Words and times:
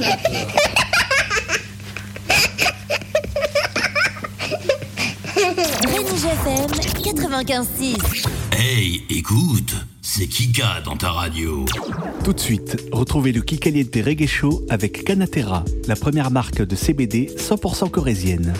Rémi 0.00 0.16
FM 6.16 6.70
95.6. 7.02 8.24
Hey, 8.52 9.02
écoute, 9.10 9.74
c'est 10.00 10.26
Kika 10.26 10.80
dans 10.86 10.96
ta 10.96 11.10
radio. 11.10 11.66
Tout 12.24 12.32
de 12.32 12.40
suite, 12.40 12.88
retrouvez 12.92 13.32
le 13.32 13.42
Kikaliente 13.42 13.94
Reggae 13.96 14.26
Show 14.26 14.62
avec 14.70 15.04
Canatera, 15.04 15.66
la 15.86 15.96
première 15.96 16.30
marque 16.30 16.62
de 16.62 16.76
CBD 16.76 17.26
100% 17.36 17.90
corésienne. 17.90 18.54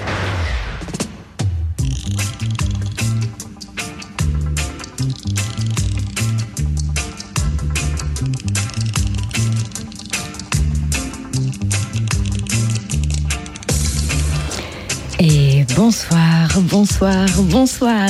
Bonsoir, 16.62 17.26
bonsoir. 17.44 18.08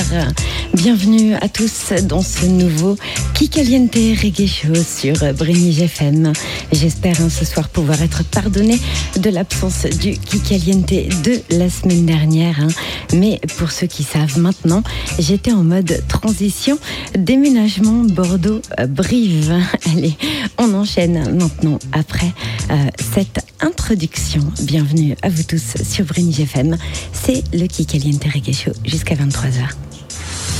Bienvenue 0.73 1.35
à 1.35 1.47
tous 1.47 1.93
dans 2.03 2.21
ce 2.21 2.45
nouveau 2.45 2.97
Kikaliente 3.33 3.95
Reggae 3.95 4.47
Show 4.47 4.75
sur 4.75 5.15
Brénig 5.33 5.81
FM. 5.81 6.33
J'espère 6.71 7.19
hein, 7.21 7.29
ce 7.29 7.43
soir 7.43 7.67
pouvoir 7.67 8.01
être 8.01 8.23
pardonné 8.23 8.79
de 9.17 9.29
l'absence 9.29 9.85
du 9.85 10.13
Kikaliente 10.17 10.93
de 11.23 11.41
la 11.57 11.69
semaine 11.69 12.05
dernière. 12.05 12.59
hein. 12.61 12.67
Mais 13.13 13.41
pour 13.57 13.71
ceux 13.71 13.87
qui 13.87 14.03
savent 14.03 14.39
maintenant, 14.39 14.81
j'étais 15.19 15.51
en 15.51 15.63
mode 15.63 16.01
transition 16.07 16.79
déménagement 17.17 18.03
Bordeaux-Brive. 18.05 19.53
Allez, 19.91 20.15
on 20.57 20.73
enchaîne 20.73 21.37
maintenant 21.37 21.77
après 21.91 22.31
euh, 22.69 22.75
cette 23.13 23.45
introduction. 23.59 24.41
Bienvenue 24.61 25.15
à 25.21 25.29
vous 25.29 25.43
tous 25.43 25.73
sur 25.83 26.05
Brénig 26.05 26.39
FM. 26.39 26.77
C'est 27.11 27.43
le 27.53 27.67
Kikaliente 27.67 28.23
Reggae 28.33 28.53
Show 28.53 28.71
jusqu'à 28.85 29.15
23h. 29.15 29.67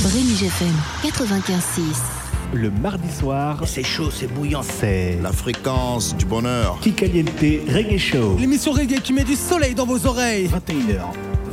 Brénig 0.02 0.42
FM 0.42 0.74
95.6. 1.04 2.31
Le 2.52 2.70
mardi 2.70 3.10
soir, 3.10 3.62
C'est 3.66 3.82
chaud, 3.82 4.10
c'est 4.10 4.26
bouillant. 4.26 4.62
c'est 4.62 5.18
La 5.22 5.32
fréquence 5.32 6.14
du 6.16 6.24
bonheur. 6.26 6.78
Kikaliente 6.80 7.30
Reggae 7.40 7.98
Show. 7.98 8.36
L'émission 8.38 8.72
reggae 8.72 9.00
qui 9.00 9.12
met 9.12 9.24
du 9.24 9.34
soleil 9.36 9.74
dans 9.74 9.86
vos 9.86 10.06
oreilles. 10.06 10.48
21h, 10.48 11.00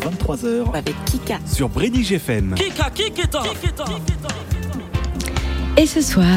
23h 0.02 0.76
Avec 0.76 0.96
Kika. 1.06 1.40
sur 1.46 1.70
Brédig 1.70 2.12
FM. 2.12 2.56
Et 5.80 5.86
ce 5.86 6.02
soir, 6.02 6.28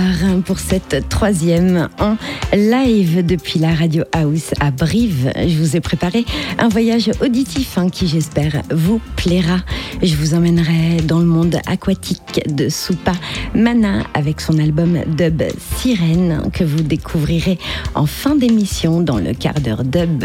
pour 0.46 0.60
cette 0.60 1.08
troisième 1.08 1.88
en 1.98 2.16
live 2.56 3.26
depuis 3.26 3.58
la 3.58 3.74
Radio 3.74 4.04
House 4.12 4.52
à 4.60 4.70
Brive, 4.70 5.32
je 5.34 5.56
vous 5.56 5.74
ai 5.74 5.80
préparé 5.80 6.24
un 6.60 6.68
voyage 6.68 7.10
auditif 7.20 7.76
hein, 7.76 7.88
qui, 7.88 8.06
j'espère, 8.06 8.62
vous 8.70 9.00
plaira. 9.16 9.58
Je 10.00 10.14
vous 10.14 10.34
emmènerai 10.34 10.98
dans 11.02 11.18
le 11.18 11.24
monde 11.24 11.56
aquatique 11.66 12.40
de 12.54 12.68
Soupa 12.68 13.14
Mana 13.52 14.04
avec 14.14 14.40
son 14.40 14.58
album 14.58 15.00
Dub 15.08 15.42
Sirène 15.76 16.42
que 16.52 16.62
vous 16.62 16.82
découvrirez 16.82 17.58
en 17.96 18.06
fin 18.06 18.36
d'émission 18.36 19.00
dans 19.00 19.18
le 19.18 19.34
quart 19.34 19.60
d'heure 19.60 19.82
dub. 19.82 20.24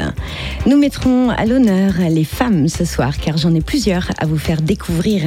Nous 0.68 0.78
mettrons 0.78 1.32
à 1.32 1.44
l'honneur 1.46 1.94
les 2.08 2.24
femmes 2.24 2.68
ce 2.68 2.86
soir 2.86 3.18
car 3.18 3.38
j'en 3.38 3.56
ai 3.56 3.62
plusieurs 3.62 4.12
à 4.20 4.28
vous 4.28 4.38
faire 4.38 4.62
découvrir. 4.62 5.24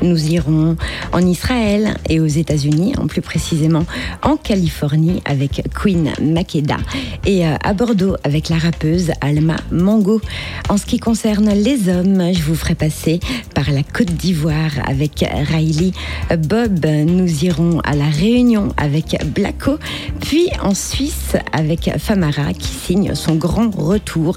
Nous 0.00 0.26
irons 0.28 0.76
en 1.12 1.20
Israël 1.20 1.96
et 2.08 2.18
aux 2.18 2.26
États-Unis, 2.26 2.94
en 2.98 3.06
plus 3.06 3.20
précisément 3.26 3.84
en 4.22 4.36
Californie 4.36 5.20
avec 5.26 5.62
Queen 5.74 6.12
Makeda 6.22 6.78
et 7.26 7.46
euh, 7.46 7.56
à 7.62 7.74
Bordeaux 7.74 8.16
avec 8.24 8.48
la 8.48 8.56
rappeuse 8.56 9.10
Alma 9.20 9.56
Mango. 9.70 10.20
En 10.68 10.78
ce 10.78 10.86
qui 10.86 10.98
concerne 10.98 11.50
les 11.50 11.90
hommes, 11.90 12.32
je 12.32 12.42
vous 12.42 12.54
ferai 12.54 12.74
passer 12.74 13.20
par 13.54 13.70
la 13.70 13.82
Côte 13.82 14.12
d'Ivoire 14.12 14.70
avec 14.86 15.24
Riley 15.52 15.90
Bob. 16.38 16.86
Nous 16.86 17.44
irons 17.44 17.80
à 17.80 17.94
la 17.94 18.08
Réunion 18.08 18.68
avec 18.76 19.18
Blacko, 19.34 19.78
puis 20.20 20.48
en 20.62 20.74
Suisse 20.74 21.36
avec 21.52 21.90
Famara 21.98 22.52
qui 22.52 22.68
signe 22.68 23.14
son 23.14 23.34
grand 23.34 23.70
retour. 23.76 24.36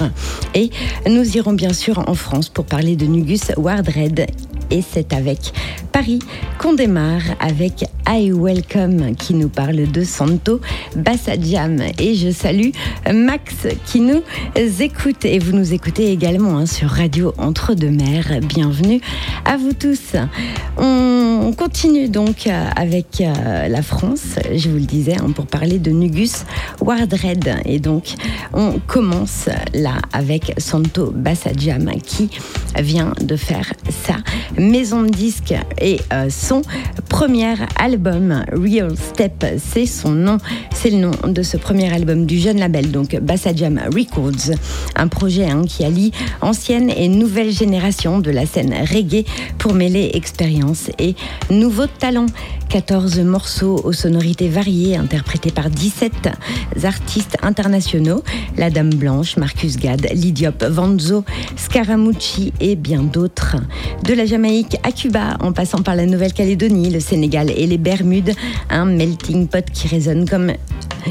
Et 0.56 0.72
nous 1.08 1.38
irons 1.38 1.54
bien 1.54 1.74
sûr 1.74 2.00
en 2.10 2.16
France 2.16 2.50
pour 2.50 2.66
parler 2.66 2.96
de 2.96 3.06
Nugus 3.06 3.52
Wardred 3.56 4.26
et 4.72 4.82
c'est 4.82 5.14
avec 5.14 5.54
Paris 5.92 6.20
qu'on 6.60 6.74
démarre 6.74 7.22
avec 7.40 7.86
I 8.08 8.32
Welcome 8.32 9.16
qui 9.16 9.34
nous 9.34 9.50
parle 9.50 9.92
de 9.92 10.04
Santo 10.04 10.60
Bassadiam. 10.96 11.80
Et 11.98 12.16
je 12.16 12.32
salue 12.32 12.70
Max 13.12 13.68
qui 13.86 14.02
nous 14.02 14.22
écoute 14.80 15.26
et 15.26 15.40
vous 15.40 15.56
nous 15.56 15.74
écoutez 15.74 16.12
également 16.12 16.58
hein, 16.58 16.66
sur 16.66 16.90
Radio 16.90 17.34
Entre 17.38 17.74
deux 17.74 17.92
Mers. 17.92 18.40
Bienvenue 18.42 19.02
à 19.46 19.58
vous 19.58 19.74
tous. 19.74 20.16
On 20.78 21.54
continue 21.58 22.10
donc 22.10 22.48
avec 22.76 23.22
euh, 23.22 23.68
la 23.68 23.82
France, 23.82 24.36
je 24.56 24.70
vous 24.70 24.78
le 24.78 24.86
disais, 24.86 25.16
hein, 25.16 25.32
pour 25.32 25.48
parler 25.48 25.80
de 25.80 25.92
Nugus 25.92 26.46
Wardred. 26.82 27.56
Et 27.66 27.80
donc 27.80 28.16
on 28.54 28.80
commence 28.88 29.50
là 29.74 29.96
avec 30.14 30.54
Santo 30.58 31.12
Bassadiam 31.12 31.90
qui 32.02 32.30
vient 32.78 33.14
de 33.22 33.36
faire 33.36 33.74
sa 34.06 34.16
maison 34.60 35.04
de 35.04 35.10
disque 35.10 35.54
et 35.82 36.00
euh, 36.14 36.30
son 36.30 36.62
premier 37.08 37.56
album 37.78 38.44
Real 38.52 38.96
Step, 38.98 39.46
c'est 39.58 39.86
son 39.86 40.12
nom, 40.12 40.38
c'est 40.74 40.92
le 40.92 40.98
nom 40.98 41.12
de 41.28 41.42
ce 41.42 41.58
premier 41.58 41.92
album 41.94 42.26
du 42.26 42.38
jeune 42.38 42.60
label 42.60 42.92
donc 42.92 43.16
Bassadiam 43.20 43.80
Records, 43.94 44.56
un 44.96 45.08
projet 45.08 45.50
hein, 45.50 45.64
qui 45.68 45.84
allie 45.86 46.12
ancienne 46.42 46.90
et 46.90 47.08
nouvelle 47.08 47.52
génération 47.52 48.20
de 48.20 48.32
la 48.32 48.46
scène 48.46 48.74
reggae 48.74 49.26
pour 49.58 49.74
mêler 49.74 50.12
expérience 50.14 50.90
et 51.00 51.16
nouveaux 51.50 51.88
talents. 51.88 52.28
14 52.70 53.20
morceaux 53.22 53.82
aux 53.84 53.94
sonorités 53.94 54.48
variées 54.48 54.96
interprétés 54.96 55.50
par 55.50 55.72
17 55.72 56.30
artistes 56.84 57.36
internationaux, 57.42 58.24
La 58.58 58.70
Dame 58.70 58.92
Blanche, 58.94 59.38
Marcus 59.38 59.78
Gad, 59.78 60.08
Lidiop, 60.14 60.64
Vanzo, 60.64 61.24
Scaramucci 61.56 62.54
et 62.60 62.76
bien 62.76 63.02
d'autres. 63.02 63.56
De 64.04 64.14
la 64.14 64.26
Jamaïque 64.28 64.78
à 64.84 64.92
Cuba, 64.92 65.38
en 65.40 65.52
passant 65.52 65.82
par 65.82 65.96
la 65.96 66.06
Nouvelle-Calédonie, 66.06 66.92
le 66.92 67.00
Sénégal 67.00 67.50
et 67.50 67.66
les 67.66 67.80
Bermudes, 67.80 68.34
un 68.70 68.86
melting 68.86 69.48
pot 69.48 69.66
qui 69.74 69.88
résonne 69.88 70.30
comme 70.30 70.52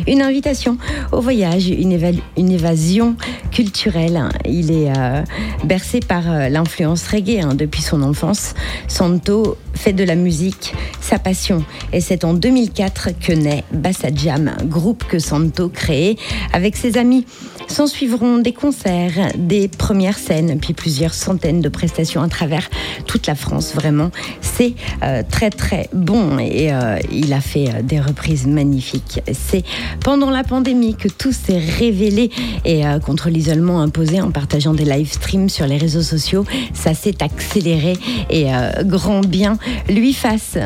une 0.07 0.23
invitation 0.23 0.79
au 1.13 1.21
voyage, 1.21 1.69
une, 1.69 1.93
éva- 1.93 2.21
une 2.37 2.53
évasion 2.53 3.17
culturelle. 3.51 4.23
Il 4.47 4.71
est 4.71 4.93
euh, 4.97 5.23
bercé 5.65 5.99
par 6.01 6.31
euh, 6.31 6.49
l'influence 6.49 7.09
reggae 7.09 7.41
hein, 7.43 7.55
depuis 7.55 7.83
son 7.83 8.03
enfance. 8.03 8.55
Santo 8.87 9.57
fait 9.79 9.93
de 9.93 10.05
la 10.05 10.17
musique 10.17 10.75
sa 11.01 11.19
passion 11.19 11.65
et 11.93 12.01
c'est 12.01 12.25
en 12.25 12.35
2004 12.35 13.11
que 13.19 13.33
naît 13.33 13.65
Bassadjam, 13.73 14.57
groupe 14.65 15.05
que 15.05 15.19
Santo 15.19 15.69
crée 15.69 16.17
avec 16.53 16.77
ses 16.77 16.99
amis. 16.99 17.25
S'en 17.69 17.87
suivront 17.87 18.39
des 18.39 18.55
concerts, 18.55 19.33
des 19.37 19.69
premières 19.69 20.19
scènes, 20.19 20.59
puis 20.59 20.73
plusieurs 20.73 21.13
centaines 21.13 21.61
de 21.61 21.69
prestations 21.69 22.23
à 22.23 22.29
travers 22.29 22.69
toute 23.07 23.27
la 23.27 23.35
France. 23.35 23.75
Vraiment, 23.75 24.11
c'est 24.41 24.75
euh, 25.03 25.23
très 25.29 25.51
très 25.51 25.89
bon 25.93 26.39
et 26.39 26.73
euh, 26.73 26.99
il 27.13 27.33
a 27.35 27.41
fait 27.41 27.69
euh, 27.69 27.83
des 27.83 28.01
reprises 28.01 28.47
magnifiques. 28.47 29.21
C'est 29.33 29.65
pendant 30.03 30.31
la 30.31 30.45
pandémie 30.45 30.97
que 30.97 31.09
tout 31.09 31.33
s'est 31.33 31.59
révélé 31.59 32.31
et 32.65 32.83
contre 33.05 33.29
l'isolement 33.29 33.81
imposé 33.81 34.21
en 34.21 34.31
partageant 34.31 34.73
des 34.73 34.85
live 34.85 35.13
streams 35.13 35.49
sur 35.49 35.67
les 35.67 35.77
réseaux 35.77 36.03
sociaux, 36.03 36.45
ça 36.73 36.95
s'est 36.95 37.23
accéléré 37.23 37.95
et 38.31 38.47
grand 38.85 39.21
bien 39.21 39.59
lui 39.89 40.13
fasse. 40.13 40.57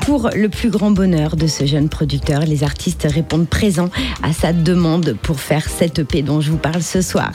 Pour 0.00 0.30
le 0.34 0.48
plus 0.48 0.70
grand 0.70 0.90
bonheur 0.90 1.36
de 1.36 1.46
ce 1.46 1.66
jeune 1.66 1.88
producteur, 1.88 2.40
les 2.40 2.64
artistes 2.64 3.06
répondent 3.08 3.48
présents 3.48 3.90
à 4.22 4.32
sa 4.32 4.52
demande 4.52 5.16
pour 5.22 5.40
faire 5.40 5.68
cette 5.68 5.98
EP 6.00 6.22
dont 6.22 6.40
je 6.40 6.51
vous 6.52 6.58
parle 6.58 6.82
ce 6.82 7.00
soir. 7.00 7.32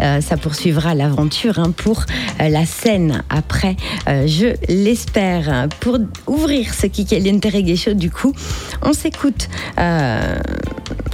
Euh, 0.00 0.22
ça 0.22 0.38
poursuivra 0.38 0.94
l'aventure 0.94 1.58
hein, 1.58 1.70
pour 1.76 2.04
euh, 2.40 2.48
la 2.48 2.64
scène 2.64 3.22
après, 3.28 3.76
euh, 4.08 4.26
je 4.26 4.56
l'espère. 4.72 5.68
Pour 5.80 5.98
ouvrir 6.26 6.72
ce 6.72 6.86
Kikaliente 6.86 7.44
Reggae 7.44 7.76
Show, 7.76 7.92
du 7.92 8.10
coup, 8.10 8.32
on 8.82 8.94
s'écoute. 8.94 9.48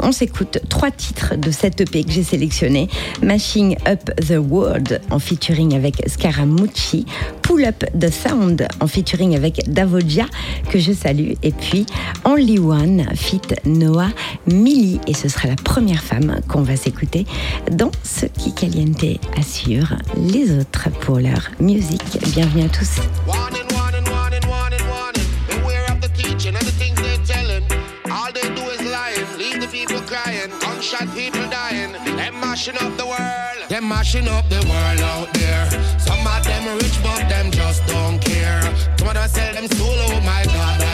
on 0.02 0.12
s'écoute 0.12 0.58
trois 0.68 0.90
titres 0.90 1.34
de 1.36 1.50
cette 1.50 1.80
EP 1.80 2.04
que 2.04 2.12
j'ai 2.12 2.22
sélectionné. 2.22 2.88
Mashing 3.22 3.76
Up 3.86 4.10
the 4.16 4.38
World 4.38 5.00
en 5.10 5.18
featuring 5.18 5.74
avec 5.74 6.02
Scaramucci, 6.06 7.04
Pull 7.42 7.64
Up 7.64 7.84
the 7.98 8.10
Sound 8.10 8.66
en 8.80 8.86
featuring 8.86 9.34
avec 9.34 9.72
Davodia 9.72 10.26
que 10.70 10.78
je 10.78 10.92
salue 10.92 11.32
et 11.42 11.52
puis 11.52 11.84
Only 12.24 12.58
One 12.58 13.04
fit 13.14 13.40
Noah 13.64 14.10
Millie 14.46 15.00
et 15.06 15.14
ce 15.14 15.28
sera 15.28 15.48
la 15.48 15.56
première 15.56 16.02
femme 16.02 16.40
qu'on 16.48 16.62
va 16.62 16.76
s'écouter 16.76 17.26
dans 17.70 17.90
ce 18.02 18.26
qui 18.26 18.52
caliente 18.54 19.04
assure 19.38 19.96
les 20.16 20.58
autres 20.58 20.90
pour 21.00 21.18
leur 21.18 21.50
musique. 21.60 22.18
Bienvenue 22.34 22.64
à 22.64 22.68
tous. 22.68 23.00
Mashing 32.60 32.76
up 32.82 32.96
the 32.98 33.06
world. 33.06 33.70
Them 33.70 33.88
mashing 33.88 34.28
up 34.28 34.46
the 34.50 34.60
world 34.68 35.00
out 35.00 35.32
there. 35.32 35.70
Some 35.98 36.26
of 36.26 36.44
them 36.44 36.76
rich, 36.76 37.02
but 37.02 37.26
them 37.28 37.50
just 37.50 37.86
don't 37.86 38.18
care. 38.20 38.60
Some 38.98 39.08
of 39.08 39.14
them 39.14 39.28
sell 39.28 39.54
them 39.54 39.66
soul, 39.78 39.96
oh 39.96 40.20
my 40.20 40.44
God, 40.44 40.89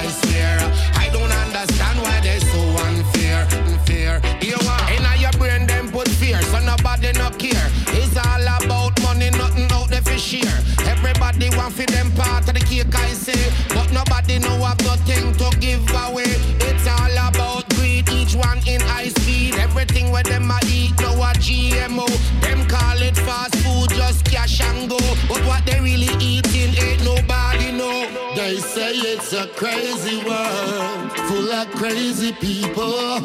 so 6.97 7.13
nobody 7.13 7.19
no 7.19 7.31
care. 7.37 7.71
It's 7.89 8.17
all 8.17 8.43
about 8.43 9.01
money, 9.03 9.31
nothing 9.31 9.71
out 9.73 9.89
there 9.89 10.03
for 10.03 10.19
share. 10.19 10.61
Everybody 10.87 11.51
want 11.57 11.75
for 11.75 11.87
them 11.87 12.11
part 12.13 12.49
of 12.49 12.55
the 12.55 12.61
cake, 12.61 12.95
I 12.95 13.09
say, 13.09 13.53
but 13.69 13.93
nobody 13.93 14.39
know 14.39 14.63
I've 14.63 14.81
nothing 14.83 15.33
to 15.35 15.59
give 15.59 15.89
away. 15.91 16.37
It's 16.69 16.87
all 16.87 17.29
about 17.29 17.69
greed, 17.77 18.09
each 18.11 18.35
one 18.35 18.59
in 18.67 18.81
high 18.81 19.09
speed. 19.09 19.55
Everything 19.57 20.11
where 20.11 20.23
them 20.23 20.51
a 20.51 20.59
eat, 20.67 20.99
no 21.01 21.13
a 21.15 21.33
GMO. 21.35 22.07
Them 22.41 22.67
call 22.69 23.01
it 23.03 23.17
fast 23.17 23.55
food, 23.57 23.91
just 23.91 24.25
cash 24.25 24.61
and 24.61 24.89
go. 24.89 24.99
But 25.29 25.45
what 25.47 25.65
they 25.67 25.81
really 25.81 26.13
eating 26.21 26.75
ain't 26.83 27.05
nobody 27.05 27.73
know. 27.73 28.09
They 28.35 28.57
say 28.57 28.93
it's 28.95 29.33
a 29.33 29.47
crazy 29.49 30.19
world 30.25 31.13
full 31.29 31.51
of 31.51 31.69
crazy 31.73 32.33
people 32.33 33.21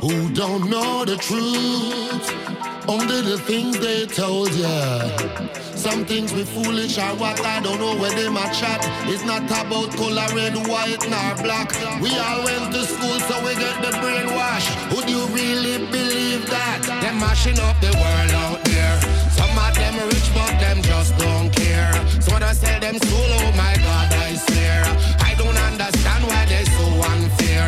who 0.00 0.30
don't 0.32 0.68
know 0.70 1.04
the 1.04 1.16
truth. 1.16 2.75
Only 2.88 3.20
the 3.20 3.36
things 3.38 3.80
they 3.80 4.06
told 4.06 4.54
ya. 4.54 5.10
Some 5.74 6.04
things 6.04 6.32
we 6.32 6.44
foolish 6.44 6.98
or 6.98 7.16
what 7.18 7.44
I 7.44 7.60
don't 7.60 7.80
know 7.80 7.96
where 7.96 8.14
they 8.14 8.28
my 8.28 8.48
chat. 8.52 8.80
It's 9.10 9.24
not 9.24 9.42
about 9.42 9.90
color 9.98 10.28
red, 10.34 10.54
white, 10.68 11.02
nor 11.10 11.34
black. 11.42 11.74
We 12.00 12.14
all 12.16 12.44
went 12.44 12.72
to 12.74 12.84
school 12.84 13.18
so 13.26 13.34
we 13.42 13.54
get 13.56 13.82
the 13.82 13.90
brainwash. 13.98 14.66
Would 14.94 15.10
you 15.10 15.26
really 15.34 15.78
believe 15.90 16.48
that? 16.48 16.82
Them 17.02 17.18
mashing 17.18 17.58
up 17.58 17.74
the 17.80 17.90
world 17.90 18.32
out 18.46 18.62
there. 18.64 19.00
Some 19.34 19.50
of 19.58 19.74
them 19.74 20.06
rich, 20.06 20.30
but 20.32 20.54
them 20.62 20.80
just 20.82 21.18
don't 21.18 21.50
care. 21.50 21.92
So 22.20 22.34
of 22.34 22.40
them 22.40 22.54
sell 22.54 22.80
them 22.80 22.98
school, 22.98 23.30
oh 23.42 23.52
my 23.56 23.74
God, 23.82 24.12
I 24.14 24.34
swear. 24.46 24.84
I 25.26 25.34
don't 25.34 25.58
understand 25.58 26.22
why 26.24 26.46
they're 26.46 26.70
so 26.70 26.86
unfair. 27.10 27.66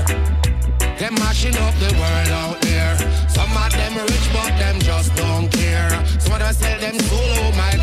Them 0.98 1.14
mashing 1.14 1.56
up 1.56 1.74
the 1.82 1.90
world 1.98 2.30
out 2.30 2.60
there. 2.62 3.27
Some 3.58 3.66
of 3.66 3.72
them 3.72 3.94
rich, 4.06 4.32
but 4.32 4.56
them 4.56 4.78
just 4.78 5.14
don't 5.16 5.50
care. 5.50 5.90
Some 6.20 6.34
of 6.34 6.38
them 6.38 6.54
sell 6.54 6.80
them 6.80 6.98
soul, 7.00 7.18
oh 7.18 7.52
my 7.56 7.77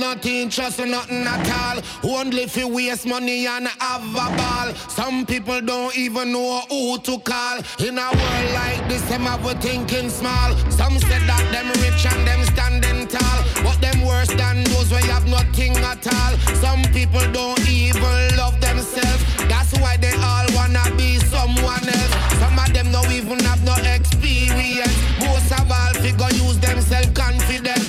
not 0.00 0.24
interested 0.24 0.84
in 0.84 0.92
nothing 0.92 1.26
at 1.26 1.84
all. 2.02 2.16
Only 2.18 2.42
if 2.44 2.56
you 2.56 2.68
waste 2.68 3.06
money 3.06 3.46
and 3.46 3.68
have 3.68 4.02
a 4.02 4.36
ball. 4.36 4.74
Some 4.88 5.26
people 5.26 5.60
don't 5.60 5.96
even 5.96 6.32
know 6.32 6.62
who 6.70 6.98
to 6.98 7.18
call. 7.20 7.58
In 7.78 7.98
a 7.98 8.08
world 8.08 8.50
like 8.54 8.88
this, 8.88 9.02
them 9.10 9.22
have 9.22 9.44
a 9.44 9.54
thinking 9.60 10.08
small. 10.08 10.56
Some 10.70 10.98
said 10.98 11.22
that 11.28 11.44
them 11.52 11.68
rich 11.84 12.06
and 12.10 12.26
them 12.26 12.42
standing 12.46 13.06
tall. 13.08 13.38
But 13.62 13.80
them 13.80 14.04
worse 14.06 14.28
than 14.28 14.64
those 14.72 14.90
where 14.90 15.04
you 15.04 15.10
have 15.10 15.28
nothing 15.28 15.76
at 15.76 16.06
all. 16.06 16.32
Some 16.56 16.82
people 16.92 17.24
don't 17.32 17.60
even 17.68 18.36
love 18.36 18.58
themselves. 18.60 19.22
That's 19.48 19.72
why 19.80 19.98
they 19.98 20.14
all 20.16 20.46
wanna 20.54 20.84
be 20.96 21.18
someone 21.18 21.86
else. 21.86 22.14
Some 22.40 22.58
of 22.58 22.72
them 22.72 22.90
don't 22.90 23.12
even 23.12 23.38
have 23.44 23.62
no 23.64 23.76
experience. 23.84 24.96
Most 25.20 25.52
of 25.52 25.70
all 25.70 25.92
figure 26.00 26.32
use 26.40 26.58
them 26.58 26.80
self-confident. 26.80 27.79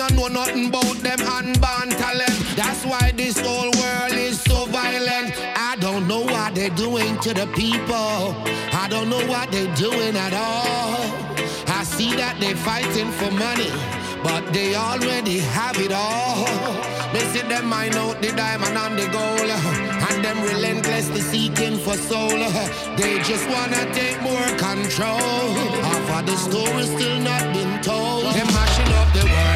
No 0.00 0.06
know 0.16 0.28
nothing 0.28 0.68
about 0.68 0.96
them 1.04 1.20
unborn 1.20 1.90
talent. 1.90 2.56
That's 2.56 2.86
why 2.86 3.12
this 3.14 3.38
whole 3.38 3.70
world 3.82 4.12
is 4.12 4.40
so 4.40 4.64
violent. 4.64 5.34
I 5.54 5.76
don't 5.78 6.08
know 6.08 6.22
what 6.22 6.54
they're 6.54 6.70
doing 6.70 7.18
to 7.18 7.34
the 7.34 7.46
people. 7.48 8.34
I 8.72 8.88
don't 8.88 9.10
know 9.10 9.20
what 9.26 9.52
they're 9.52 9.74
doing 9.76 10.16
at 10.16 10.32
all. 10.32 11.04
I 11.68 11.84
see 11.84 12.16
that 12.16 12.40
they're 12.40 12.56
fighting 12.56 13.10
for 13.12 13.30
money, 13.30 13.70
but 14.24 14.42
they 14.54 14.74
already 14.74 15.40
have 15.40 15.76
it 15.76 15.92
all. 15.92 16.46
They 17.12 17.24
see 17.32 17.46
them 17.46 17.66
mine 17.66 17.94
out 17.94 18.22
the 18.22 18.32
diamond 18.32 18.78
and 18.78 18.98
the 18.98 19.06
gold, 19.12 19.50
and 20.08 20.24
them 20.24 20.42
relentlessly 20.42 21.20
seeking 21.20 21.76
for 21.76 21.96
soul. 22.08 22.40
They 22.96 23.18
just 23.18 23.46
wanna 23.50 23.84
take 23.92 24.20
more 24.22 24.48
control. 24.56 25.52
Half 25.84 26.10
of 26.20 26.26
the 26.26 26.36
story 26.36 26.84
still 26.84 27.18
not 27.20 27.52
been 27.52 27.82
told. 27.82 28.24
Them 28.34 28.46
mashing 28.46 28.92
up 28.94 29.12
the 29.12 29.26
world 29.28 29.49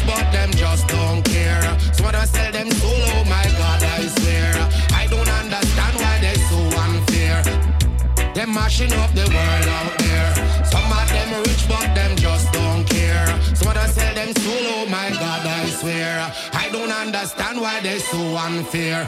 rich, 0.00 0.06
but 0.06 0.32
them 0.32 0.50
just 0.52 0.86
don't 0.88 1.22
care. 1.24 1.62
Some 1.92 2.06
of 2.06 2.12
them 2.12 2.26
sell 2.26 2.52
them 2.52 2.70
soul, 2.70 2.90
oh 2.92 3.24
my 3.24 3.44
God, 3.58 3.82
I 3.82 4.06
swear. 4.06 4.54
I 4.94 5.06
don't 5.06 5.28
understand 5.28 5.96
why 5.96 6.18
they 6.20 6.34
so 6.34 6.58
unfair. 6.78 7.42
Them 8.34 8.54
mashing 8.54 8.92
up 8.92 9.12
the 9.12 9.22
world 9.22 9.68
out 9.68 9.98
there. 9.98 10.64
Some 10.64 10.90
of 10.92 11.08
them 11.08 11.40
rich, 11.42 11.68
but 11.68 11.94
them 11.94 12.16
just 12.16 12.52
don't 12.52 12.84
care. 12.88 13.26
Some 13.54 13.68
of 13.68 13.74
them 13.74 13.90
sell 13.90 14.14
them 14.14 14.34
soul, 14.36 14.66
oh 14.76 14.86
my 14.86 15.10
God, 15.10 15.46
I 15.46 15.66
swear. 15.66 16.32
I 16.52 16.68
don't 16.70 16.92
understand 16.92 17.60
why 17.60 17.80
they 17.80 17.98
so 17.98 18.18
unfair. 18.36 19.06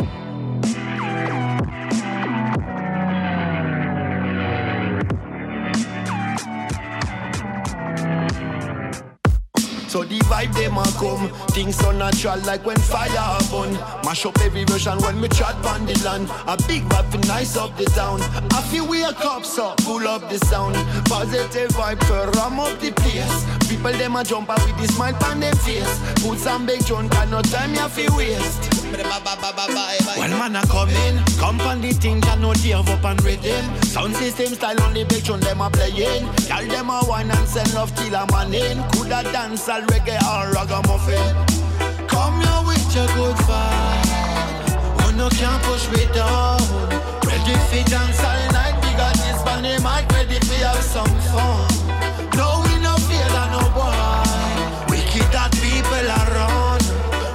So 9.93 10.03
the 10.05 10.21
vibe 10.21 10.55
them 10.55 10.79
a 10.79 10.85
come. 10.97 11.29
Things 11.49 11.77
so 11.77 11.93
natural 11.93 12.39
like 12.47 12.65
when 12.65 12.79
fire 12.79 13.11
a 13.13 13.45
burn. 13.51 13.75
Mash 14.07 14.25
up 14.25 14.41
every 14.41 14.65
version 14.65 14.97
when 15.03 15.21
me 15.21 15.29
chat 15.29 15.55
on 15.67 15.85
the 15.85 15.93
land. 16.03 16.31
A 16.47 16.57
big 16.67 16.83
vibe 16.89 17.11
for 17.11 17.19
nice 17.29 17.59
up 17.59 17.77
the 17.77 17.85
town. 17.85 18.23
I 18.53 18.63
feel 18.71 18.89
we 18.89 19.05
a 19.05 19.13
cop 19.13 19.45
so 19.45 19.75
pull 19.83 20.09
up 20.09 20.31
the 20.31 20.39
sound. 20.47 20.77
Positive 21.11 21.69
vibe 21.73 22.01
to 22.09 22.39
ram 22.39 22.59
up 22.59 22.81
the 22.81 22.91
place. 22.91 23.69
People 23.69 23.93
them 23.93 24.17
a 24.17 24.25
jump 24.25 24.49
out 24.49 24.65
with 24.65 24.79
the 24.81 24.89
smile 24.91 25.15
on 25.25 25.41
their 25.41 25.55
face. 25.57 26.01
Put 26.25 26.39
some 26.39 26.65
big 26.65 26.83
junk 26.87 27.15
and 27.15 27.31
no 27.31 27.43
time 27.43 27.75
you 27.75 27.87
feel 27.91 28.17
waste. 28.17 28.73
When 30.17 30.31
man 30.31 30.57
a 30.57 30.67
come 30.69 30.89
in 30.89 31.23
Come 31.43 31.61
on 31.63 31.81
the 31.81 31.93
thing 31.93 32.21
can 32.21 32.41
no 32.41 32.55
give 32.55 32.89
up 32.89 33.05
and 33.05 33.23
rhythm. 33.25 33.65
Sound 33.83 34.15
system 34.15 34.55
style 34.55 34.81
on 34.83 34.95
the 34.95 35.05
big 35.05 35.25
tune 35.25 35.41
them 35.41 35.61
a 35.61 35.69
playing. 35.69 36.25
Tell 36.47 36.65
them 36.65 36.89
a 36.89 37.01
wine 37.09 37.31
and 37.31 37.49
send 37.49 37.75
love 37.75 37.93
till 37.97 38.15
a 38.15 38.25
man 38.31 38.55
in. 38.55 38.79
Coulda 38.93 39.25
dance 39.33 39.69
all 39.69 39.82
reggae 39.89 40.19
or 40.31 40.53
ragamuffin. 40.53 41.35
Come 42.09 42.41
here 42.41 42.63
with 42.67 42.95
your 42.95 43.07
good 43.17 43.37
vibe. 43.49 44.09
Oh 45.03 45.13
no 45.17 45.29
can't 45.31 45.63
push 45.65 45.89
me 45.91 46.07
down. 46.13 46.61
Ready 47.27 47.55
for 47.69 47.83
dance 47.91 48.21
all 48.23 48.43
night 48.53 48.77
We 48.83 48.91
got 48.97 49.15
this 49.15 49.43
bunny 49.43 49.77
mic 49.87 50.05
ready 50.13 50.39
for 50.47 50.55
have 50.67 50.83
some 50.83 51.15
fun. 51.33 51.69
No 52.37 52.63
we 52.67 52.75
no 52.81 52.95
fear 53.09 53.29
that 53.35 53.49
no 53.55 53.63
boy. 53.77 54.91
We 54.91 54.99
keep 55.11 55.29
that 55.33 55.53
people 55.63 56.07
around 56.21 56.83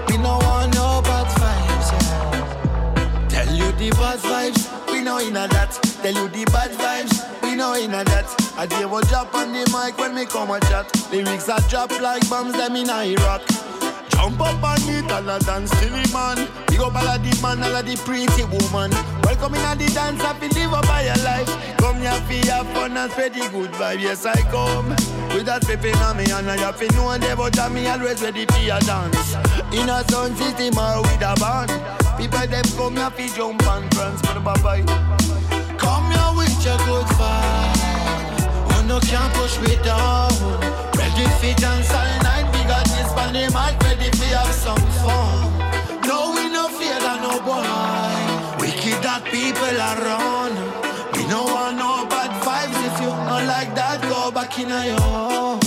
We 0.07 0.17
no 0.17 0.37
want 0.37 0.73
no 0.75 1.01
bad 1.03 1.27
vibes 1.39 1.89
yeah. 1.93 3.27
Tell 3.29 3.53
you 3.53 3.71
the 3.73 3.89
bad 3.97 4.19
vibes 4.19 4.91
We 4.91 5.01
know 5.01 5.19
inna 5.19 5.47
that. 5.49 5.71
Tell 6.03 6.13
you 6.13 6.29
the 6.29 6.45
bad 6.51 6.71
vibes 6.71 7.16
We 7.57 7.63
know 7.63 7.73
inna 7.73 8.03
that 8.05 8.29
I 8.53 8.67
deal 8.67 8.87
will 8.87 9.01
drop 9.09 9.33
on 9.33 9.49
the 9.49 9.65
mic 9.73 9.97
when 9.97 10.13
me 10.13 10.29
come 10.29 10.53
a 10.53 10.59
chat. 10.69 10.85
Lyrics 11.09 11.49
a 11.49 11.57
drop 11.65 11.89
like 11.99 12.21
bombs 12.29 12.53
them 12.53 12.75
in 12.75 12.85
Iraq. 12.85 13.41
Jump 14.13 14.37
up 14.37 14.61
on 14.61 14.77
it 14.85 15.09
and 15.09 15.25
a 15.25 15.41
dance 15.41 15.73
till 15.81 15.97
man. 16.13 16.37
Big 16.69 16.77
up 16.77 16.93
all 16.93 17.09
of 17.09 17.17
the 17.17 17.33
man, 17.41 17.65
all 17.65 17.73
of 17.73 17.81
the 17.81 17.97
pretty 18.05 18.45
woman. 18.45 18.93
Welcome 19.25 19.57
in 19.57 19.65
the 19.73 19.89
dance, 19.89 20.21
happy 20.21 20.53
live 20.53 20.69
up 20.69 20.85
by 20.85 21.09
your 21.09 21.17
life. 21.25 21.49
Come 21.81 21.97
here 21.97 22.21
for 22.29 22.45
have 22.45 22.69
fun 22.77 22.93
and 22.93 23.09
spread 23.09 23.33
the 23.33 23.49
good 23.49 23.73
vibe. 23.73 24.05
Yes 24.05 24.21
I 24.27 24.37
come. 24.53 24.93
With 25.33 25.49
that 25.49 25.65
peppin 25.65 25.97
on 26.05 26.13
me 26.21 26.29
and 26.29 26.45
I 26.45 26.61
have 26.61 26.77
to 26.77 26.85
know 26.93 27.09
and 27.09 27.25
but 27.25 27.57
I 27.57 27.69
me 27.73 27.87
always 27.89 28.21
ready 28.21 28.45
for 28.45 28.61
your 28.61 28.77
dance. 28.85 29.33
In 29.73 29.89
a 29.89 30.05
sound 30.13 30.37
system 30.37 30.77
or 30.77 31.01
with 31.01 31.25
a 31.25 31.33
band. 31.41 31.73
People 32.21 32.45
them 32.45 32.69
come 32.77 33.01
here 33.01 33.09
for 33.09 33.33
jump 33.33 33.65
and 33.65 33.89
dance 33.97 34.21
for 34.21 34.37
the 34.37 34.45
bye 34.45 34.85
your 36.67 36.77
good 36.87 37.07
vibe. 37.15 38.39
Oh 38.73 38.83
no 38.87 38.99
can't 38.99 39.31
push 39.39 39.55
me 39.63 39.73
down. 39.83 40.31
Ready 40.99 41.25
for 41.39 41.53
dance 41.61 41.91
all 41.99 42.11
night 42.27 42.45
We 42.53 42.61
got 42.71 42.85
this 42.95 43.09
bunny 43.17 43.45
mic 43.55 43.75
ready 43.85 44.09
for 44.17 44.29
have 44.35 44.53
some 44.65 44.85
fun. 44.99 45.37
No 46.09 46.17
we 46.35 46.43
no 46.57 46.67
fear 46.77 46.99
that 47.05 47.19
no 47.25 47.33
boy. 47.47 47.63
We 48.59 48.69
keep 48.81 48.99
that 49.07 49.23
people 49.35 49.77
around 49.91 50.55
We 51.13 51.21
no 51.31 51.41
want 51.53 51.77
no 51.77 52.05
bad 52.11 52.31
vibes 52.43 52.79
If 52.87 52.95
you 53.01 53.11
not 53.29 53.43
like 53.53 53.71
that 53.75 54.01
go 54.01 54.31
back 54.31 54.59
in 54.59 54.71
a 54.71 54.81
yo 54.91 55.66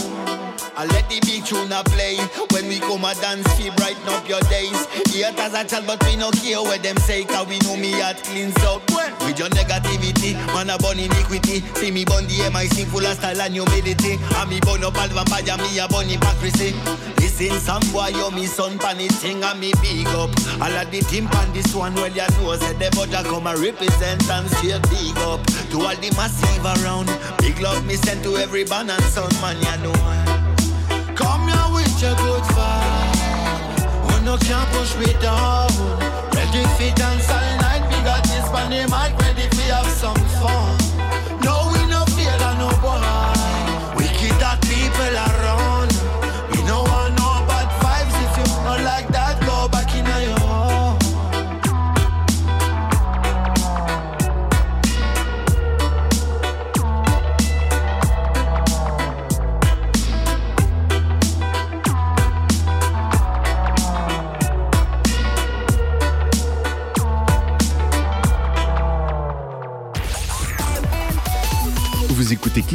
I 0.81 0.87
let 0.87 1.11
the 1.13 1.21
big 1.21 1.45
tune 1.45 1.69
a 1.77 1.85
play 1.85 2.17
When 2.57 2.65
we 2.65 2.81
come 2.81 3.05
a 3.05 3.13
dance 3.21 3.45
fee 3.61 3.69
brighten 3.77 4.09
up 4.09 4.27
your 4.27 4.41
days 4.49 4.81
Here 5.13 5.29
Haters 5.29 5.53
a 5.53 5.61
child, 5.69 5.85
but 5.87 6.01
we 6.09 6.17
no 6.17 6.31
care 6.31 6.57
what 6.57 6.83
them 6.83 6.97
say 7.05 7.25
Cause 7.25 7.47
we 7.49 7.59
know 7.69 7.77
me 7.77 8.01
heart 8.01 8.17
cleans 8.25 8.57
up 8.65 8.81
With 9.21 9.39
your 9.39 9.53
negativity, 9.53 10.33
man 10.57 10.71
a 10.71 10.79
born 10.79 10.99
iniquity. 10.99 11.61
See 11.77 11.91
me 11.91 12.05
born 12.05 12.25
the 12.25 12.49
MIC 12.49 12.89
full 12.89 13.05
of 13.05 13.13
style 13.21 13.41
and 13.43 13.53
humility. 13.53 14.17
And 14.17 14.49
me 14.49 14.61
born 14.61 14.83
up 14.83 14.97
all 14.97 15.09
vampire, 15.09 15.57
me 15.61 15.79
a 15.79 15.87
born 15.87 16.09
hypocrisy. 16.09 16.73
Listen, 17.21 17.61
some 17.61 17.85
boy, 17.93 18.09
you 18.17 18.31
me 18.33 18.47
son 18.47 18.79
pan 18.79 19.01
it 19.01 19.13
thing 19.13 19.45
and 19.45 19.61
me 19.61 19.73
big 19.85 20.09
up. 20.17 20.33
All 20.65 20.73
of 20.73 20.91
the 20.91 21.05
team 21.13 21.29
pan 21.29 21.53
this 21.53 21.75
one, 21.75 21.95
well 21.95 22.09
you 22.09 22.25
know, 22.41 22.57
said 22.57 22.79
the 22.79 22.89
budget 22.97 23.29
come 23.29 23.47
and 23.47 23.59
represent 23.61 24.25
and 24.31 24.49
straight 24.57 24.83
big 24.89 25.17
up. 25.29 25.45
To 25.71 25.85
all 25.85 25.97
the 26.01 26.11
massive 26.17 26.65
around, 26.65 27.13
big 27.39 27.61
love 27.61 27.85
me 27.85 27.97
send 27.97 28.25
to 28.25 28.39
every 28.39 28.65
band 28.65 28.91
and 28.91 29.05
son, 29.05 29.29
man, 29.45 29.61
you 29.61 29.85
know. 29.85 30.40
Come 31.21 31.49
here 31.49 31.69
with 31.75 32.03
your 32.03 32.17
good 32.17 32.45
vibe. 32.57 33.19
Oh, 34.09 34.23
no 34.25 34.39
can't 34.39 34.69
push 34.73 34.97
me 34.97 35.13
down. 35.21 35.69
Ready 36.33 36.65
for 36.77 36.91
dance 36.97 37.29
all 37.29 37.57
night. 37.61 37.85
We 37.93 37.99
got 38.09 38.25
this 38.25 38.49
on 38.49 38.71
the 38.71 38.89
mic, 38.89 39.13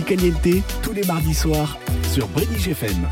Kikaliente 0.05 0.63
tous 0.83 0.93
les 0.93 1.03
mardis 1.05 1.33
soirs 1.33 1.79
sur 2.13 2.27
British 2.27 2.67
FM. 2.67 3.07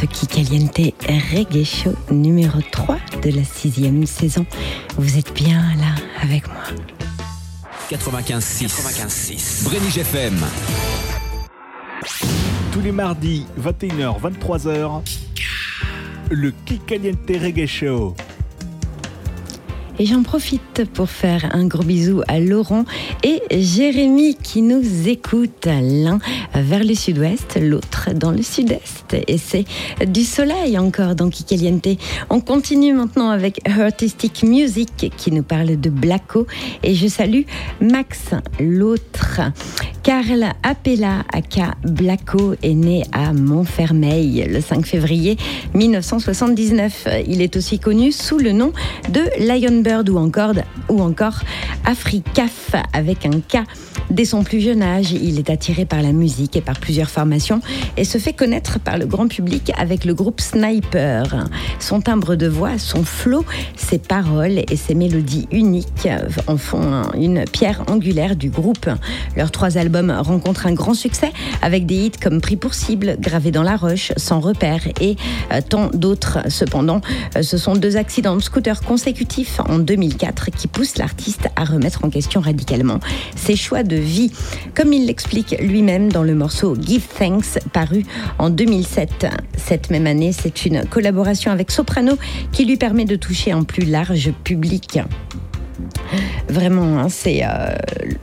Ce 0.00 0.04
Qui 0.04 0.26
Caliente 0.26 0.94
Reggae 1.08 1.64
Show 1.64 1.94
numéro 2.10 2.60
3 2.70 2.98
de 3.22 3.30
la 3.30 3.44
sixième 3.44 4.04
saison. 4.04 4.44
Vous 4.98 5.16
êtes 5.16 5.32
bien 5.32 5.58
là 5.78 5.94
avec 6.20 6.46
moi. 6.48 6.64
95.6. 7.90 8.66
95.6. 8.66 9.64
Brénig 9.64 9.98
FM. 9.98 10.38
Tous 12.72 12.80
les 12.82 12.92
mardis, 12.92 13.46
21h, 13.58 14.20
23h, 14.20 15.02
le 16.30 16.50
Kikaliente 16.66 17.30
Reggae 17.30 17.66
Show. 17.66 18.14
Et 19.98 20.04
j'en 20.04 20.22
profite 20.22 20.84
pour 20.92 21.08
faire 21.08 21.48
un 21.54 21.66
gros 21.66 21.82
bisou 21.82 22.20
à 22.28 22.38
Laurent 22.38 22.84
et 23.22 23.42
Jérémy 23.50 24.36
qui 24.42 24.62
nous 24.62 25.08
écoutent, 25.08 25.66
l'un 25.66 26.18
vers 26.54 26.84
le 26.84 26.94
sud-ouest, 26.94 27.58
l'autre 27.60 28.10
dans 28.14 28.30
le 28.30 28.42
sud-est. 28.42 29.16
Et 29.26 29.38
c'est 29.38 29.64
du 30.06 30.24
soleil 30.24 30.78
encore 30.78 31.14
dans 31.14 31.30
Kikaliente. 31.30 31.98
On 32.30 32.40
continue 32.40 32.92
maintenant 32.92 33.30
avec 33.30 33.60
Artistic 33.68 34.42
Music 34.42 35.12
qui 35.16 35.32
nous 35.32 35.42
parle 35.42 35.80
de 35.80 35.90
Blacko. 35.90 36.46
Et 36.82 36.94
je 36.94 37.08
salue 37.08 37.42
Max, 37.80 38.30
l'autre. 38.60 39.40
Karl 40.02 40.46
Appella 40.62 41.24
aka 41.32 41.74
Blacko 41.82 42.54
est 42.62 42.74
né 42.74 43.02
à 43.10 43.32
Montfermeil 43.32 44.46
le 44.48 44.60
5 44.60 44.86
février 44.86 45.36
1979. 45.74 47.08
Il 47.26 47.42
est 47.42 47.56
aussi 47.56 47.80
connu 47.80 48.12
sous 48.12 48.38
le 48.38 48.52
nom 48.52 48.72
de 49.08 49.22
Lionbird 49.40 50.08
ou 50.08 50.18
encore, 50.18 50.54
ou 50.88 51.02
encore 51.02 51.40
Africaf 51.84 52.76
un 53.24 53.40
K. 53.42 53.64
Dès 54.10 54.24
son 54.24 54.44
plus 54.44 54.60
jeune 54.60 54.82
âge, 54.82 55.10
il 55.10 55.38
est 55.38 55.50
attiré 55.50 55.84
par 55.84 56.00
la 56.00 56.12
musique 56.12 56.56
et 56.56 56.60
par 56.60 56.78
plusieurs 56.78 57.10
formations 57.10 57.60
et 57.96 58.04
se 58.04 58.18
fait 58.18 58.32
connaître 58.32 58.78
par 58.78 58.98
le 58.98 59.06
grand 59.06 59.26
public 59.26 59.72
avec 59.76 60.04
le 60.04 60.14
groupe 60.14 60.40
Sniper. 60.40 61.48
Son 61.80 62.00
timbre 62.00 62.36
de 62.36 62.46
voix, 62.46 62.78
son 62.78 63.02
flow, 63.04 63.44
ses 63.74 63.98
paroles 63.98 64.62
et 64.70 64.76
ses 64.76 64.94
mélodies 64.94 65.48
uniques 65.50 66.08
en 66.46 66.56
font 66.56 67.02
une 67.14 67.44
pierre 67.44 67.82
angulaire 67.88 68.36
du 68.36 68.48
groupe. 68.48 68.88
Leurs 69.36 69.50
trois 69.50 69.76
albums 69.76 70.10
rencontrent 70.10 70.66
un 70.66 70.72
grand 70.72 70.94
succès 70.94 71.32
avec 71.60 71.84
des 71.84 71.96
hits 71.96 72.12
comme 72.22 72.40
Pris 72.40 72.56
pour 72.56 72.74
cible, 72.74 73.16
Gravé 73.18 73.50
dans 73.50 73.62
la 73.62 73.76
roche, 73.76 74.12
Sans 74.16 74.40
repère 74.40 74.86
et 75.00 75.16
euh, 75.52 75.60
tant 75.66 75.90
d'autres. 75.92 76.38
Cependant, 76.48 77.00
euh, 77.36 77.42
ce 77.42 77.58
sont 77.58 77.74
deux 77.74 77.96
accidents 77.96 78.36
de 78.36 78.42
scooter 78.42 78.80
consécutifs 78.82 79.60
en 79.68 79.78
2004 79.78 80.50
qui 80.50 80.68
poussent 80.68 80.98
l'artiste 80.98 81.48
à 81.56 81.64
remettre 81.64 82.04
en 82.04 82.10
question 82.10 82.40
radicalement 82.40 83.00
ses 83.34 83.56
choix 83.56 83.82
de 83.82 83.95
comme 84.74 84.92
il 84.92 85.06
l'explique 85.06 85.56
lui-même 85.60 86.10
dans 86.10 86.22
le 86.22 86.34
morceau 86.34 86.76
Give 86.80 87.06
Thanks 87.18 87.58
paru 87.72 88.04
en 88.38 88.50
2007. 88.50 89.26
Cette 89.56 89.90
même 89.90 90.06
année, 90.06 90.32
c'est 90.32 90.66
une 90.66 90.84
collaboration 90.84 91.50
avec 91.50 91.70
Soprano 91.70 92.16
qui 92.52 92.64
lui 92.64 92.76
permet 92.76 93.04
de 93.04 93.16
toucher 93.16 93.52
un 93.52 93.62
plus 93.62 93.84
large 93.84 94.32
public. 94.44 95.00
Vraiment, 96.48 96.98
hein, 96.98 97.08
c'est 97.08 97.42
euh, 97.42 97.74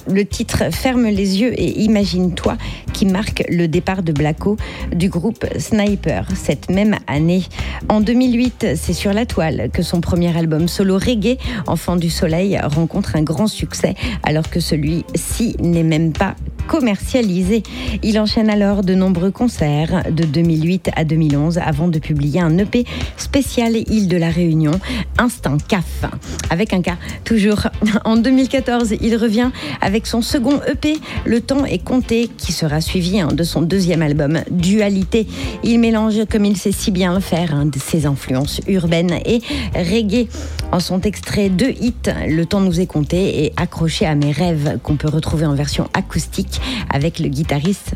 le 0.07 0.25
titre 0.25 0.71
Ferme 0.71 1.05
les 1.05 1.41
yeux 1.41 1.53
et 1.59 1.81
imagine-toi 1.81 2.57
qui 2.93 3.05
marque 3.05 3.43
le 3.49 3.67
départ 3.67 4.03
de 4.03 4.11
Blacko 4.11 4.57
du 4.93 5.09
groupe 5.09 5.45
Sniper 5.57 6.27
cette 6.35 6.69
même 6.69 6.95
année. 7.07 7.43
En 7.89 8.01
2008, 8.01 8.67
c'est 8.75 8.93
sur 8.93 9.13
la 9.13 9.25
toile 9.25 9.69
que 9.71 9.81
son 9.81 10.01
premier 10.01 10.35
album 10.37 10.67
solo 10.67 10.97
reggae, 10.97 11.37
Enfant 11.67 11.95
du 11.95 12.09
Soleil, 12.09 12.59
rencontre 12.63 13.15
un 13.15 13.23
grand 13.23 13.47
succès 13.47 13.95
alors 14.23 14.49
que 14.49 14.59
celui-ci 14.59 15.55
n'est 15.59 15.83
même 15.83 16.13
pas 16.13 16.35
commercialisé. 16.67 17.63
Il 18.03 18.19
enchaîne 18.19 18.49
alors 18.49 18.83
de 18.83 18.95
nombreux 18.95 19.31
concerts 19.31 20.03
de 20.11 20.23
2008 20.23 20.91
à 20.95 21.03
2011 21.03 21.59
avant 21.59 21.87
de 21.87 21.99
publier 21.99 22.39
un 22.39 22.57
EP 22.57 22.85
spécial 23.17 23.75
Île 23.75 24.07
de 24.07 24.17
la 24.17 24.29
Réunion, 24.29 24.79
Instinct 25.17 25.57
CAF, 25.67 26.05
avec 26.49 26.73
un 26.73 26.81
cas 26.81 26.97
toujours. 27.23 27.67
En 28.05 28.17
2014, 28.17 28.95
il 29.01 29.15
revient 29.15 29.51
avec 29.79 30.07
son 30.07 30.21
second 30.21 30.59
EP, 30.67 30.97
Le 31.25 31.41
temps 31.41 31.63
est 31.65 31.83
compté, 31.83 32.29
qui 32.37 32.51
sera 32.51 32.81
suivi 32.81 33.19
hein, 33.19 33.29
de 33.31 33.43
son 33.43 33.61
deuxième 33.61 34.01
album, 34.01 34.39
Dualité. 34.49 35.27
Il 35.63 35.79
mélange, 35.79 36.25
comme 36.29 36.45
il 36.45 36.57
sait 36.57 36.71
si 36.71 36.91
bien 36.91 37.13
le 37.13 37.19
faire, 37.19 37.53
hein, 37.53 37.69
ses 37.79 38.05
influences 38.05 38.61
urbaines 38.67 39.19
et 39.25 39.41
reggae. 39.75 40.27
En 40.71 40.79
sont 40.79 41.01
extraits 41.01 41.55
deux 41.55 41.69
hits, 41.69 41.93
Le 42.27 42.45
temps 42.45 42.61
nous 42.61 42.79
est 42.79 42.87
compté 42.87 43.45
et 43.45 43.53
Accroché 43.57 44.05
à 44.05 44.15
mes 44.15 44.31
rêves, 44.31 44.79
qu'on 44.81 44.95
peut 44.95 45.07
retrouver 45.07 45.45
en 45.45 45.53
version 45.53 45.87
acoustique 45.93 46.52
avec 46.89 47.19
le 47.19 47.27
guitariste 47.27 47.93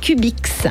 Cubix. 0.00 0.66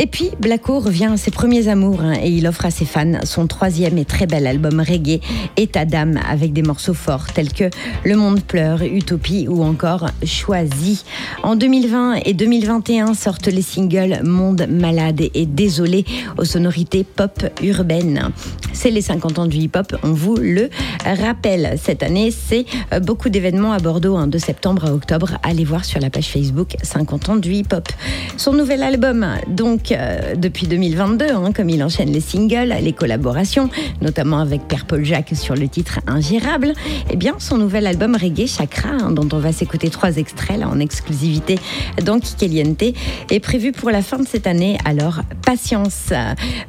Et 0.00 0.06
puis, 0.06 0.30
Blacko 0.38 0.78
revient 0.78 1.10
à 1.12 1.16
ses 1.16 1.32
premiers 1.32 1.66
amours 1.66 2.00
hein, 2.00 2.14
et 2.22 2.30
il 2.30 2.46
offre 2.46 2.66
à 2.66 2.70
ses 2.70 2.84
fans 2.84 3.18
son 3.24 3.48
troisième 3.48 3.98
et 3.98 4.04
très 4.04 4.26
bel 4.26 4.46
album 4.46 4.78
reggae, 4.78 5.20
État 5.56 5.84
d'âme, 5.84 6.20
avec 6.30 6.52
des 6.52 6.62
morceaux 6.62 6.94
forts 6.94 7.32
tels 7.32 7.52
que 7.52 7.64
Le 8.04 8.14
Monde 8.14 8.40
pleure, 8.40 8.82
Utopie 8.82 9.48
ou 9.48 9.64
encore 9.64 10.06
Choisi. 10.24 11.04
En 11.42 11.56
2020 11.56 12.20
et 12.24 12.32
2021 12.32 13.14
sortent 13.14 13.48
les 13.48 13.62
singles 13.62 14.20
Monde 14.22 14.68
malade 14.70 15.20
et 15.34 15.46
Désolé 15.46 16.04
aux 16.36 16.44
sonorités 16.44 17.02
pop 17.02 17.44
urbaines. 17.60 18.30
C'est 18.72 18.92
les 18.92 19.02
50 19.02 19.40
ans 19.40 19.46
du 19.46 19.56
hip-hop, 19.56 19.96
on 20.04 20.12
vous 20.12 20.36
le 20.36 20.70
rappelle. 21.04 21.76
Cette 21.82 22.04
année, 22.04 22.30
c'est 22.30 22.66
euh, 22.92 23.00
beaucoup 23.00 23.28
d'événements 23.28 23.72
à 23.72 23.78
Bordeaux, 23.78 24.16
hein, 24.16 24.28
de 24.28 24.38
septembre 24.38 24.84
à 24.84 24.94
octobre. 24.94 25.38
Allez 25.42 25.64
voir 25.64 25.84
sur 25.84 25.98
la 25.98 26.10
page 26.10 26.28
Facebook 26.28 26.76
50 26.82 27.30
ans 27.30 27.36
du 27.36 27.52
hip-hop. 27.52 27.88
Son 28.36 28.52
nouvel 28.52 28.84
album, 28.84 29.26
donc, 29.48 29.87
euh, 29.92 30.34
depuis 30.34 30.66
2022, 30.66 31.26
hein, 31.30 31.52
comme 31.54 31.68
il 31.68 31.82
enchaîne 31.82 32.10
les 32.10 32.20
singles, 32.20 32.74
les 32.80 32.92
collaborations, 32.92 33.70
notamment 34.00 34.38
avec 34.38 34.66
Pierre-Paul 34.68 35.04
Jacques 35.04 35.34
sur 35.34 35.54
le 35.54 35.68
titre 35.68 36.00
Ingérable, 36.06 36.72
eh 37.10 37.16
bien, 37.16 37.34
son 37.38 37.58
nouvel 37.58 37.86
album 37.86 38.16
Reggae 38.16 38.46
Chakra, 38.46 38.90
hein, 38.90 39.10
dont 39.10 39.28
on 39.32 39.38
va 39.38 39.52
s'écouter 39.52 39.90
trois 39.90 40.16
extraits 40.16 40.62
en 40.64 40.80
exclusivité 40.80 41.58
dans 42.02 42.20
Kikeliente, 42.20 42.94
est 43.30 43.40
prévu 43.40 43.72
pour 43.72 43.90
la 43.90 44.02
fin 44.02 44.18
de 44.18 44.26
cette 44.26 44.46
année. 44.46 44.78
Alors, 44.84 45.20
patience. 45.44 46.12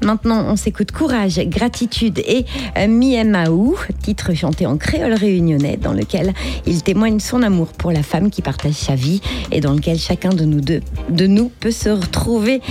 Maintenant, 0.03 0.45
on 0.47 0.55
s'écoute 0.55 0.91
Courage, 0.91 1.39
Gratitude 1.45 2.19
et 2.19 2.45
euh, 2.77 2.87
Miemaou, 2.87 3.77
titre 4.01 4.33
chanté 4.33 4.65
en 4.65 4.77
créole 4.77 5.13
réunionnais, 5.13 5.77
dans 5.77 5.93
lequel 5.93 6.33
il 6.65 6.83
témoigne 6.83 7.19
son 7.19 7.43
amour 7.43 7.67
pour 7.67 7.91
la 7.91 8.03
femme 8.03 8.29
qui 8.29 8.41
partage 8.41 8.73
sa 8.73 8.95
vie 8.95 9.21
et 9.51 9.61
dans 9.61 9.73
lequel 9.73 9.97
chacun 9.97 10.29
de 10.29 10.45
nous 10.45 10.61
deux, 10.61 10.81
de 11.09 11.27
nous 11.27 11.49
peut 11.59 11.71
se 11.71 11.89
retrouver. 11.89 12.61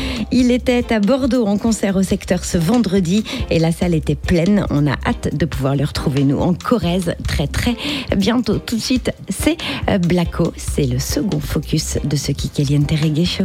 Il 0.41 0.53
était 0.53 0.93
à 0.93 1.01
Bordeaux 1.01 1.49
en 1.49 1.59
concert 1.59 1.97
au 1.97 2.05
secteur 2.05 2.45
ce 2.45 2.59
vendredi 2.59 3.25
et 3.51 3.59
la 3.59 3.73
salle 3.73 3.93
était 3.93 4.15
pleine. 4.15 4.65
On 4.71 4.87
a 4.87 4.93
hâte 5.05 5.37
de 5.37 5.45
pouvoir 5.47 5.75
le 5.75 5.85
retrouver, 5.85 6.23
nous, 6.23 6.39
en 6.39 6.55
Corrèze, 6.55 7.17
très 7.27 7.49
très 7.49 7.75
bientôt. 8.17 8.59
Tout 8.59 8.77
de 8.77 8.81
suite, 8.81 9.11
c'est 9.29 9.57
euh, 9.91 9.99
Blacko. 9.99 10.53
C'est 10.57 10.87
le 10.87 11.01
second 11.01 11.41
focus 11.41 11.99
de 12.05 12.15
ce 12.15 12.31
Kikeliente 12.31 12.93
Reggae 12.93 13.25
Show. 13.25 13.43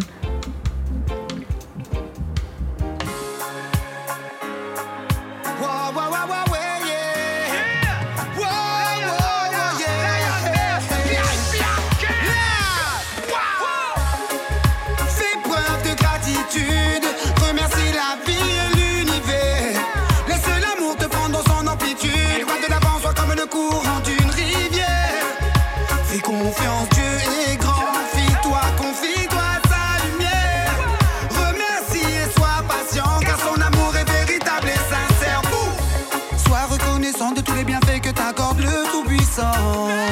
Le 39.37 40.02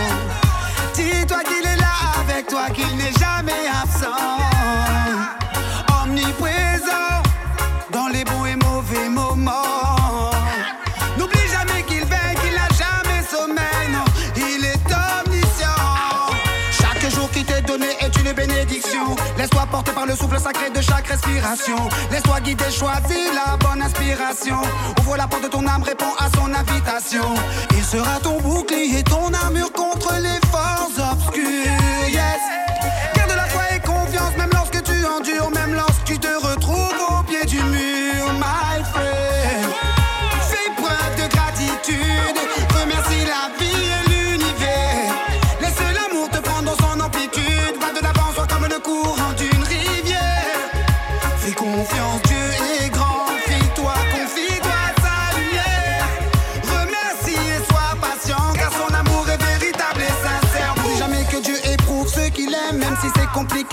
Porter 19.72 19.94
par 19.94 20.06
le 20.06 20.16
souffle 20.16 20.38
sacré 20.38 20.70
de 20.70 20.82
chaque 20.82 21.08
respiration. 21.08 21.78
Laisse-toi 22.12 22.42
guider, 22.42 22.70
choisis 22.70 23.34
la 23.34 23.56
bonne 23.56 23.82
inspiration. 23.82 24.58
Ouvre 25.00 25.16
la 25.16 25.28
porte 25.28 25.44
de 25.44 25.48
ton 25.48 25.66
âme, 25.66 25.84
réponds 25.84 26.14
à 26.20 26.30
son 26.36 26.54
invitation. 26.54 27.24
Il 27.72 27.84
sera 27.84 28.20
ton 28.20 28.40
bouclier, 28.42 29.02
ton 29.04 29.34
armure 29.34 29.72
contre 29.72 30.14
les 30.20 30.40
forces 30.50 31.00
obscures. 31.14 31.81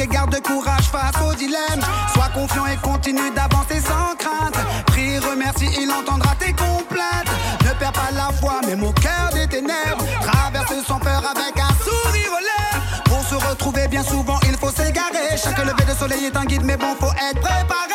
Et 0.00 0.06
garde 0.06 0.40
courage 0.42 0.88
face 0.90 1.20
au 1.24 1.34
dilemme. 1.34 1.80
Sois 2.12 2.28
confiant 2.34 2.66
et 2.66 2.76
continue 2.76 3.30
d'avancer 3.34 3.80
sans 3.80 4.14
crainte. 4.16 4.56
Prie, 4.86 5.18
remercie, 5.18 5.68
il 5.80 5.90
entendra 5.90 6.34
tes 6.36 6.52
complaintes. 6.52 7.30
Ne 7.64 7.70
perds 7.78 7.92
pas 7.92 8.10
la 8.14 8.30
foi, 8.40 8.60
même 8.66 8.82
au 8.82 8.92
cœur 8.92 9.30
des 9.32 9.46
ténèbres. 9.46 10.04
Traverse 10.20 10.86
sans 10.86 10.98
peur 10.98 11.22
avec 11.24 11.58
un 11.58 11.74
sourire 11.84 12.30
aux. 12.32 13.04
Pour 13.04 13.22
se 13.24 13.34
retrouver, 13.34 13.88
bien 13.88 14.02
souvent, 14.02 14.38
il 14.44 14.56
faut 14.56 14.70
s'égarer. 14.70 15.36
Chaque 15.42 15.58
lever 15.58 15.84
de 15.84 15.98
soleil 15.98 16.24
est 16.26 16.36
un 16.36 16.44
guide, 16.44 16.64
mais 16.64 16.76
bon, 16.76 16.94
faut 17.00 17.12
être 17.30 17.40
préparé. 17.40 17.87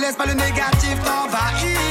Laisse 0.00 0.16
pas 0.16 0.26
le 0.26 0.34
négatif 0.34 0.96
t'envahir. 1.04 1.87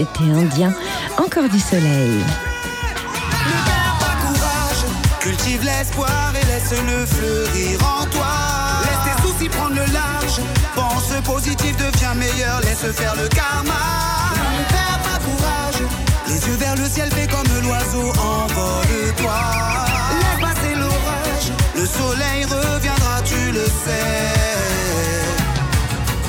Été 0.00 0.24
indien. 0.24 0.72
Encore 1.18 1.48
du 1.48 1.60
soleil. 1.60 2.24
courage, 4.22 4.84
cultive 5.20 5.62
l'espoir 5.62 6.32
et 6.40 6.46
laisse-le 6.46 7.06
fleurir 7.06 7.78
en 7.80 8.06
toi. 8.06 8.32
Laisse 8.84 9.02
tes 9.04 9.22
soucis 9.22 9.48
prendre 9.48 9.74
le 9.74 9.86
large, 9.92 10.40
pense 10.74 11.12
positif, 11.24 11.76
deviens 11.76 12.14
meilleur, 12.14 12.60
laisse 12.62 12.90
faire 12.92 13.14
le 13.16 13.28
karma. 13.28 13.82
Ne 14.58 14.64
perds 14.72 15.00
pas 15.04 15.18
courage, 15.28 15.82
les 16.28 16.46
yeux 16.46 16.56
vers 16.56 16.76
le 16.76 16.88
ciel, 16.88 17.10
fais 17.10 17.26
comme 17.26 17.48
l'oiseau, 17.62 18.08
envole-toi. 18.18 19.40
Laisse 20.20 20.40
passer 20.40 20.74
l'orage, 20.76 21.52
le 21.74 21.86
soleil 21.86 22.44
reviendra, 22.44 23.20
tu 23.24 23.52
le 23.52 23.64
sais. 23.84 24.30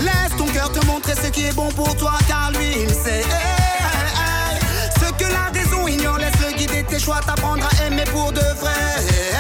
Laisse 0.02 0.36
ton 0.38 0.48
cœur 0.48 0.72
te 0.72 0.86
montrer 0.86 1.14
ce 1.16 1.30
qui 1.30 1.46
est 1.46 1.56
bon 1.56 1.70
pour 1.72 1.96
toi, 1.96 2.14
car 2.28 2.52
lui 2.52 2.68
il 2.84 2.90
sait. 2.90 3.24
La 5.92 5.98
raison 5.98 6.00
ignore, 6.00 6.18
laisse-le 6.18 6.58
guider 6.58 6.84
tes 6.84 7.00
choix, 7.00 7.20
t'apprendre 7.26 7.64
à 7.66 7.86
aimer 7.86 8.04
pour 8.12 8.32
de 8.32 8.42
vrai. 8.60 8.72
Hey, 9.00 9.32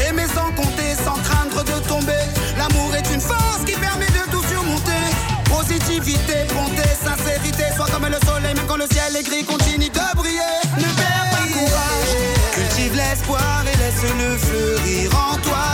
hey. 0.00 0.08
Aimer 0.08 0.26
sans 0.34 0.52
compter, 0.52 0.94
sans 1.04 1.18
craindre 1.22 1.64
de 1.64 1.86
tomber. 1.86 2.24
L'amour 2.56 2.94
est 2.94 3.12
une 3.12 3.20
force 3.20 3.64
qui 3.66 3.72
permet 3.72 4.06
de 4.06 4.30
tout 4.30 4.42
surmonter. 4.48 5.04
Positivité, 5.44 6.46
bonté, 6.54 6.88
sincérité, 7.02 7.64
sois 7.76 7.86
comme 7.86 8.06
le 8.06 8.18
soleil, 8.26 8.54
même 8.54 8.66
quand 8.66 8.76
le 8.76 8.86
ciel 8.90 9.16
est 9.16 9.22
gris, 9.22 9.44
continue 9.44 9.88
de 9.88 10.16
briller. 10.16 10.56
Ne 10.76 10.84
perds 10.84 11.28
pas 11.32 11.46
courage, 11.52 12.14
cultive 12.52 12.96
l'espoir 12.96 13.64
et 13.72 13.76
laisse-le 13.76 14.36
fleurir 14.38 15.10
en 15.14 15.36
toi. 15.38 15.64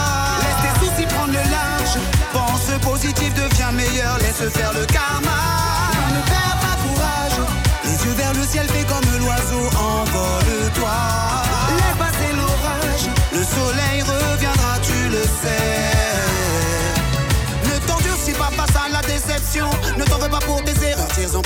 Laisse 0.43 0.61
tes 0.63 0.87
soucis 0.87 1.07
prendre 1.15 1.33
le 1.33 1.45
large, 1.51 1.99
pense 2.33 2.71
positif, 2.83 3.33
deviens 3.35 3.73
meilleur, 3.73 4.19
laisse 4.19 4.49
faire 4.51 4.73
le 4.73 4.85
karma. 4.87 5.24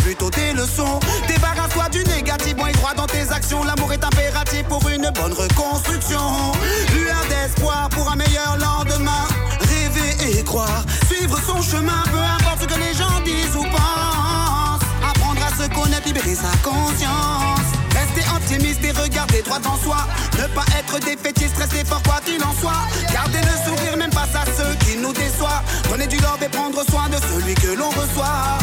Plutôt 0.09 0.31
des 0.31 0.55
leçons. 0.55 0.99
Débarrasse-toi 1.29 1.91
du 1.91 2.03
négatif, 2.05 2.55
et 2.55 2.73
droit 2.73 2.95
dans 2.95 3.07
tes 3.07 3.31
actions. 3.31 3.63
L'amour 3.65 3.93
est 3.93 4.03
impératif 4.03 4.63
pour 4.65 4.89
une 4.89 5.11
bonne 5.15 5.35
reconstruction. 5.35 6.53
Lueur 6.95 7.23
d'espoir 7.29 7.91
pour 7.91 8.11
un 8.11 8.17
meilleur 8.17 8.57
lendemain. 8.57 9.29
Rêver 9.61 10.39
et 10.39 10.43
croire, 10.45 10.83
suivre 11.11 11.39
son 11.47 11.61
chemin, 11.61 12.03
peu 12.11 12.19
importe 12.19 12.63
ce 12.63 12.67
que 12.67 12.81
les 12.81 12.95
gens 12.95 13.21
disent 13.23 13.55
ou 13.55 13.65
pensent. 13.65 14.87
Apprendre 15.11 15.43
à 15.45 15.63
se 15.63 15.69
connaître, 15.69 16.07
libérer 16.07 16.35
sa 16.35 16.57
conscience. 16.67 17.69
Rester 17.93 18.25
optimiste 18.35 18.83
et 18.85 18.93
regarder 18.93 19.43
droit 19.43 19.61
en 19.67 19.77
soi. 19.77 20.07
Ne 20.39 20.47
pas 20.55 20.65
être 20.79 21.05
défaitiste, 21.05 21.59
rester 21.59 21.85
fort 21.85 22.03
quoi 22.03 22.21
qu'il 22.25 22.43
en 22.43 22.55
soit. 22.59 22.81
Garder 23.13 23.41
le 23.41 23.57
sourire 23.67 23.97
même 23.99 24.13
face 24.13 24.35
à 24.35 24.45
ceux 24.57 24.75
qui 24.87 24.97
nous 24.97 25.13
déçoivent. 25.13 25.65
Donner 25.91 26.07
du 26.07 26.17
love 26.17 26.43
et 26.43 26.49
prendre 26.49 26.83
soin 26.89 27.09
de 27.11 27.17
celui 27.29 27.55
que 27.55 27.77
l'on 27.77 27.91
reçoit. 27.91 28.57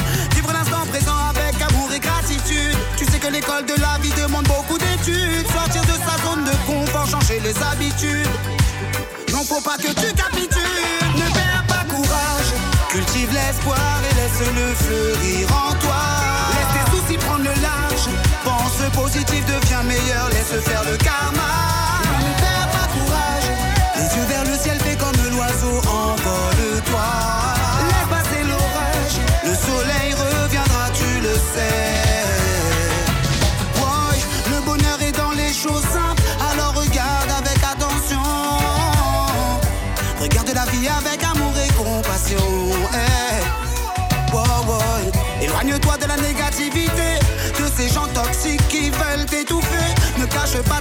L'école 3.32 3.66
de 3.66 3.74
la 3.82 3.98
vie 4.02 4.12
demande 4.22 4.48
beaucoup 4.48 4.78
d'études. 4.78 5.48
Sortir 5.52 5.82
de 5.84 5.98
sa 6.06 6.16
zone 6.26 6.44
de 6.44 6.56
confort, 6.66 7.08
changer 7.08 7.40
les 7.40 7.56
habitudes. 7.64 8.28
Non, 9.32 9.44
faut 9.44 9.62
pas 9.62 9.78
que 9.78 9.88
tu 9.88 10.14
capitules. 10.14 11.06
Ne 11.16 11.28
perds 11.34 11.66
pas 11.68 11.86
courage. 11.90 12.50
Cultive 12.90 13.34
l'espoir 13.34 14.00
et 14.10 14.16
laisse-le 14.16 14.74
fleurir 14.76 15.48
en 15.52 15.74
toi. 15.76 16.02
Laisse 16.56 16.75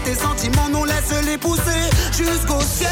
tes 0.04 0.14
sentiments, 0.14 0.68
nous 0.70 0.84
laisse 0.84 1.12
les 1.24 1.38
pousser 1.38 1.84
jusqu'au 2.12 2.60
ciel. 2.60 2.90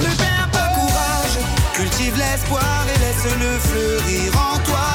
Ne 0.00 0.14
perds 0.16 0.48
pas 0.52 0.68
courage, 0.74 1.38
cultive 1.72 2.16
l'espoir 2.16 2.84
et 2.94 2.98
laisse-le 2.98 3.58
fleurir 3.58 4.32
en 4.36 4.58
toi. 4.58 4.86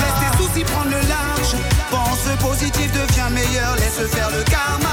Laisse 0.00 0.18
tes 0.20 0.42
soucis 0.42 0.64
prendre 0.64 0.90
le 0.90 1.08
large, 1.08 1.54
pense 1.90 2.46
positif, 2.46 2.90
deviens 2.92 3.30
meilleur, 3.30 3.76
laisse 3.76 4.06
faire 4.10 4.30
le 4.30 4.42
karma. 4.44 4.87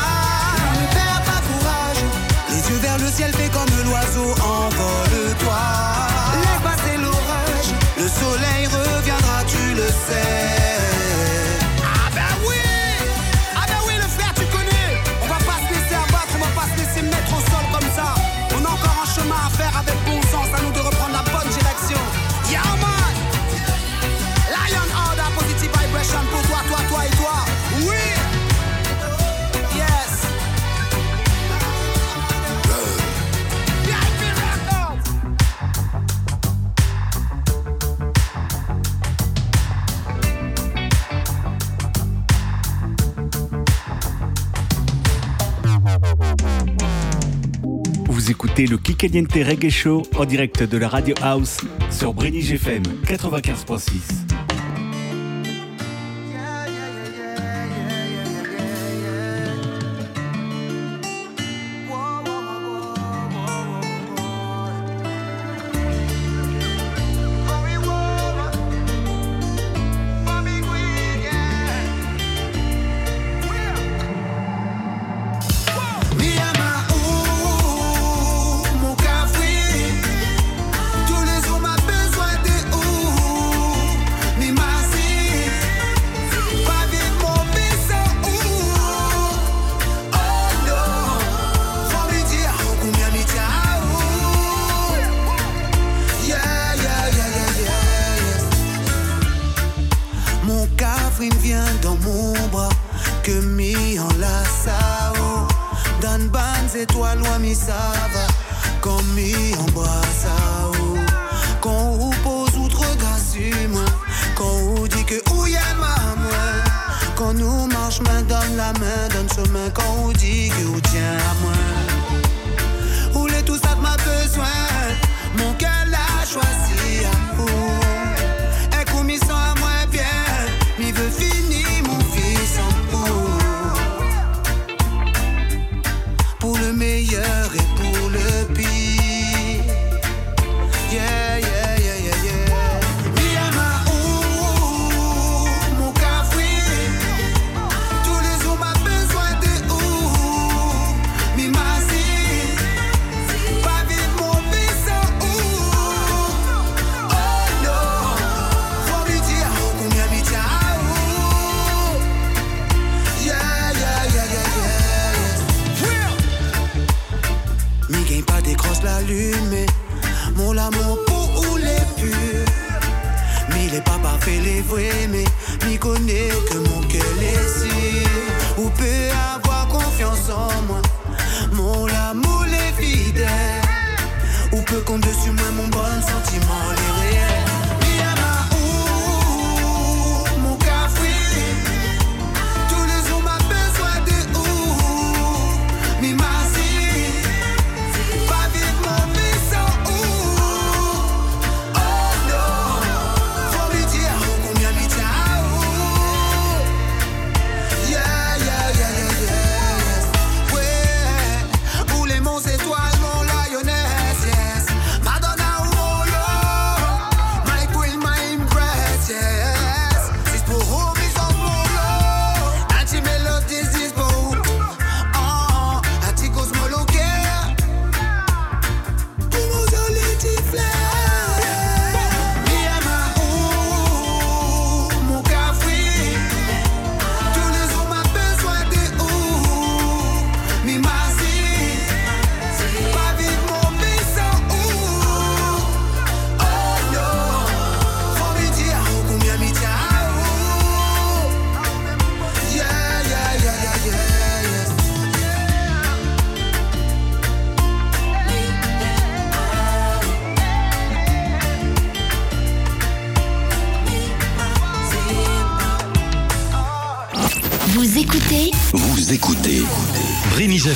écoutez 48.55 48.71
le 48.71 48.77
Kikaliente 48.77 49.33
Reggae 49.33 49.69
Show 49.69 50.03
en 50.17 50.23
direct 50.23 50.63
de 50.63 50.77
la 50.77 50.87
Radio 50.87 51.13
House 51.21 51.57
sur 51.91 52.13
Brenny 52.13 52.39
GFM 52.39 52.83
95.6. 53.05 54.24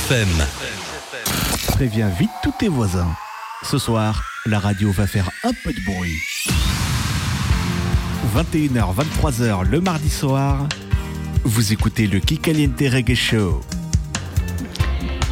FM. 0.10 0.28
Préviens 1.68 2.10
vite 2.10 2.32
tous 2.42 2.54
tes 2.58 2.68
voisins. 2.68 3.14
Ce 3.62 3.78
soir, 3.78 4.24
la 4.48 4.58
radio 4.58 4.92
va 4.92 5.06
faire 5.06 5.30
un 5.44 5.52
peu 5.64 5.72
de 5.72 5.80
bruit. 5.86 6.18
21h, 8.36 8.96
23h 8.96 9.70
le 9.70 9.82
mardi 9.82 10.10
soir, 10.10 10.68
vous 11.44 11.74
écoutez 11.74 12.08
le 12.08 12.20
Kikaliente 12.20 12.80
Reggae 12.80 13.14
Show. 13.14 13.62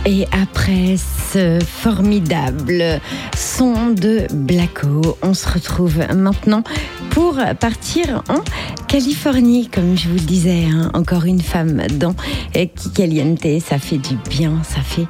Et 0.05 0.27
après 0.31 0.95
ce 0.97 1.59
formidable 1.65 3.01
son 3.35 3.89
de 3.89 4.27
Blacko, 4.31 5.17
on 5.23 5.33
se 5.33 5.49
retrouve 5.49 5.97
maintenant 6.15 6.63
pour 7.09 7.39
partir 7.59 8.21
en 8.29 8.43
Californie, 8.87 9.67
comme 9.67 9.97
je 9.97 10.07
vous 10.07 10.15
le 10.15 10.21
disais, 10.21 10.63
hein, 10.71 10.89
encore 10.93 11.25
une 11.25 11.41
femme 11.41 11.81
dans 11.99 12.15
Kikaliente, 12.53 13.45
ça 13.59 13.79
fait 13.79 13.97
du 13.97 14.15
bien, 14.29 14.61
ça 14.63 14.81
fait 14.81 15.07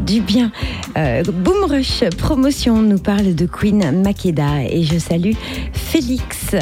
du 0.00 0.20
bien. 0.20 0.50
Euh, 0.96 1.22
Boom 1.22 1.64
Rush 1.70 2.02
Promotion 2.18 2.82
nous 2.82 2.98
parle 2.98 3.36
de 3.36 3.46
Queen 3.46 4.02
Makeda 4.02 4.64
et 4.68 4.82
je 4.82 4.98
salue 4.98 5.34
Félix, 5.72 6.54
euh, 6.54 6.58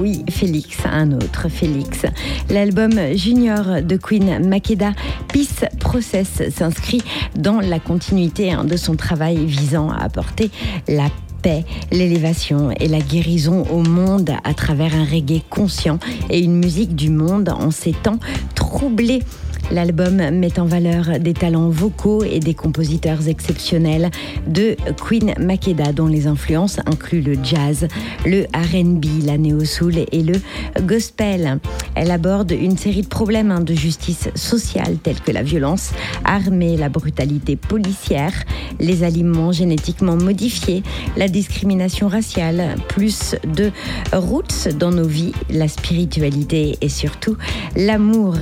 oui 0.00 0.24
Félix, 0.28 0.78
un 0.90 1.12
autre 1.12 1.48
Félix. 1.48 2.00
L'album 2.50 2.92
Junior 3.14 3.82
de 3.82 3.96
Queen 3.96 4.48
Makeda, 4.48 4.92
Peace 5.32 5.64
Process, 5.78 6.42
s'inscrit 6.50 7.02
dans 7.36 7.60
la 7.60 7.78
continuité 7.78 8.50
hein, 8.50 8.64
de 8.64 8.76
son 8.76 8.96
travail 8.96 9.46
visant 9.46 9.90
à 9.90 10.02
apporter 10.02 10.50
la 10.88 11.04
paix, 11.04 11.27
l'élévation 11.90 12.70
et 12.78 12.88
la 12.88 13.00
guérison 13.00 13.64
au 13.70 13.82
monde 13.82 14.30
à 14.44 14.54
travers 14.54 14.94
un 14.94 15.04
reggae 15.04 15.42
conscient 15.48 15.98
et 16.30 16.40
une 16.40 16.58
musique 16.58 16.94
du 16.94 17.10
monde 17.10 17.48
en 17.48 17.70
ces 17.70 17.92
temps 17.92 18.18
troublés. 18.54 19.22
L'album 19.70 20.16
met 20.30 20.58
en 20.58 20.64
valeur 20.64 21.20
des 21.20 21.34
talents 21.34 21.68
vocaux 21.68 22.24
et 22.24 22.40
des 22.40 22.54
compositeurs 22.54 23.28
exceptionnels 23.28 24.10
de 24.46 24.76
Queen 24.96 25.34
Makeda, 25.38 25.92
dont 25.92 26.06
les 26.06 26.26
influences 26.26 26.78
incluent 26.86 27.20
le 27.20 27.36
jazz, 27.42 27.86
le 28.24 28.44
RB, 28.54 29.26
la 29.26 29.36
néo-soul 29.36 29.98
et 30.10 30.22
le 30.22 30.40
gospel. 30.82 31.58
Elle 31.94 32.10
aborde 32.10 32.50
une 32.50 32.78
série 32.78 33.02
de 33.02 33.08
problèmes 33.08 33.50
hein, 33.50 33.60
de 33.60 33.74
justice 33.74 34.30
sociale 34.34 34.96
tels 35.02 35.20
que 35.20 35.32
la 35.32 35.42
violence 35.42 35.90
armée, 36.24 36.78
la 36.78 36.88
brutalité 36.88 37.56
policière, 37.56 38.32
les 38.80 39.02
aliments 39.02 39.52
génétiquement 39.52 40.16
modifiés, 40.16 40.82
la 41.16 41.28
discrimination 41.28 42.08
raciale, 42.08 42.76
plus 42.88 43.36
de 43.54 43.70
roots 44.14 44.68
dans 44.78 44.92
nos 44.92 45.06
vies, 45.06 45.32
la 45.50 45.68
spiritualité 45.68 46.78
et 46.80 46.88
surtout 46.88 47.36
l'amour. 47.76 48.36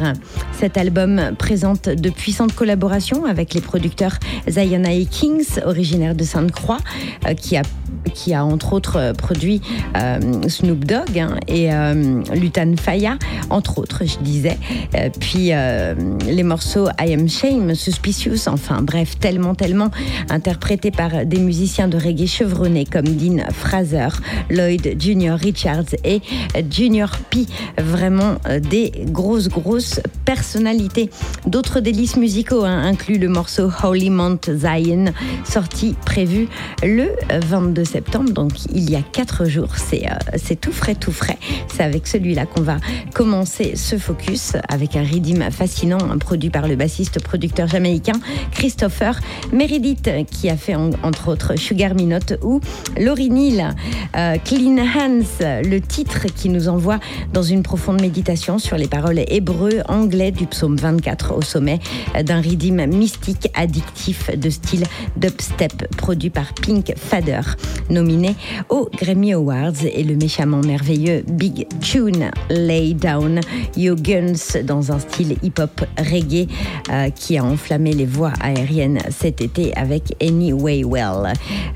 Cet 0.53 0.77
album 0.77 1.16
présente 1.37 1.89
de 1.89 2.11
puissantes 2.11 2.55
collaborations 2.55 3.25
avec 3.25 3.55
les 3.55 3.61
producteurs 3.61 4.19
et 5.01 5.07
Kings, 5.07 5.61
originaire 5.65 6.15
de 6.15 6.25
Sainte-Croix, 6.25 6.79
euh, 7.27 7.35
qui 7.35 7.57
a 7.57 7.63
qui 8.15 8.35
a 8.35 8.45
entre 8.45 8.73
autres 8.73 8.97
euh, 8.97 9.13
produit 9.13 9.61
euh, 9.97 10.49
Snoop 10.49 10.85
Dogg 10.85 11.19
hein, 11.19 11.37
et 11.49 11.69
Lutan 12.35 12.75
Faya, 12.77 13.17
entre 13.51 13.79
autres, 13.79 14.05
je 14.05 14.19
disais. 14.19 14.59
puis 15.21 15.51
les 16.27 16.43
morceaux 16.43 16.89
I 17.01 17.15
Am 17.15 17.29
Shame, 17.29 17.75
Suspicious, 17.75 18.49
enfin 18.49 18.83
bref, 18.83 19.19
tellement, 19.19 19.55
tellement 19.55 19.91
interprétés 20.31 20.91
par 20.91 21.27
des 21.27 21.39
musiciens 21.39 21.89
de 21.89 21.97
reggae 21.97 22.27
chevronnés 22.27 22.85
comme 22.85 23.05
Dean 23.05 23.43
Fraser, 23.53 24.09
Lloyd 24.51 24.97
Junior 24.99 25.39
Richards 25.39 25.95
et 26.05 26.21
Junior 26.71 27.11
P. 27.31 27.47
Vraiment 27.79 28.37
des 28.61 28.93
grosses, 29.07 29.49
grosses 29.49 30.01
personnalités. 30.25 31.11
D'autres 31.47 31.81
délices 31.81 32.17
musicaux 32.17 32.65
hein, 32.65 32.83
incluent 32.85 33.19
le 33.19 33.29
morceau 33.29 33.71
Holy 33.83 34.11
Mount 34.11 34.51
Zion, 34.51 35.07
sorti 35.45 35.95
prévu 36.05 36.49
le 36.83 37.11
22 37.47 37.76
septembre, 37.85 38.31
donc 38.31 38.53
il 38.73 38.91
y 38.91 38.97
a 38.97 39.03
quatre 39.03 39.47
jours. 39.47 39.77
C'est 39.77 40.07
euh, 40.07 40.55
tout 40.61 40.73
frais, 40.73 40.95
tout 40.95 41.13
frais. 41.13 41.39
C'est 41.69 41.83
avec 41.83 42.07
celui-là 42.07 42.47
qu'on 42.47 42.63
va 42.63 42.79
commencer 43.15 43.75
ce 43.77 43.99
focus 43.99 44.53
avec 44.69 44.97
un 44.97 45.03
rythme 45.03 45.51
fascinant 45.51 45.99
un 46.11 46.19
produit 46.19 46.51
par 46.51 46.69
le 46.69 46.77
bassiste 46.77 47.23
producteur 47.23 47.69
jamaïcain 47.69 48.19
Christopher 48.53 49.21
Meredith 49.53 50.11
qui 50.31 50.49
a 50.49 50.57
fait 50.57 50.75
entre 50.75 51.29
autres 51.29 51.57
Sugar 51.57 51.95
Minot 51.95 52.19
ou 52.43 52.61
Laurie 52.99 53.31
Neal. 53.31 53.75
Euh, 54.17 54.37
Clean 54.45 54.79
Hands, 54.79 55.63
le 55.65 55.79
titre 55.81 56.27
qui 56.35 56.49
nous 56.49 56.69
envoie 56.69 56.99
dans 57.33 57.43
une 57.43 57.63
profonde 57.63 58.01
méditation 58.01 58.59
sur 58.59 58.77
les 58.77 58.89
paroles 58.89 59.21
hébreux 59.29 59.83
anglais 59.89 60.31
du 60.31 60.47
psaume 60.47 60.77
24 60.77 61.35
au 61.37 61.43
sommet 61.43 61.81
d'un 62.25 62.41
rythme 62.41 62.87
mystique 62.87 63.49
addictif 63.55 64.31
de 64.37 64.51
style 64.51 64.85
dubstep 65.17 65.89
produit 65.97 66.31
par 66.31 66.53
Pink 66.55 66.93
Fader, 66.97 67.41
nominé 67.91 68.35
aux 68.69 68.89
Grammy 68.97 69.33
Awards 69.33 69.85
et 69.85 70.03
le 70.03 70.17
méchamment 70.17 70.61
merveilleux 70.61 71.25
Big 71.29 71.67
Tune 71.81 72.31
Lay 72.51 72.95
Down 72.95 73.41
Your 73.77 73.97
Guns 73.97 74.63
dans 74.65 74.93
un 74.93 74.99
style 74.99 75.37
hip-hop 75.43 75.85
reggae 75.99 76.49
euh, 76.91 77.11
qui 77.11 77.39
a 77.39 77.45
enflammé 77.45 77.93
les 77.93 78.07
voix 78.07 78.33
aériennes 78.41 78.99
cet 79.11 79.41
été 79.41 79.75
avec 79.77 80.15
Anyway 80.21 80.85
Well. 80.85 81.33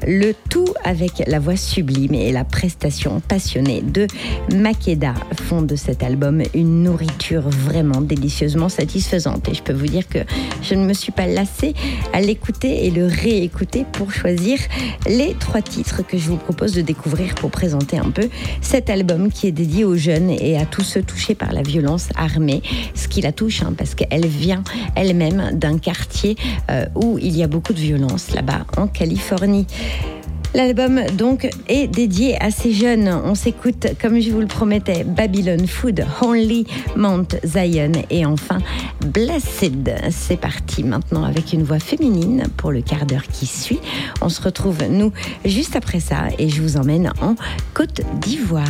Le 0.06 0.32
tout 0.48 0.72
avec 0.84 1.22
la 1.26 1.38
voix 1.38 1.56
sublime 1.56 2.14
et 2.14 2.32
la 2.32 2.44
prestation 2.44 3.20
passionnée 3.20 3.82
de 3.82 4.06
Makeda 4.54 5.14
font 5.48 5.62
de 5.62 5.76
cet 5.76 6.02
album 6.02 6.42
une 6.54 6.82
nourriture 6.82 7.48
vraiment 7.48 8.00
délicieusement 8.00 8.68
satisfaisante 8.68 9.48
et 9.48 9.54
je 9.54 9.62
peux 9.62 9.72
vous 9.72 9.86
dire 9.86 10.08
que 10.08 10.18
je 10.62 10.74
ne 10.74 10.84
me 10.84 10.92
suis 10.92 11.12
pas 11.12 11.26
lassée 11.26 11.74
à 12.12 12.20
l'écouter 12.20 12.86
et 12.86 12.90
le 12.90 13.06
réécouter 13.06 13.84
pour 13.92 14.12
choisir 14.12 14.58
les 15.06 15.34
trois 15.38 15.62
titres 15.62 15.79
que 16.06 16.18
je 16.18 16.28
vous 16.28 16.36
propose 16.36 16.72
de 16.72 16.82
découvrir 16.82 17.34
pour 17.34 17.50
présenter 17.50 17.98
un 17.98 18.10
peu 18.10 18.28
cet 18.60 18.90
album 18.90 19.30
qui 19.30 19.46
est 19.46 19.52
dédié 19.52 19.84
aux 19.84 19.96
jeunes 19.96 20.30
et 20.30 20.58
à 20.58 20.66
tous 20.66 20.82
ceux 20.82 21.02
touchés 21.02 21.34
par 21.34 21.52
la 21.52 21.62
violence 21.62 22.08
armée, 22.16 22.62
ce 22.94 23.08
qui 23.08 23.20
la 23.20 23.32
touche 23.32 23.62
hein, 23.62 23.74
parce 23.76 23.94
qu'elle 23.94 24.26
vient 24.26 24.62
elle-même 24.94 25.58
d'un 25.58 25.78
quartier 25.78 26.36
euh, 26.70 26.86
où 26.94 27.18
il 27.18 27.36
y 27.36 27.42
a 27.42 27.46
beaucoup 27.46 27.72
de 27.72 27.78
violence 27.78 28.32
là-bas 28.32 28.66
en 28.76 28.86
Californie. 28.86 29.66
L'album 30.52 31.00
donc 31.16 31.48
est 31.68 31.86
dédié 31.86 32.36
à 32.42 32.50
ces 32.50 32.72
jeunes. 32.72 33.08
On 33.24 33.36
s'écoute, 33.36 33.86
comme 34.00 34.18
je 34.20 34.30
vous 34.30 34.40
le 34.40 34.48
promettais, 34.48 35.04
Babylon 35.04 35.66
Food, 35.66 36.04
Only 36.22 36.66
Mount 36.96 37.36
Zion 37.44 37.92
et 38.10 38.26
enfin 38.26 38.58
Blessed. 39.06 39.94
C'est 40.10 40.40
parti 40.40 40.82
maintenant 40.82 41.22
avec 41.22 41.52
une 41.52 41.62
voix 41.62 41.78
féminine 41.78 42.44
pour 42.56 42.72
le 42.72 42.82
quart 42.82 43.06
d'heure 43.06 43.28
qui 43.32 43.46
suit. 43.46 43.80
On 44.20 44.28
se 44.28 44.42
retrouve 44.42 44.82
nous 44.90 45.12
juste 45.44 45.76
après 45.76 46.00
ça 46.00 46.28
et 46.38 46.48
je 46.48 46.60
vous 46.62 46.76
emmène 46.76 47.12
en 47.20 47.36
Côte 47.72 48.00
d'Ivoire. 48.20 48.66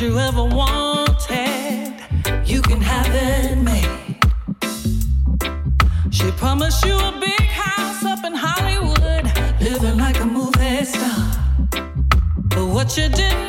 you 0.00 0.16
ever 0.16 0.44
wanted, 0.44 1.92
you 2.44 2.62
can 2.62 2.80
have 2.80 3.08
it 3.10 3.58
made. 3.58 4.16
She 6.10 6.30
promised 6.32 6.84
you 6.84 6.94
a 6.94 7.18
big 7.18 7.40
house 7.40 8.04
up 8.04 8.24
in 8.24 8.32
Hollywood, 8.34 9.24
living 9.60 9.98
like 9.98 10.20
a 10.20 10.24
movie 10.24 10.84
star. 10.84 11.32
But 12.50 12.66
what 12.66 12.96
you 12.96 13.08
didn't 13.08 13.47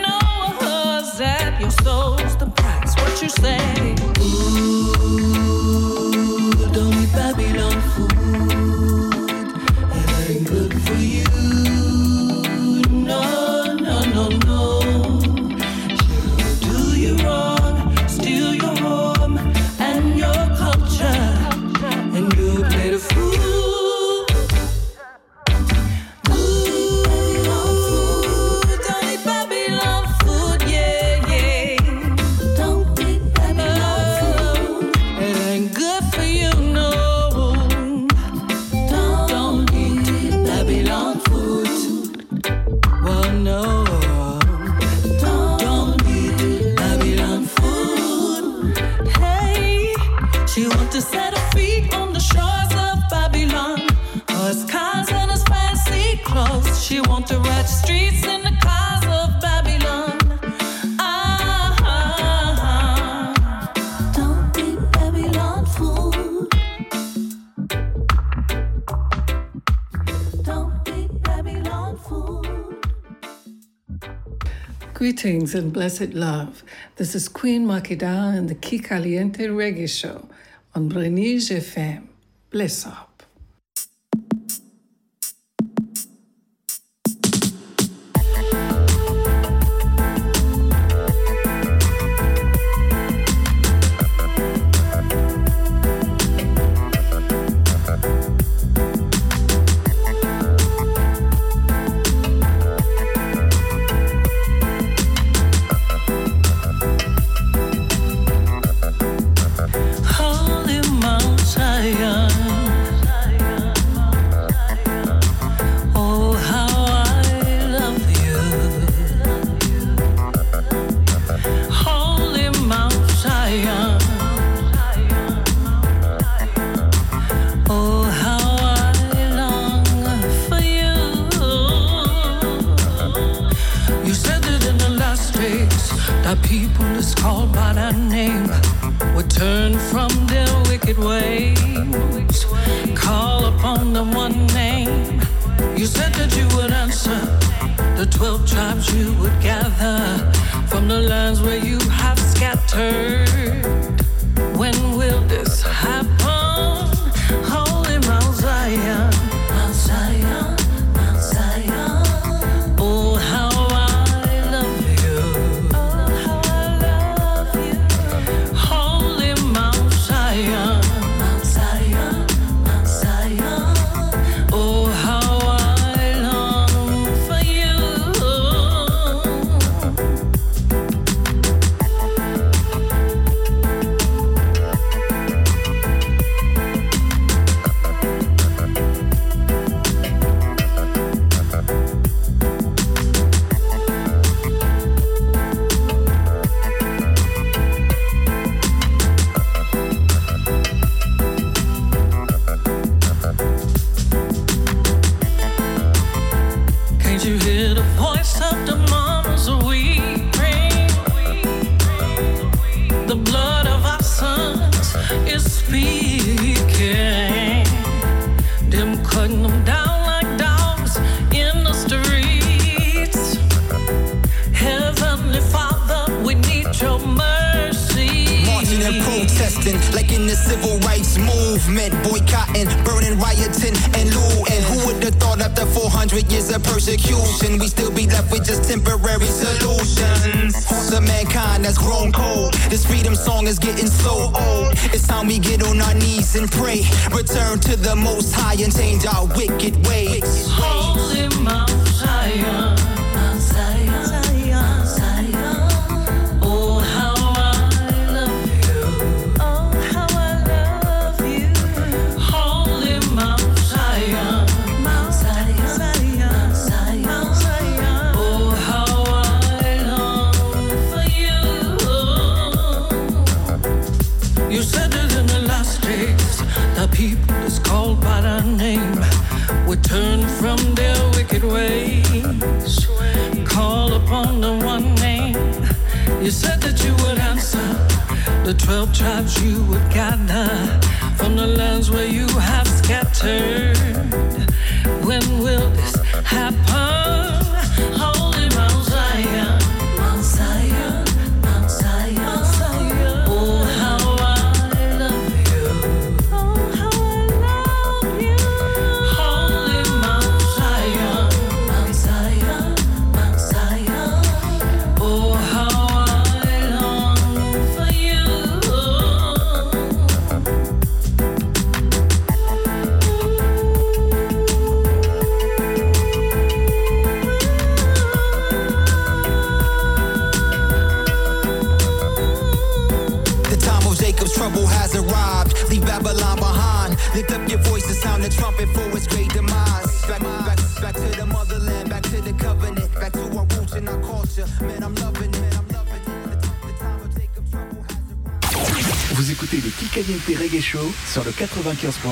And 75.56 75.74
blessed 75.74 76.14
love. 76.14 76.64
This 76.98 77.16
is 77.16 77.28
Queen 77.28 77.66
Makeda 77.66 78.38
and 78.38 78.48
the 78.50 78.56
Key 78.56 78.78
Caliente 78.78 79.48
Reggae 79.48 79.90
Show 79.90 80.30
on 80.76 80.90
Brenige 80.90 81.50
FM. 81.50 82.08
Bless 82.52 82.86
up. 82.86 83.09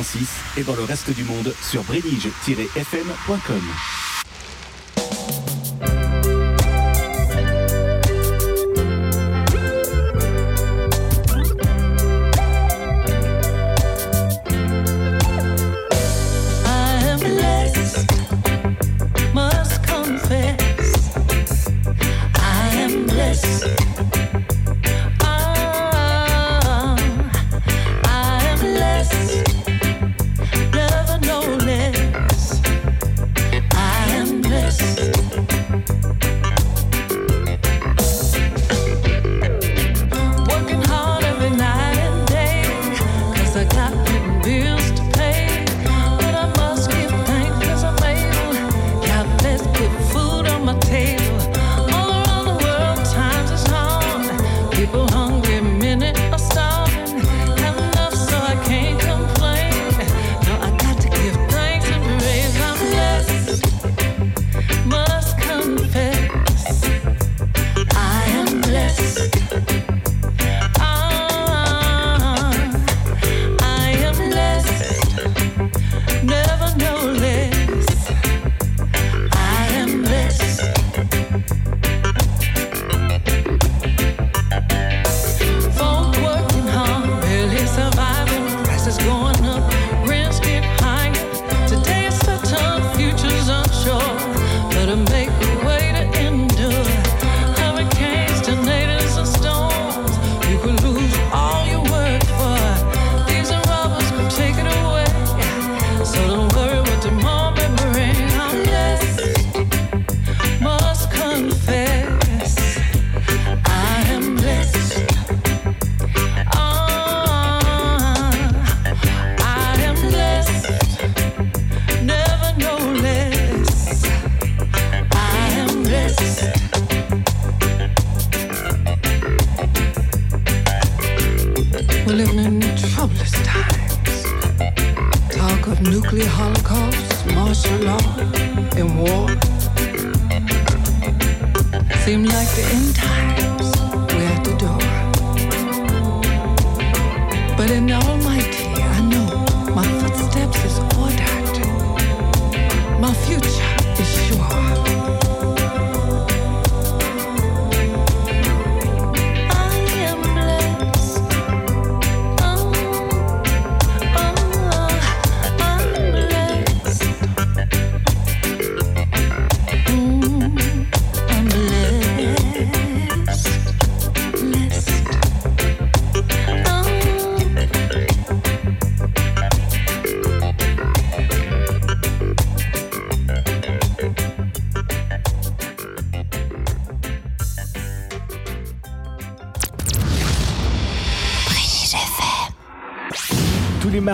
95.6 0.02 0.60
et 0.60 0.64
dans 0.64 0.76
le 0.76 0.84
reste 0.84 1.12
du 1.12 1.24
monde 1.24 1.54
sur 1.62 1.84
brenige-fm.com. 1.84 3.62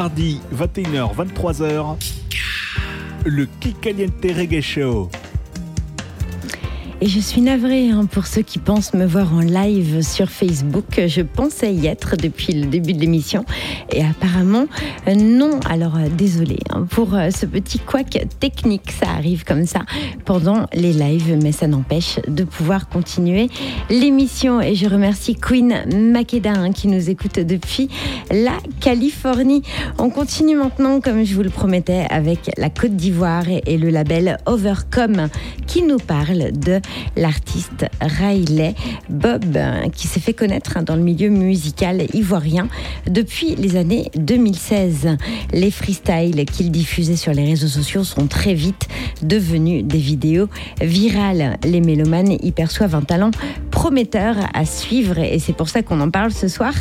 Mardis, 0.03 0.41
21h, 0.53 1.15
23h, 1.15 1.95
le 3.23 3.45
Kikaliente 3.61 4.35
Reggae 4.35 4.59
Show. 4.59 5.09
Et 7.03 7.07
je 7.07 7.19
suis 7.19 7.41
navrée 7.41 7.89
hein, 7.89 8.05
pour 8.05 8.27
ceux 8.27 8.43
qui 8.43 8.59
pensent 8.59 8.93
me 8.93 9.05
voir 9.05 9.33
en 9.33 9.41
live 9.41 10.01
sur 10.03 10.29
Facebook. 10.29 10.85
Je 11.05 11.21
pensais 11.21 11.73
y 11.73 11.87
être 11.87 12.15
depuis 12.15 12.53
le 12.53 12.67
début 12.67 12.93
de 12.93 12.99
l'émission. 13.01 13.43
Et 13.91 14.01
apparemment, 14.01 14.67
euh, 15.09 15.15
non. 15.15 15.59
Alors, 15.69 15.97
euh, 15.97 16.07
désolé 16.07 16.59
pour 16.91 17.13
euh, 17.13 17.29
ce 17.29 17.45
petit 17.45 17.79
couac 17.79 18.25
technique. 18.39 18.89
Ça 18.89 19.09
arrive 19.09 19.43
comme 19.43 19.65
ça 19.65 19.81
pendant 20.23 20.65
les 20.73 20.93
lives, 20.93 21.37
mais 21.43 21.51
ça 21.51 21.67
n'empêche 21.67 22.19
de 22.29 22.45
pouvoir 22.45 22.87
continuer 22.87 23.49
l'émission. 23.89 24.61
Et 24.61 24.75
je 24.75 24.87
remercie 24.87 25.35
Queen 25.35 25.83
Makeda 25.93 26.53
hein, 26.53 26.71
qui 26.71 26.87
nous 26.87 27.09
écoute 27.09 27.37
depuis 27.37 27.89
la 28.31 28.57
Californie. 28.83 29.61
On 29.97 30.09
continue 30.09 30.57
maintenant, 30.57 30.99
comme 30.99 31.23
je 31.23 31.33
vous 31.35 31.41
le 31.41 31.49
promettais, 31.49 32.05
avec 32.09 32.51
la 32.57 32.69
Côte 32.69 32.97
d'Ivoire 32.97 33.45
et, 33.47 33.77
le 33.77 33.89
label 33.89 34.37
Overcome 34.45 35.29
qui 35.67 35.83
nous 35.83 35.99
parle 35.99 36.51
de 36.51 36.81
l'artiste 37.15 37.85
Riley 38.01 38.75
Bob, 39.09 39.57
qui 39.95 40.07
s'est 40.07 40.19
fait 40.19 40.33
connaître 40.33 40.83
dans 40.83 40.97
le 40.97 41.01
milieu 41.01 41.29
musical 41.29 42.05
ivoirien 42.13 42.67
depuis 43.09 43.55
les 43.55 43.77
années 43.77 44.11
2016. 44.17 45.15
Les 45.53 45.71
freestyles 45.71 46.43
qu'il 46.43 46.69
diffusait 46.69 47.15
sur 47.15 47.31
les 47.31 47.45
réseaux 47.45 47.67
sociaux 47.67 48.03
sont 48.03 48.27
très 48.27 48.53
vite 48.53 48.89
devenus 49.21 49.85
des 49.85 49.97
vidéos 49.97 50.49
virales. 50.81 51.57
Les 51.63 51.79
mélomanes 51.79 52.33
y 52.43 52.51
perçoivent 52.51 52.95
un 52.95 53.01
talent 53.01 53.31
prometteur 53.83 54.37
à 54.53 54.65
suivre 54.65 55.19
et 55.19 55.39
c'est 55.39 55.51
pour 55.51 55.67
ça 55.67 55.81
qu'on 55.83 55.99
en 55.99 56.09
parle 56.09 56.31
ce 56.31 56.47
soir 56.47 56.73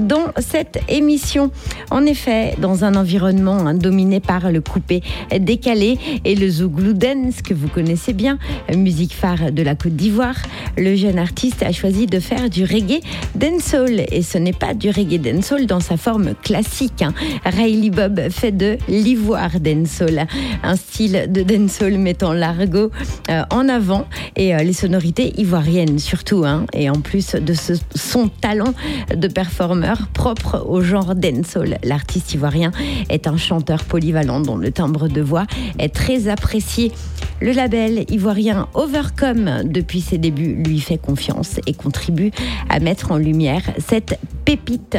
dans 0.00 0.24
cette 0.38 0.80
émission. 0.88 1.52
En 1.92 2.04
effet, 2.04 2.56
dans 2.60 2.84
un 2.84 2.96
environnement 2.96 3.58
hein, 3.64 3.74
dominé 3.74 4.18
par 4.18 4.50
le 4.50 4.60
coupé 4.60 5.00
décalé 5.38 6.00
et 6.24 6.34
le 6.34 6.50
zouglou 6.50 6.94
dance 6.94 7.42
que 7.42 7.54
vous 7.54 7.68
connaissez 7.68 8.12
bien, 8.12 8.38
musique 8.74 9.14
phare 9.14 9.52
de 9.52 9.62
la 9.62 9.76
Côte 9.76 9.94
d'Ivoire, 9.94 10.34
le 10.76 10.96
jeune 10.96 11.20
artiste 11.20 11.62
a 11.62 11.70
choisi 11.70 12.06
de 12.06 12.18
faire 12.18 12.50
du 12.50 12.64
reggae 12.64 13.02
dancehall 13.36 14.04
et 14.10 14.22
ce 14.22 14.38
n'est 14.38 14.52
pas 14.52 14.74
du 14.74 14.90
reggae 14.90 15.20
dancehall 15.20 15.64
dans 15.66 15.78
sa 15.78 15.96
forme 15.96 16.34
classique. 16.42 17.02
Hein. 17.02 17.14
Riley 17.44 17.90
Bob 17.90 18.18
fait 18.30 18.50
de 18.50 18.78
l'ivoire 18.88 19.60
dancehall, 19.60 20.26
un 20.64 20.74
style 20.74 21.26
de 21.30 21.42
dancehall 21.44 21.98
mettant 21.98 22.32
l'argot 22.32 22.90
euh, 23.30 23.44
en 23.50 23.68
avant 23.68 24.06
et 24.34 24.56
euh, 24.56 24.64
les 24.64 24.72
sonorités 24.72 25.40
ivoiriennes 25.40 26.00
surtout. 26.00 26.42
hein. 26.44 26.47
Hein, 26.48 26.66
et 26.72 26.90
en 26.90 27.00
plus 27.00 27.34
de 27.34 27.54
son 27.94 28.28
talent 28.28 28.74
de 29.14 29.28
performeur 29.28 30.08
propre 30.12 30.64
au 30.66 30.80
genre 30.80 31.14
dancehall. 31.14 31.78
L'artiste 31.84 32.34
ivoirien 32.34 32.72
est 33.08 33.26
un 33.26 33.36
chanteur 33.36 33.84
polyvalent 33.84 34.40
dont 34.40 34.56
le 34.56 34.72
timbre 34.72 35.08
de 35.08 35.20
voix 35.20 35.46
est 35.78 35.94
très 35.94 36.28
apprécié. 36.28 36.92
Le 37.40 37.52
label 37.52 38.04
ivoirien 38.08 38.68
Overcome, 38.74 39.62
depuis 39.64 40.00
ses 40.00 40.18
débuts, 40.18 40.54
lui 40.54 40.80
fait 40.80 40.98
confiance 40.98 41.60
et 41.66 41.74
contribue 41.74 42.32
à 42.68 42.80
mettre 42.80 43.12
en 43.12 43.16
lumière 43.16 43.62
cette 43.78 44.18
pépite. 44.44 44.98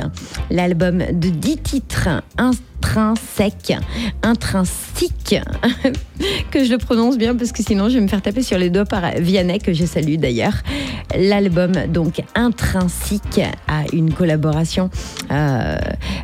L'album 0.49 0.99
de 1.11 1.29
10 1.29 1.57
titres 1.57 2.09
intrinsèque, 2.79 3.77
intrinsique, 4.23 5.35
que 6.51 6.63
je 6.63 6.71
le 6.71 6.77
prononce 6.77 7.17
bien 7.17 7.35
parce 7.35 7.51
que 7.51 7.61
sinon 7.61 7.89
je 7.89 7.95
vais 7.95 8.01
me 8.01 8.07
faire 8.07 8.21
taper 8.21 8.41
sur 8.41 8.57
les 8.57 8.69
doigts 8.69 8.85
par 8.85 9.11
Vianney, 9.17 9.59
que 9.59 9.73
je 9.73 9.85
salue 9.85 10.15
d'ailleurs. 10.15 10.55
L'album 11.17 11.73
donc 11.91 12.21
intrinsique 12.35 13.41
a 13.67 13.83
une 13.93 14.13
collaboration, 14.13 14.89
euh, 15.31 15.77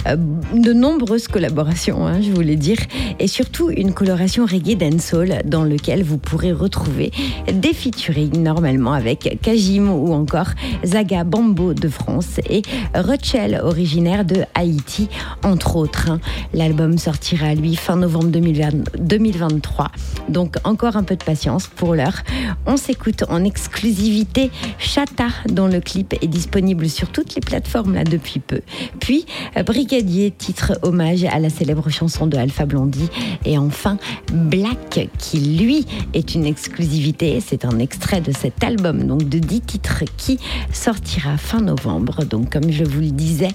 euh, 0.07 0.15
de 0.53 0.73
nombreuses 0.73 1.27
collaborations, 1.27 2.07
hein, 2.07 2.21
je 2.21 2.31
voulais 2.31 2.55
dire, 2.55 2.77
et 3.19 3.27
surtout 3.27 3.69
une 3.69 3.93
coloration 3.93 4.45
reggae 4.45 4.75
dancehall 4.77 5.41
dans 5.45 5.63
lequel 5.63 6.03
vous 6.03 6.17
pourrez 6.17 6.51
retrouver 6.51 7.11
des 7.51 7.73
featuring 7.73 8.41
normalement 8.41 8.93
avec 8.93 9.39
Kajim 9.41 9.89
ou 9.89 10.13
encore 10.13 10.49
Zaga 10.85 11.23
Bambo 11.23 11.73
de 11.73 11.89
France 11.89 12.39
et 12.49 12.61
Rochelle 12.93 13.59
originaire 13.61 14.23
de 14.23 14.43
Haïti 14.53 15.09
entre 15.43 15.75
autres. 15.75 16.11
L'album 16.53 16.97
sortira 16.97 17.53
lui 17.55 17.75
fin 17.75 17.95
novembre 17.95 18.27
2020 18.27 18.97
2023. 18.99 19.91
Donc 20.29 20.55
encore 20.63 20.95
un 20.95 21.03
peu 21.03 21.15
de 21.15 21.23
patience 21.23 21.67
pour 21.67 21.95
l'heure. 21.95 22.23
On 22.65 22.77
s'écoute 22.77 23.23
en 23.29 23.43
exclusivité 23.43 24.51
Chata 24.77 25.27
dont 25.49 25.67
le 25.67 25.79
clip 25.79 26.13
est 26.21 26.27
disponible 26.27 26.89
sur 26.89 27.09
toutes 27.09 27.35
les 27.35 27.41
plateformes 27.41 28.03
depuis 28.03 28.39
peu. 28.39 28.61
Puis 28.99 29.25
Brigadier 29.65 30.31
titre 30.31 30.79
hommage 30.81 31.23
à 31.25 31.39
la 31.39 31.49
célèbre 31.49 31.89
chanson 31.89 32.27
de 32.27 32.37
Alpha 32.37 32.65
Blondie 32.65 33.09
et 33.45 33.57
enfin 33.57 33.97
Black 34.33 35.09
qui 35.17 35.39
lui 35.39 35.85
est 36.13 36.35
une 36.35 36.45
exclusivité. 36.45 37.39
C'est 37.41 37.65
un 37.65 37.79
extrait 37.79 38.21
de 38.21 38.31
cet 38.31 38.63
album 38.63 39.03
donc 39.05 39.27
de 39.29 39.39
10 39.39 39.61
titres 39.61 40.03
qui 40.17 40.39
sortira 40.71 41.37
fin 41.37 41.61
novembre. 41.61 42.23
Donc 42.25 42.51
comme 42.51 42.71
je 42.71 42.83
vous 42.83 43.01
le 43.01 43.11
disais, 43.11 43.49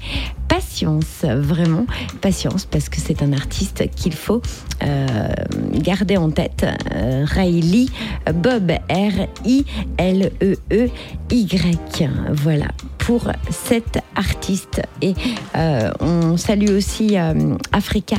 patience, 0.49 1.25
vraiment 1.25 1.87
patience 2.21 2.65
parce 2.81 2.89
que 2.89 2.99
c'est 2.99 3.23
un 3.23 3.35
artiste 3.35 3.91
qu'il 3.95 4.15
faut 4.15 4.41
euh, 4.83 5.29
garder 5.75 6.17
en 6.17 6.31
tête. 6.31 6.65
Euh, 6.95 7.27
Riley 7.29 7.89
Bob 8.33 8.73
R 8.89 9.27
I 9.45 9.67
L 9.99 10.33
E 10.43 10.57
E 10.73 10.89
Y. 11.31 12.09
Voilà 12.33 12.69
pour 13.01 13.33
cet 13.51 13.99
artiste 14.15 14.83
et 15.03 15.15
euh, 15.57 15.91
on 16.01 16.37
salue 16.37 16.71
aussi 16.71 17.19
euh, 17.19 17.57
Africa 17.73 18.17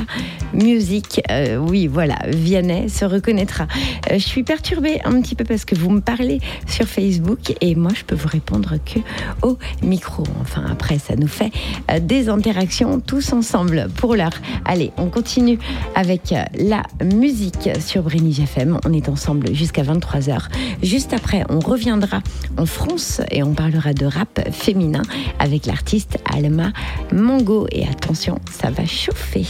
Music. 0.54 1.22
Euh, 1.30 1.58
oui, 1.58 1.88
voilà, 1.88 2.18
Vianney 2.28 2.90
se 2.90 3.06
reconnaîtra. 3.06 3.68
Je 4.12 4.18
suis 4.18 4.44
perturbée 4.44 5.00
un 5.06 5.22
petit 5.22 5.36
peu 5.36 5.44
parce 5.44 5.64
que 5.64 5.76
vous 5.76 5.90
me 5.90 6.02
parlez 6.02 6.42
sur 6.68 6.86
Facebook 6.86 7.54
et 7.62 7.76
moi 7.76 7.92
je 7.96 8.04
peux 8.04 8.16
vous 8.16 8.28
répondre 8.28 8.76
que 8.84 9.00
au 9.48 9.58
micro. 9.82 10.24
Enfin 10.42 10.64
après 10.70 10.98
ça 11.00 11.16
nous 11.16 11.28
fait 11.28 11.52
des 12.02 12.30
interactions 12.30 13.00
tous 13.00 13.34
ensemble 13.34 13.88
pour 13.96 14.16
l'heure. 14.16 14.42
Allez, 14.66 14.92
on 14.98 15.08
continue 15.08 15.60
avec 15.96 16.34
la 16.58 16.84
musique 17.04 17.70
sur 17.80 18.04
Brénig 18.04 18.40
FM. 18.42 18.80
On 18.86 18.94
est 18.94 19.08
ensemble 19.08 19.54
jusqu'à 19.54 19.84
23h. 19.84 20.50
Juste 20.84 21.14
après, 21.14 21.44
on 21.50 21.60
reviendra 21.60 22.22
en 22.58 22.66
France 22.66 23.22
et 23.30 23.44
on 23.44 23.54
parlera 23.54 23.94
de 23.94 24.06
rap 24.06 24.42
féminin 24.52 24.81
avec 25.40 25.66
l'artiste 25.66 26.18
Alma 26.26 26.72
Mango. 27.12 27.68
Et 27.72 27.88
attention, 27.88 28.40
ça 28.52 28.70
va 28.70 28.86
chauffer. 28.86 29.46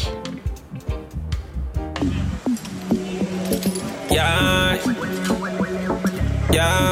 Yeah. 4.09 4.77
Yeah. 6.51 6.91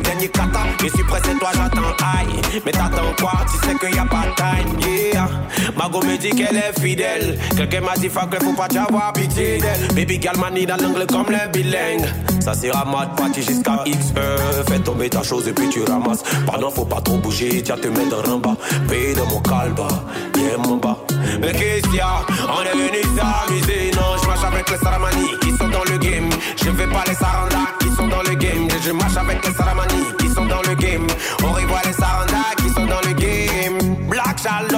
Dernier 0.00 0.28
kata. 0.28 0.60
Je 0.82 0.88
suis 0.88 1.04
pressé, 1.04 1.30
toi 1.38 1.50
j'attends. 1.54 1.94
Aïe. 2.18 2.40
Mais 2.64 2.72
t'attends 2.72 3.14
quoi? 3.18 3.44
Tu 3.50 3.66
sais 3.66 3.74
qu'il 3.78 3.94
y 3.94 3.98
a 3.98 4.04
pas 4.04 4.24
de 4.26 4.34
time. 4.34 4.78
Yeah. 4.80 5.28
Mago 5.76 6.00
me 6.02 6.16
dit 6.16 6.30
qu'elle 6.30 6.56
est 6.56 6.80
fidèle. 6.80 7.38
Quelqu'un 7.56 7.80
m'a 7.82 7.94
dit 7.96 8.08
fuck, 8.08 8.34
faut 8.42 8.52
pas 8.52 8.68
t'avoir 8.68 9.12
pitié 9.12 9.58
d'elle. 9.58 9.88
Baby 9.94 10.20
girl 10.20 10.38
manie 10.38 10.66
dans 10.66 10.76
l'angle 10.76 11.06
comme 11.06 11.26
les 11.30 11.48
bilingues. 11.52 12.06
Ça 12.40 12.54
sera 12.54 12.84
mad 12.84 13.14
party 13.16 13.42
jusqu'à 13.42 13.82
X. 13.84 14.12
Euh, 14.16 14.62
fais 14.68 14.78
tomber 14.78 15.10
ta 15.10 15.22
chose 15.22 15.46
et 15.48 15.52
puis 15.52 15.68
tu 15.68 15.82
ramasses. 15.82 16.22
Pardon, 16.46 16.70
faut 16.70 16.84
pas 16.84 17.00
trop 17.00 17.18
bouger. 17.18 17.62
Tiens, 17.62 17.76
te 17.76 17.88
mets 17.88 18.06
dans 18.06 18.32
un 18.32 18.38
bas. 18.38 18.56
Paye 18.88 19.14
de 19.14 19.22
mon 19.22 19.40
calba. 19.40 19.88
Yeah, 20.36 20.56
mon 20.58 20.76
bas. 20.76 20.96
Mais 21.40 21.52
qu'est-ce 21.52 21.82
qu'il 21.88 21.96
y 21.96 22.00
a? 22.00 22.24
On 22.48 22.62
est 22.62 22.72
venu 22.72 23.02
s'amuser. 23.02 23.90
Non, 23.96 24.16
je 24.22 24.26
marche 24.28 24.44
avec 24.44 24.70
les 24.70 24.78
Saramani 24.78 25.26
qui 25.42 25.50
sont 25.50 25.68
dans 25.68 25.84
le 25.84 25.98
game. 25.98 26.30
Je 26.56 26.70
vais 26.70 26.86
pas 26.86 27.04
les 27.08 27.14
Saranda 27.14 27.58
qui 27.80 27.88
sont 27.96 28.08
dans 28.08 28.22
le 28.22 28.34
game. 28.34 28.68
Je 28.84 28.92
marche 28.92 29.16
avec 29.16 29.46
les 29.46 29.52
Saramani 29.52 30.04
qui 30.18 30.28
sont 30.28 30.46
dans 30.46 30.62
le 30.62 30.74
game. 30.74 31.06
On 31.42 31.52
revoit 31.52 31.82
les 31.84 31.92
Saranda 31.92 32.42
qui 32.58 32.68
sont 32.70 32.86
dans 32.86 33.00
le 33.06 33.12
game. 33.14 33.45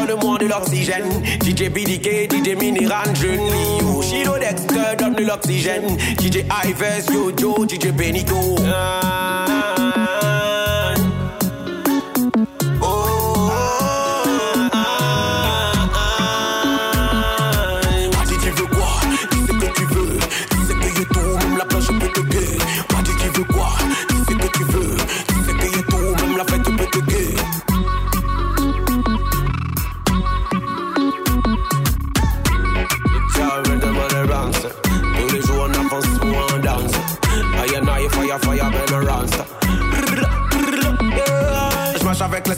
Donne-moi 0.08 0.38
de 0.38 0.46
l'oxygène. 0.46 1.04
DJ 1.42 1.68
BDK, 1.68 2.32
DJ 2.32 2.56
Miniran, 2.56 3.14
Jeune 3.14 3.44
Liu. 3.44 4.02
Shido 4.02 4.38
Dexter, 4.38 4.96
donne 4.98 5.14
de 5.14 5.24
l'oxygène. 5.24 5.98
DJ 6.18 6.46
Ives, 6.64 7.12
Yo 7.12 7.30
Joe, 7.36 7.66
DJ 7.68 7.92
Benito. 7.92 8.56
Ah. 8.72 10.47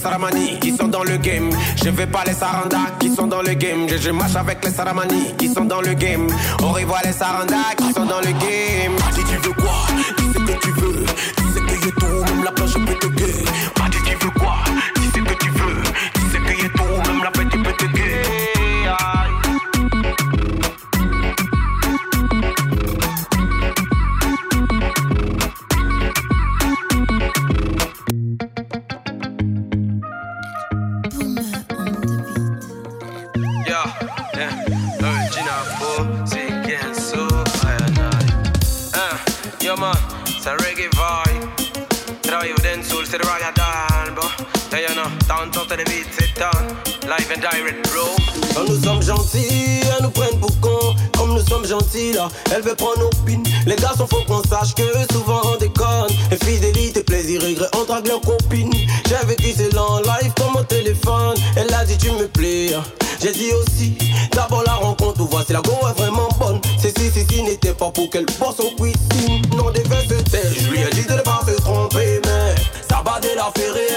Saramani 0.00 0.58
qui 0.60 0.74
sont 0.74 0.88
dans 0.88 1.04
le 1.04 1.16
game. 1.18 1.50
Je 1.76 1.90
vais 1.90 2.06
pas 2.06 2.24
les 2.26 2.32
Saranda 2.32 2.78
qui 2.98 3.14
sont 3.14 3.26
dans 3.26 3.42
le 3.42 3.52
game. 3.52 3.86
Je, 3.88 3.98
je 3.98 4.10
marche 4.10 4.34
avec 4.34 4.64
les 4.64 4.70
Saramani 4.70 5.34
qui 5.36 5.48
sont 5.52 5.64
dans 5.66 5.82
le 5.82 5.92
game. 5.92 6.26
On 6.62 6.72
revoit 6.72 7.00
les 7.04 7.12
Saranda 7.12 7.74
qui 7.76 7.92
sont 7.92 8.06
dans 8.06 8.20
le 8.20 8.32
game. 8.32 8.94
Dis 9.14 9.24
tu 9.24 9.36
veux 9.36 9.52
quoi? 9.52 9.86
Dis 10.16 10.24
ce 10.32 10.38
que 10.38 10.58
tu 10.60 10.70
veux. 10.72 11.04
Dis 11.04 11.52
ce 11.54 11.58
que 11.60 11.88
est 11.88 11.92
tout, 11.92 12.24
même 12.34 12.44
la 12.44 12.52
plage 12.52 12.72
peut 12.72 12.94
te 12.94 13.06
guer. 13.08 13.44
Dis 13.90 13.98
tu 14.06 14.24
veux 14.24 14.30
quoi? 14.30 14.56
C'est. 45.70 46.00
Live 47.06 47.30
and 47.34 47.40
direct, 47.40 47.88
bro. 47.90 48.64
Nous 48.66 48.82
sommes 48.82 49.02
gentils, 49.02 49.80
elles 49.82 50.02
nous 50.02 50.10
prennent 50.10 50.38
pour 50.40 50.58
cons. 50.60 50.94
Comme 51.16 51.34
nous 51.34 51.46
sommes 51.46 51.66
gentils 51.66 52.12
là, 52.12 52.28
elle 52.54 52.62
veut 52.62 52.74
prendre 52.74 52.98
nos 52.98 53.10
pines. 53.24 53.44
Les 53.66 53.76
garçons 53.76 54.06
faut 54.06 54.22
qu'on 54.26 54.42
sache 54.42 54.74
que 54.74 54.82
souvent 55.12 55.40
on 55.44 55.56
déconne. 55.58 56.10
Infidélité, 56.32 57.02
plaisir, 57.02 57.42
regret, 57.42 57.68
on 57.76 57.84
drague 57.84 58.08
leurs 58.08 58.20
copines. 58.20 58.72
J'ai 59.08 59.26
vécu 59.26 59.52
cela 59.52 59.82
en 59.82 59.98
live 59.98 60.32
comme 60.36 60.56
au 60.56 60.64
téléphone. 60.64 61.36
Elle 61.56 61.72
a 61.72 61.84
dit 61.84 61.98
tu 61.98 62.10
me 62.12 62.26
plais. 62.26 62.70
J'ai 63.22 63.32
dit 63.32 63.52
aussi, 63.52 63.98
d'abord 64.32 64.64
la 64.66 64.74
rencontre, 64.74 65.22
voici 65.30 65.52
la 65.52 65.60
go 65.60 65.72
est 65.88 66.00
vraiment 66.00 66.28
bonne. 66.38 66.60
C'est 66.80 66.98
si, 66.98 67.10
si, 67.10 67.26
si 67.28 67.42
n'était 67.42 67.74
pas 67.74 67.90
pour 67.90 68.08
qu'elle 68.10 68.26
bosse 68.38 68.60
en 68.60 68.74
cuisine. 68.76 69.42
Non, 69.56 69.70
des 69.70 69.82
se 69.82 70.22
taire. 70.30 70.52
Je 70.56 70.70
lui 70.70 70.80
ai 70.80 70.90
dit 70.90 71.06
affairée, 73.20 73.32
elle 73.32 73.38
a 73.38 73.44
compris. 73.44 73.89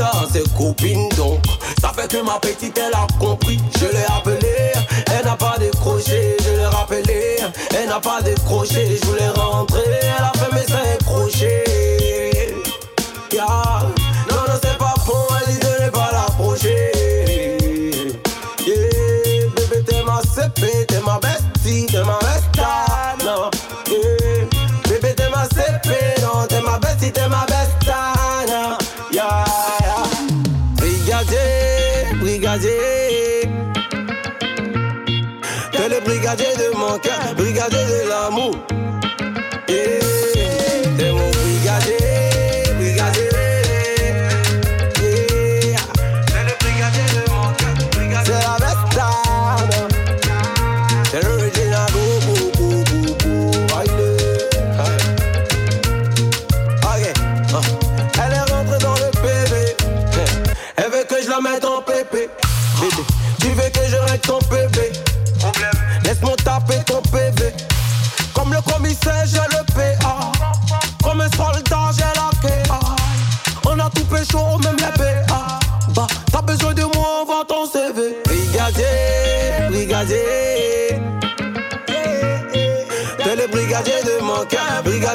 Ça 0.00 0.10
à 0.22 0.26
ses 0.32 0.44
copines 0.56 1.08
donc. 1.16 1.44
Ça 1.80 1.92
fait 1.94 2.08
que 2.08 2.22
ma 2.24 2.38
petite 2.38 2.78
elle 2.78 2.94
a 2.94 3.06
compris. 3.18 3.60
Je 3.78 3.86
l'ai 3.86 4.04
appelée, 4.16 4.72
elle 5.12 5.24
n'a 5.24 5.36
pas 5.36 5.56
décroché. 5.58 6.36
Je 6.42 6.50
l'ai 6.50 6.66
rappelé, 6.66 7.36
elle 7.76 7.88
n'a 7.88 8.00
pas 8.00 8.20
décroché. 8.22 8.98
Je 9.00 9.06
voulais 9.06 9.28
rentrer, 9.28 9.82
elle 10.00 10.24
a 10.24 10.39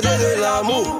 cœur, 0.01 0.17
brigadier 0.17 0.35
de 0.35 0.94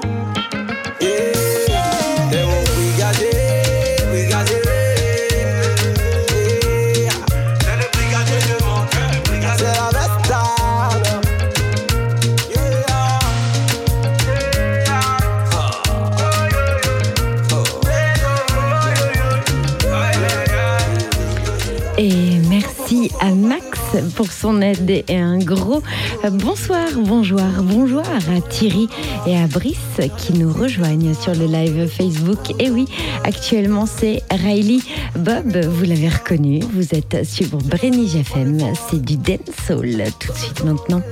pour 24.14 24.32
son 24.32 24.60
aide 24.60 24.90
et 24.90 25.16
un 25.16 25.38
gros 25.38 25.82
bonsoir, 26.30 26.86
bonjour, 26.96 27.40
bonjour 27.62 28.02
à 28.02 28.40
Thierry 28.40 28.88
et 29.26 29.36
à 29.36 29.46
Brice 29.46 29.76
qui 30.16 30.34
nous 30.34 30.52
rejoignent 30.52 31.14
sur 31.14 31.34
le 31.34 31.46
live 31.46 31.88
Facebook. 31.88 32.54
Et 32.58 32.70
oui, 32.70 32.86
actuellement 33.24 33.86
c'est 33.86 34.22
Riley 34.30 34.80
Bob, 35.16 35.56
vous 35.56 35.84
l'avez 35.84 36.08
reconnu, 36.08 36.60
vous 36.72 36.94
êtes 36.94 37.24
sur 37.24 37.48
Brenny 37.48 38.18
FM, 38.18 38.58
c'est 38.90 39.02
du 39.02 39.16
dancehall 39.16 40.10
tout 40.18 40.32
de 40.32 40.38
suite 40.38 40.64
maintenant. 40.64 41.02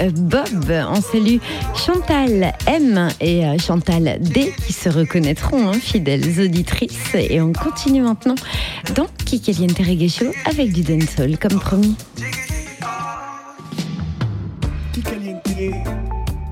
Euh, 0.00 0.10
Bob, 0.10 0.70
on 0.90 1.00
salue 1.00 1.38
Chantal 1.74 2.54
M 2.66 3.08
et 3.20 3.44
euh, 3.44 3.58
Chantal 3.58 4.18
D 4.20 4.52
qui 4.66 4.72
se 4.72 4.88
reconnaîtront, 4.88 5.68
hein, 5.68 5.74
fidèles 5.74 6.40
auditrices. 6.40 7.14
Et 7.14 7.40
on 7.40 7.52
continue 7.52 8.02
maintenant 8.02 8.36
dans 8.94 9.06
Kikaliente 9.24 9.78
Reggae 9.78 10.08
Show 10.08 10.32
avec 10.48 10.72
du 10.72 10.82
dancehall 10.82 11.38
comme 11.38 11.58
promis. 11.58 11.96
Kikaliente. 14.92 15.42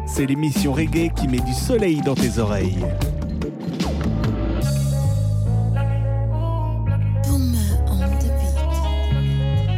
C'est 0.06 0.26
l'émission 0.26 0.72
reggae 0.72 1.10
qui 1.16 1.26
met 1.28 1.40
du 1.40 1.54
soleil 1.54 2.00
dans 2.02 2.14
tes 2.14 2.38
oreilles. 2.38 2.78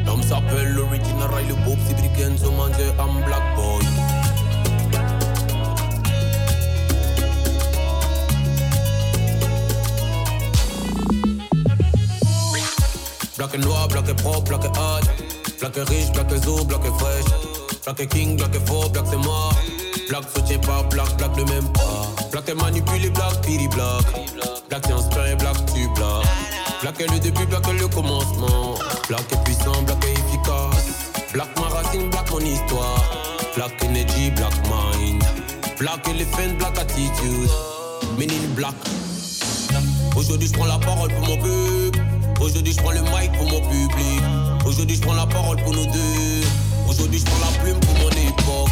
L'homme 0.04 0.22
s'appelle 0.22 0.72
l'original 0.74 1.28
Riley 1.32 1.54
Bob, 1.64 1.78
Black 3.26 3.56
Boy. 3.56 3.82
Et 13.54 13.58
noir, 13.58 13.88
black 13.88 14.08
et 14.08 14.14
propre, 14.14 14.42
black 14.42 14.64
et 14.64 14.78
hard. 14.78 15.04
Black 15.60 15.76
et 15.76 15.82
riche, 15.82 16.12
black 16.12 16.32
et 16.32 16.38
zo, 16.38 16.64
black 16.64 16.80
et 16.84 16.98
fraîche. 16.98 17.24
Black 17.84 18.00
et 18.00 18.06
king, 18.06 18.36
black 18.36 18.54
et 18.54 18.66
fort, 18.66 18.90
black 18.90 19.04
c'est 19.08 19.16
mort. 19.16 19.54
Black 20.08 20.24
soutient 20.34 20.58
pas, 20.58 20.82
black, 20.90 21.16
black 21.16 21.36
ne 21.36 21.44
même 21.44 21.72
pas. 21.72 22.06
Black 22.32 22.48
est 22.48 22.54
manipulé, 22.54 23.08
black, 23.10 23.40
piri 23.42 23.68
black. 23.68 24.04
Black 24.68 24.86
est 24.88 24.92
inspiré, 24.92 25.36
black 25.36 25.56
tu 25.74 25.88
black. 25.94 26.26
Black 26.82 27.00
est 27.00 27.12
le 27.12 27.18
début, 27.18 27.46
black 27.46 27.66
est 27.68 27.72
le 27.74 27.88
commencement. 27.88 28.74
Black 29.08 29.32
est 29.32 29.44
puissant, 29.44 29.82
black 29.82 30.04
est 30.04 30.12
efficace. 30.12 30.86
Black 31.32 31.48
ma 31.56 31.75
black 32.10 32.30
mon 32.30 32.40
histoire. 32.40 33.02
Black 33.54 33.82
energy, 33.84 34.30
black 34.30 34.54
mind. 34.68 35.22
Black 35.78 36.06
elephant, 36.08 36.58
black 36.58 36.78
attitude. 36.78 37.50
Meaning 38.18 38.54
black. 38.54 38.74
Aujourd'hui, 40.16 40.48
je 40.48 40.52
prends 40.54 40.66
la 40.66 40.78
parole 40.78 41.10
pour 41.12 41.26
mon 41.28 41.36
peuple. 41.36 42.00
Aujourd'hui, 42.40 42.72
je 42.72 42.78
prends 42.78 42.92
le 42.92 43.02
mic 43.02 43.32
pour 43.38 43.50
mon 43.50 43.60
public. 43.60 44.22
Aujourd'hui, 44.64 44.96
je 44.96 45.02
prends 45.02 45.14
la 45.14 45.26
parole 45.26 45.56
pour 45.62 45.72
nous 45.72 45.86
deux. 45.86 46.46
Aujourd'hui, 46.88 47.18
je 47.18 47.24
prends 47.24 47.50
la 47.50 47.58
plume 47.58 47.80
pour 47.80 47.94
mon 47.94 48.10
époque. 48.10 48.70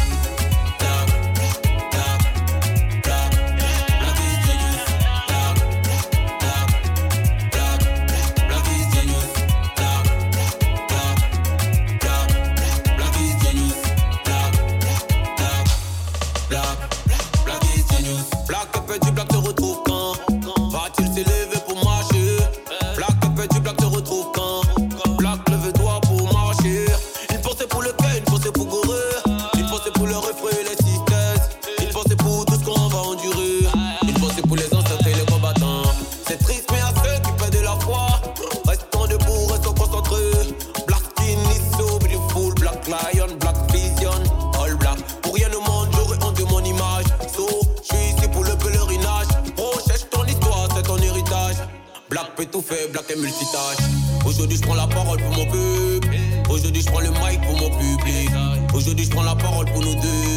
Aujourd'hui 54.25 54.57
je 54.57 54.61
prends 54.61 54.75
la 54.75 54.87
parole 54.87 55.19
pour 55.19 55.31
mon 55.31 55.45
peuple. 55.45 56.07
Aujourd'hui 56.49 56.81
je 56.81 56.87
prends 56.87 57.01
le 57.01 57.09
mic 57.09 57.41
pour 57.41 57.57
mon 57.57 57.69
public. 57.77 58.29
Aujourd'hui 58.73 59.05
je 59.05 59.09
prends 59.09 59.23
la 59.23 59.35
parole 59.35 59.65
pour 59.65 59.81
nous 59.81 59.95
deux 59.95 60.34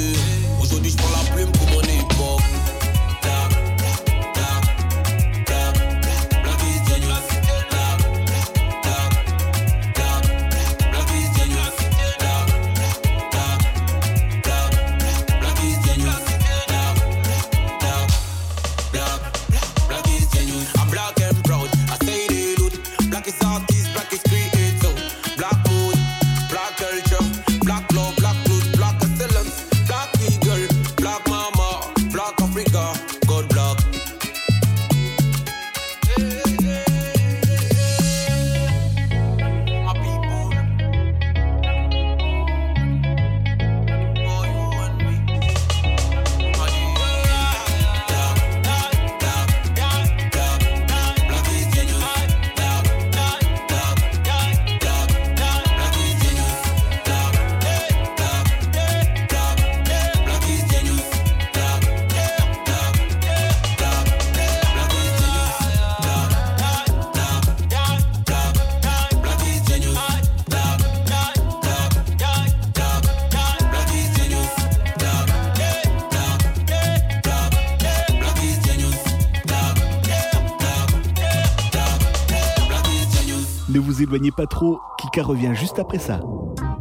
éloignez 84.09 84.31
pas 84.31 84.47
trop, 84.47 84.81
Kika 84.99 85.23
revient 85.23 85.53
juste 85.55 85.79
après 85.79 85.99
ça. 85.99 86.21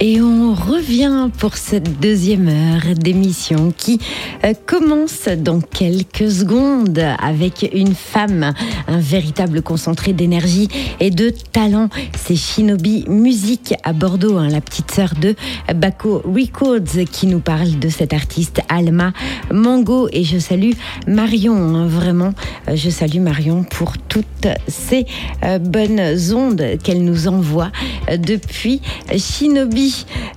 Et 0.00 0.20
on 0.20 0.54
revient 0.54 1.28
pour 1.38 1.56
cette 1.56 1.98
deuxième 1.98 2.46
heure 2.46 2.94
d'émission 2.94 3.74
qui 3.76 3.98
euh, 4.44 4.54
commence 4.64 5.26
dans 5.26 5.60
quelques 5.60 6.30
secondes 6.30 7.02
avec 7.20 7.68
une 7.74 7.96
femme, 7.96 8.54
un 8.86 9.00
véritable 9.00 9.60
concentré 9.60 10.12
d'énergie 10.12 10.68
et 11.00 11.10
de 11.10 11.30
talent. 11.30 11.88
C'est 12.16 12.36
Shinobi 12.36 13.06
Music 13.08 13.74
à 13.82 13.92
Bordeaux, 13.92 14.36
hein, 14.36 14.48
la 14.48 14.60
petite 14.60 14.92
sœur 14.92 15.14
de 15.20 15.34
Baco 15.74 16.22
Records 16.24 17.04
qui 17.10 17.26
nous 17.26 17.40
parle 17.40 17.80
de 17.80 17.88
cette 17.88 18.12
artiste 18.12 18.60
Alma 18.68 19.12
Mango. 19.52 20.08
Et 20.12 20.22
je 20.22 20.38
salue 20.38 20.74
Marion, 21.08 21.74
hein, 21.74 21.88
vraiment, 21.88 22.34
euh, 22.68 22.76
je 22.76 22.88
salue 22.88 23.18
Marion 23.18 23.64
pour 23.64 23.98
toutes 23.98 24.46
ces 24.68 25.06
euh, 25.42 25.58
bonnes 25.58 26.00
ondes 26.32 26.78
qu'elle 26.84 27.02
nous 27.02 27.26
envoie 27.26 27.72
depuis 28.16 28.80
Shinobi. 29.16 29.87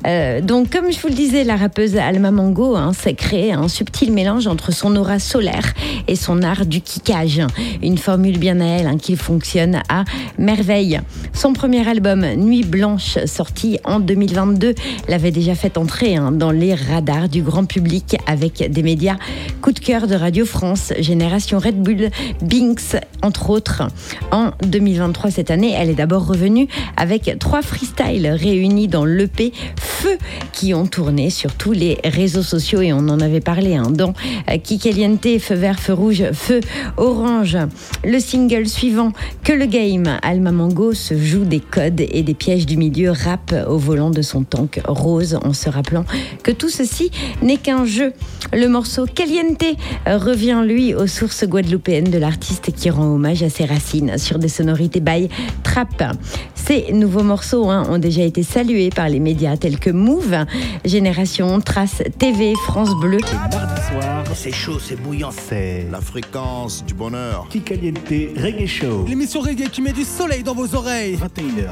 Euh, 0.07 0.41
donc, 0.41 0.69
comme 0.69 0.91
je 0.91 0.99
vous 0.99 1.07
le 1.07 1.13
disais, 1.13 1.43
la 1.43 1.55
rappeuse 1.55 1.95
Alma 1.97 2.31
Mango 2.31 2.75
hein, 2.75 2.93
s'est 2.93 3.13
créé 3.13 3.53
un 3.53 3.67
subtil 3.67 4.11
mélange 4.11 4.47
entre 4.47 4.71
son 4.71 4.95
aura 4.95 5.19
solaire 5.19 5.73
et 6.07 6.15
son 6.15 6.41
art 6.41 6.65
du 6.65 6.81
kickage. 6.81 7.41
Une 7.81 7.97
formule 7.97 8.37
bien 8.37 8.59
à 8.59 8.65
elle 8.65 8.87
hein, 8.87 8.97
qui 8.97 9.15
fonctionne 9.15 9.81
à 9.89 10.03
merveille. 10.37 10.99
Son 11.33 11.53
premier 11.53 11.87
album, 11.87 12.25
Nuit 12.35 12.63
Blanche, 12.63 13.17
sorti 13.25 13.79
en 13.83 13.99
2022, 13.99 14.75
l'avait 15.07 15.31
déjà 15.31 15.55
fait 15.55 15.77
entrer 15.77 16.15
hein, 16.15 16.31
dans 16.31 16.51
les 16.51 16.73
radars 16.73 17.29
du 17.29 17.41
grand 17.41 17.65
public 17.65 18.17
avec 18.27 18.71
des 18.71 18.83
médias 18.83 19.17
coup 19.61 19.71
de 19.71 19.79
cœur 19.79 20.07
de 20.07 20.15
Radio 20.15 20.45
France, 20.45 20.93
Génération 20.99 21.59
Red 21.59 21.81
Bull, 21.81 22.09
Binks, 22.41 22.95
entre 23.21 23.49
autres. 23.49 23.83
En 24.31 24.51
2023, 24.63 25.31
cette 25.31 25.51
année, 25.51 25.73
elle 25.75 25.89
est 25.89 25.95
d'abord 25.95 26.25
revenue 26.25 26.67
avec 26.97 27.37
trois 27.39 27.61
freestyles 27.61 28.27
réunis 28.27 28.87
dans 28.87 29.05
l'EP 29.05 29.40
Feu 29.75 30.17
qui 30.51 30.73
ont 30.73 30.85
tourné 30.85 31.29
sur 31.29 31.53
tous 31.53 31.71
les 31.71 31.97
réseaux 32.03 32.43
sociaux 32.43 32.81
et 32.81 32.93
on 32.93 33.07
en 33.09 33.19
avait 33.19 33.39
parlé 33.39 33.75
hein, 33.75 33.89
dans 33.89 34.13
euh, 34.49 34.57
Kikaliente, 34.57 35.39
Feu 35.39 35.55
vert, 35.55 35.79
Feu 35.79 35.93
rouge, 35.93 36.23
Feu 36.33 36.59
orange. 36.97 37.57
Le 38.03 38.19
single 38.19 38.67
suivant, 38.67 39.11
Que 39.43 39.53
le 39.53 39.65
game, 39.65 40.17
Alma 40.21 40.51
Mango 40.51 40.93
se 40.93 41.17
joue 41.17 41.45
des 41.45 41.59
codes 41.59 42.01
et 42.01 42.23
des 42.23 42.33
pièges 42.33 42.65
du 42.65 42.77
milieu 42.77 43.11
rap 43.11 43.53
au 43.67 43.77
volant 43.77 44.09
de 44.09 44.21
son 44.21 44.43
tank 44.43 44.81
rose 44.87 45.37
en 45.43 45.53
se 45.53 45.69
rappelant 45.69 46.05
que 46.43 46.51
tout 46.51 46.69
ceci 46.69 47.11
n'est 47.41 47.57
qu'un 47.57 47.85
jeu. 47.85 48.13
Le 48.53 48.67
morceau 48.67 49.05
Caliente 49.05 49.63
revient 50.05 50.63
lui 50.65 50.93
aux 50.93 51.07
sources 51.07 51.45
guadeloupéennes 51.45 52.09
de 52.11 52.17
l'artiste 52.17 52.71
qui 52.75 52.89
rend 52.89 53.05
hommage 53.05 53.43
à 53.43 53.49
ses 53.49 53.65
racines 53.65 54.17
sur 54.17 54.39
des 54.39 54.49
sonorités 54.49 54.99
by 54.99 55.29
trap. 55.63 56.15
Ces 56.55 56.91
nouveaux 56.93 57.23
morceaux 57.23 57.69
hein, 57.69 57.85
ont 57.89 57.97
déjà 57.97 58.23
été 58.23 58.43
salués 58.43 58.89
par 58.89 59.09
les 59.09 59.19
médias 59.19 59.30
tels 59.35 59.79
que 59.79 59.89
Move, 59.89 60.45
Génération, 60.85 61.59
Trace 61.61 62.03
TV, 62.17 62.53
France 62.65 62.93
Bleu. 62.99 63.19
Mardi 63.51 63.81
soir, 63.81 64.23
C'est 64.35 64.51
chaud, 64.51 64.79
c'est 64.79 64.95
bouillant. 65.01 65.31
c'est 65.31 65.87
La 65.91 66.01
fréquence 66.01 66.83
du 66.85 66.93
bonheur. 66.93 67.47
Kikaliente 67.49 67.99
Reggae 68.37 68.67
Show. 68.67 69.05
L'émission 69.07 69.41
reggae 69.41 69.69
qui 69.69 69.81
met 69.81 69.93
du 69.93 70.03
soleil 70.03 70.43
dans 70.43 70.53
vos 70.55 70.73
oreilles. 70.75 71.15
21h, 71.17 71.71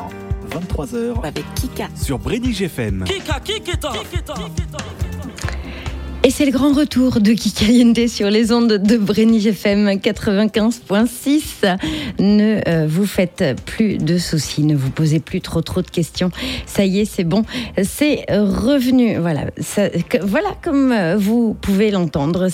23h 0.51 1.23
Avec 1.25 1.45
Kika. 1.55 1.87
sur 1.95 2.17
Brénig 2.19 2.61
FM. 2.61 3.03
Kika, 3.05 3.39
Kikita. 3.39 3.91
Et 6.21 6.31
c'est 6.31 6.45
le 6.45 6.51
grand 6.51 6.73
retour 6.73 7.21
de 7.21 7.31
Kikaliente 7.31 8.09
sur 8.09 8.29
les 8.29 8.51
ondes 8.51 8.73
de 8.73 8.97
Brénig 8.97 9.47
FM 9.47 9.87
95.6. 9.91 11.77
Ne 12.19 12.61
euh, 12.67 12.87
vous 12.89 13.05
faites 13.05 13.43
plus 13.65 13.97
de 13.97 14.17
soucis, 14.17 14.63
ne 14.63 14.75
vous 14.75 14.89
posez 14.89 15.21
plus 15.21 15.39
trop 15.39 15.61
trop 15.61 15.81
de 15.81 15.89
questions. 15.89 16.29
Ça 16.65 16.83
y 16.83 16.99
est, 16.99 17.05
c'est 17.05 17.23
bon, 17.23 17.45
c'est 17.83 18.25
revenu. 18.29 19.17
Voilà, 19.17 19.45
voilà 20.21 20.49
comme 20.61 20.91
euh, 20.91 21.15
vous 21.17 21.55
pouvez 21.61 21.89
l'entendre. 21.89 22.49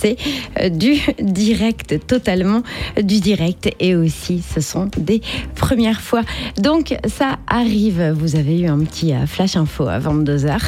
C'est 0.00 0.16
euh, 0.60 0.68
du 0.68 1.00
direct, 1.20 2.06
totalement 2.06 2.62
du 3.02 3.20
direct. 3.20 3.68
Et 3.80 3.96
aussi, 3.96 4.42
ce 4.42 4.60
sont 4.60 4.88
des 4.96 5.20
premières 5.56 6.00
fois. 6.00 6.22
Donc, 6.58 6.96
ça 7.08 7.38
arrive. 7.48 8.14
Vous 8.16 8.36
avez 8.36 8.60
eu 8.60 8.66
un 8.66 8.78
petit 8.80 9.12
euh, 9.12 9.26
flash 9.26 9.56
info 9.56 9.88
à 9.88 9.98
22h. 9.98 10.58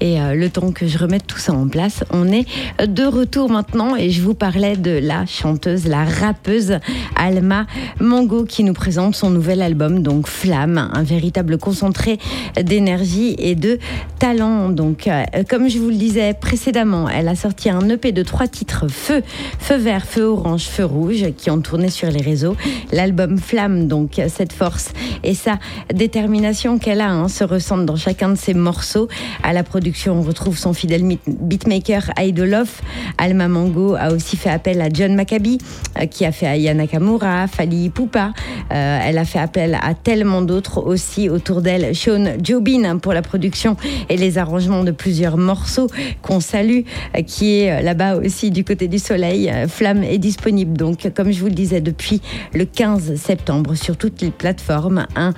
Et 0.00 0.20
euh, 0.20 0.34
le 0.34 0.48
temps 0.50 0.70
que 0.70 0.86
je 0.86 0.98
remette 0.98 1.26
tout 1.26 1.38
ça 1.38 1.52
en 1.52 1.66
place, 1.66 2.04
on 2.10 2.30
est 2.30 2.46
de 2.86 3.04
retour 3.04 3.50
maintenant. 3.50 3.96
Et 3.96 4.10
je 4.10 4.22
vous 4.22 4.34
parlais 4.34 4.76
de 4.76 5.00
la 5.02 5.26
chanteuse, 5.26 5.86
la 5.88 6.04
rappeuse 6.04 6.78
Alma 7.16 7.66
Mango 8.00 8.44
qui 8.44 8.62
nous 8.62 8.74
présente 8.74 9.16
son 9.16 9.30
nouvel 9.30 9.62
album, 9.62 10.02
donc 10.02 10.28
Flamme, 10.28 10.90
un 10.92 11.02
véritable 11.02 11.58
concentré 11.58 12.18
d'énergie 12.60 13.34
et 13.38 13.54
de 13.54 13.78
talent. 14.18 14.68
Donc, 14.68 15.08
comme 15.48 15.68
je 15.68 15.78
vous 15.78 15.88
le 15.88 15.96
disais 15.96 16.34
précédemment, 16.34 17.08
elle 17.08 17.28
a 17.28 17.34
sorti 17.34 17.68
un 17.70 17.88
EP 17.88 18.12
de 18.12 18.22
trois 18.22 18.46
titres 18.46 18.75
Feu, 18.88 19.22
Feu 19.58 19.76
vert, 19.76 20.04
Feu 20.06 20.24
orange, 20.24 20.64
Feu 20.64 20.84
rouge 20.84 21.24
qui 21.36 21.50
ont 21.50 21.60
tourné 21.60 21.90
sur 21.90 22.10
les 22.10 22.20
réseaux. 22.22 22.56
L'album 22.92 23.38
Flamme, 23.38 23.88
donc 23.88 24.20
cette 24.28 24.52
force 24.52 24.90
et 25.22 25.34
sa 25.34 25.58
détermination 25.92 26.78
qu'elle 26.78 27.00
a 27.00 27.10
hein, 27.10 27.28
se 27.28 27.44
ressentent 27.44 27.86
dans 27.86 27.96
chacun 27.96 28.28
de 28.28 28.36
ses 28.36 28.54
morceaux. 28.54 29.08
À 29.42 29.52
la 29.52 29.62
production, 29.62 30.18
on 30.18 30.22
retrouve 30.22 30.56
son 30.58 30.72
fidèle 30.72 31.02
beatmaker 31.26 32.10
Idolof. 32.18 32.82
Alma 33.18 33.48
Mango 33.48 33.94
a 33.94 34.12
aussi 34.12 34.36
fait 34.36 34.50
appel 34.50 34.80
à 34.80 34.88
John 34.92 35.14
Maccabi, 35.14 35.58
euh, 36.00 36.06
qui 36.06 36.24
a 36.24 36.32
fait 36.32 36.46
Aya 36.46 36.74
Nakamura, 36.74 37.46
Fali 37.46 37.90
Poupa. 37.90 38.32
Euh, 38.72 38.98
elle 39.02 39.18
a 39.18 39.24
fait 39.24 39.38
appel 39.38 39.78
à 39.80 39.94
tellement 39.94 40.42
d'autres 40.42 40.84
aussi 40.84 41.28
autour 41.28 41.62
d'elle. 41.62 41.94
Sean 41.94 42.36
Jobin 42.42 42.84
hein, 42.84 42.98
pour 42.98 43.12
la 43.12 43.22
production 43.22 43.76
et 44.08 44.16
les 44.16 44.38
arrangements 44.38 44.84
de 44.84 44.90
plusieurs 44.90 45.36
morceaux 45.36 45.88
qu'on 46.22 46.40
salue, 46.40 46.80
euh, 47.16 47.22
qui 47.22 47.60
est 47.60 47.82
là-bas 47.82 48.16
aussi 48.16 48.50
du 48.50 48.64
côté 48.66 48.88
du 48.88 48.98
soleil. 48.98 49.48
Euh, 49.48 49.68
Flamme 49.68 50.02
est 50.02 50.18
disponible 50.18 50.76
donc, 50.76 51.10
comme 51.14 51.30
je 51.30 51.40
vous 51.40 51.46
le 51.46 51.52
disais, 51.52 51.80
depuis 51.80 52.20
le 52.52 52.64
15 52.64 53.14
septembre 53.16 53.74
sur 53.74 53.96
toutes 53.96 54.20
les 54.20 54.30
plateformes. 54.30 55.06
Un, 55.16 55.32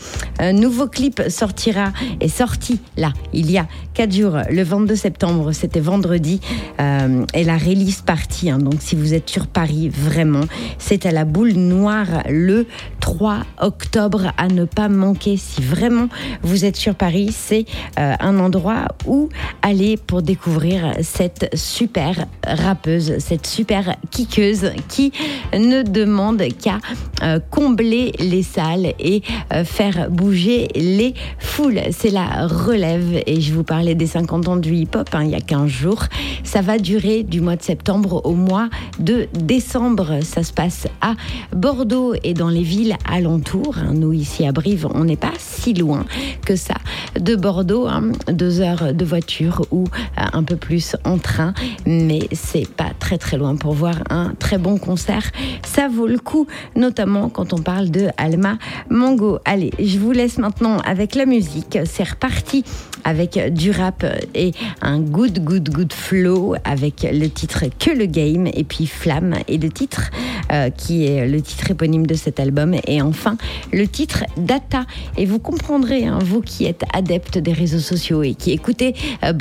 nouveau 0.52 0.86
clip 0.86 1.22
sortira, 1.28 1.92
est 2.20 2.28
sorti 2.28 2.80
là, 2.96 3.12
il 3.32 3.50
y 3.50 3.58
a 3.58 3.66
4 3.94 4.12
jours, 4.12 4.38
le 4.50 4.62
22 4.62 4.96
septembre, 4.96 5.52
c'était 5.52 5.80
vendredi, 5.80 6.40
euh, 6.80 7.24
et 7.34 7.44
la 7.44 7.58
release 7.58 8.00
partie. 8.00 8.50
hein. 8.50 8.58
donc 8.58 8.76
si 8.80 8.96
vous 8.96 9.14
êtes 9.14 9.28
sur 9.28 9.46
Paris, 9.46 9.88
vraiment, 9.88 10.44
c'est 10.78 11.04
à 11.06 11.10
la 11.10 11.24
boule 11.24 11.52
noire 11.52 12.22
le 12.28 12.66
3 13.08 13.38
octobre 13.62 14.32
à 14.36 14.48
ne 14.48 14.66
pas 14.66 14.90
manquer. 14.90 15.38
Si 15.38 15.62
vraiment 15.62 16.08
vous 16.42 16.66
êtes 16.66 16.76
sur 16.76 16.94
Paris, 16.94 17.30
c'est 17.34 17.64
euh, 17.98 18.14
un 18.20 18.38
endroit 18.38 18.88
où 19.06 19.30
aller 19.62 19.96
pour 19.96 20.20
découvrir 20.20 20.92
cette 21.00 21.48
super 21.56 22.26
rappeuse, 22.46 23.16
cette 23.18 23.46
super 23.46 23.96
kickeuse 24.10 24.72
qui 24.88 25.12
ne 25.54 25.82
demande 25.82 26.42
qu'à 26.60 26.80
euh, 27.22 27.40
combler 27.50 28.12
les 28.18 28.42
salles 28.42 28.92
et 28.98 29.22
euh, 29.54 29.64
faire 29.64 30.10
bouger 30.10 30.68
les 30.74 31.14
foules. 31.38 31.80
C'est 31.92 32.10
la 32.10 32.46
relève 32.46 33.22
et 33.26 33.40
je 33.40 33.54
vous 33.54 33.64
parlais 33.64 33.94
des 33.94 34.06
50 34.06 34.48
ans 34.48 34.56
du 34.56 34.74
hip-hop 34.74 35.08
hein, 35.14 35.24
il 35.24 35.30
y 35.30 35.34
a 35.34 35.40
15 35.40 35.66
jours. 35.66 36.04
Ça 36.44 36.60
va 36.60 36.78
durer 36.78 37.22
du 37.22 37.40
mois 37.40 37.56
de 37.56 37.62
septembre 37.62 38.20
au 38.26 38.34
mois 38.34 38.68
de 38.98 39.28
décembre. 39.32 40.18
Ça 40.22 40.42
se 40.42 40.52
passe 40.52 40.86
à 41.00 41.14
Bordeaux 41.56 42.12
et 42.22 42.34
dans 42.34 42.50
les 42.50 42.62
villes 42.62 42.97
alentours. 43.06 43.76
Hein. 43.78 43.94
Nous 43.94 44.12
ici 44.12 44.46
à 44.46 44.52
Brive, 44.52 44.88
on 44.94 45.04
n'est 45.04 45.16
pas 45.16 45.32
si 45.38 45.74
loin 45.74 46.04
que 46.44 46.56
ça 46.56 46.74
de 47.18 47.36
Bordeaux, 47.36 47.86
hein. 47.86 48.12
deux 48.30 48.60
heures 48.60 48.94
de 48.94 49.04
voiture 49.04 49.66
ou 49.70 49.84
euh, 49.84 50.22
un 50.32 50.42
peu 50.42 50.56
plus 50.56 50.96
en 51.04 51.18
train, 51.18 51.54
mais 51.86 52.20
c'est 52.32 52.68
pas 52.68 52.90
très 52.98 53.18
très 53.18 53.36
loin 53.36 53.56
pour 53.56 53.72
voir 53.72 53.96
un 54.10 54.34
très 54.38 54.58
bon 54.58 54.78
concert. 54.78 55.30
Ça 55.64 55.88
vaut 55.88 56.06
le 56.06 56.18
coup, 56.18 56.46
notamment 56.76 57.28
quand 57.28 57.52
on 57.52 57.58
parle 57.58 57.90
de 57.90 58.08
Alma 58.16 58.58
Mango. 58.90 59.38
Allez, 59.44 59.72
je 59.78 59.98
vous 59.98 60.12
laisse 60.12 60.38
maintenant 60.38 60.78
avec 60.78 61.14
la 61.14 61.26
musique. 61.26 61.78
C'est 61.84 62.08
reparti 62.08 62.64
avec 63.08 63.52
du 63.54 63.70
rap 63.70 64.04
et 64.34 64.52
un 64.82 65.00
good 65.00 65.42
good 65.42 65.70
good 65.70 65.92
flow 65.94 66.54
avec 66.64 67.06
le 67.10 67.28
titre 67.28 67.64
Que 67.78 67.90
le 67.90 68.04
game 68.04 68.46
et 68.52 68.64
puis 68.64 68.86
Flamme 68.86 69.34
et 69.48 69.56
le 69.56 69.70
titre 69.70 70.10
euh, 70.52 70.68
qui 70.68 71.06
est 71.06 71.26
le 71.26 71.40
titre 71.40 71.70
éponyme 71.70 72.06
de 72.06 72.14
cet 72.14 72.38
album 72.38 72.76
et 72.86 73.00
enfin 73.00 73.38
le 73.72 73.88
titre 73.88 74.24
Data 74.36 74.84
et 75.16 75.24
vous 75.24 75.38
comprendrez 75.38 76.04
hein, 76.06 76.18
vous 76.22 76.42
qui 76.42 76.66
êtes 76.66 76.84
adepte 76.92 77.38
des 77.38 77.52
réseaux 77.52 77.78
sociaux 77.78 78.22
et 78.22 78.34
qui 78.34 78.52
écoutez 78.52 78.94
euh, 79.24 79.32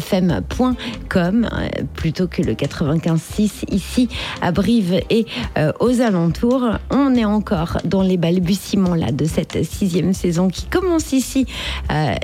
fmcom 0.00 1.44
euh, 1.44 1.68
plutôt 1.94 2.26
que 2.26 2.42
le 2.42 2.54
95.6 2.54 3.64
ici 3.70 4.08
à 4.42 4.50
Brive 4.50 5.00
et 5.10 5.26
euh, 5.56 5.72
aux 5.80 6.00
alentours. 6.00 6.66
On 6.90 7.14
est 7.14 7.24
encore 7.24 7.78
dans 7.84 8.02
les 8.02 8.16
balbutiements 8.16 8.94
là 8.94 9.12
de 9.12 9.24
cette 9.24 9.64
sixième 9.64 10.12
saison 10.12 10.48
qui 10.48 10.64
commence 10.66 11.12
ici 11.12 11.46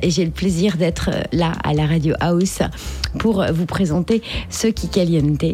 et 0.03 0.11
j'ai 0.11 0.32
plaisir 0.33 0.76
d'être 0.76 1.11
là 1.33 1.53
à 1.62 1.74
la 1.74 1.87
radio 1.87 2.14
House 2.20 2.59
pour 3.18 3.45
vous 3.53 3.66
présenter 3.66 4.22
ce 4.51 4.66
qui 4.66 4.89
caliente. 4.89 5.45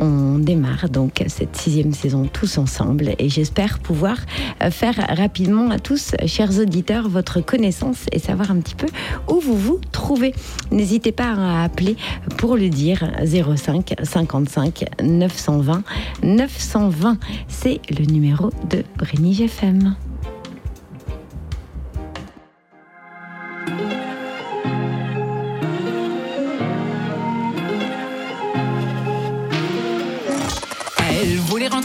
On 0.00 0.38
démarre 0.38 0.88
donc 0.88 1.24
cette 1.28 1.56
sixième 1.56 1.92
saison 1.92 2.28
tous 2.32 2.58
ensemble 2.58 3.14
et 3.18 3.28
j'espère 3.28 3.78
pouvoir 3.78 4.18
euh, 4.62 4.70
faire 4.70 4.94
rapidement 5.16 5.70
à 5.70 5.78
tous, 5.78 6.12
chers 6.26 6.58
auditeurs, 6.58 7.08
votre 7.08 7.40
connaissance 7.40 8.06
et 8.12 8.18
savoir 8.18 8.50
un 8.50 8.60
petit 8.60 8.74
peu 8.74 8.86
où 9.28 9.40
vous 9.40 9.56
vous 9.56 9.80
trouvez. 9.92 10.34
N'hésitez 10.70 11.12
pas 11.12 11.32
à 11.32 11.64
appeler 11.64 11.96
pour 12.36 12.56
le 12.56 12.68
dire 12.68 13.10
05 13.24 13.94
55 14.02 14.84
920 15.02 15.82
920. 16.22 17.18
C'est 17.48 17.80
le 17.90 18.04
numéro 18.04 18.50
de 18.70 18.84
Brénige 18.98 19.40
FM. 19.42 19.96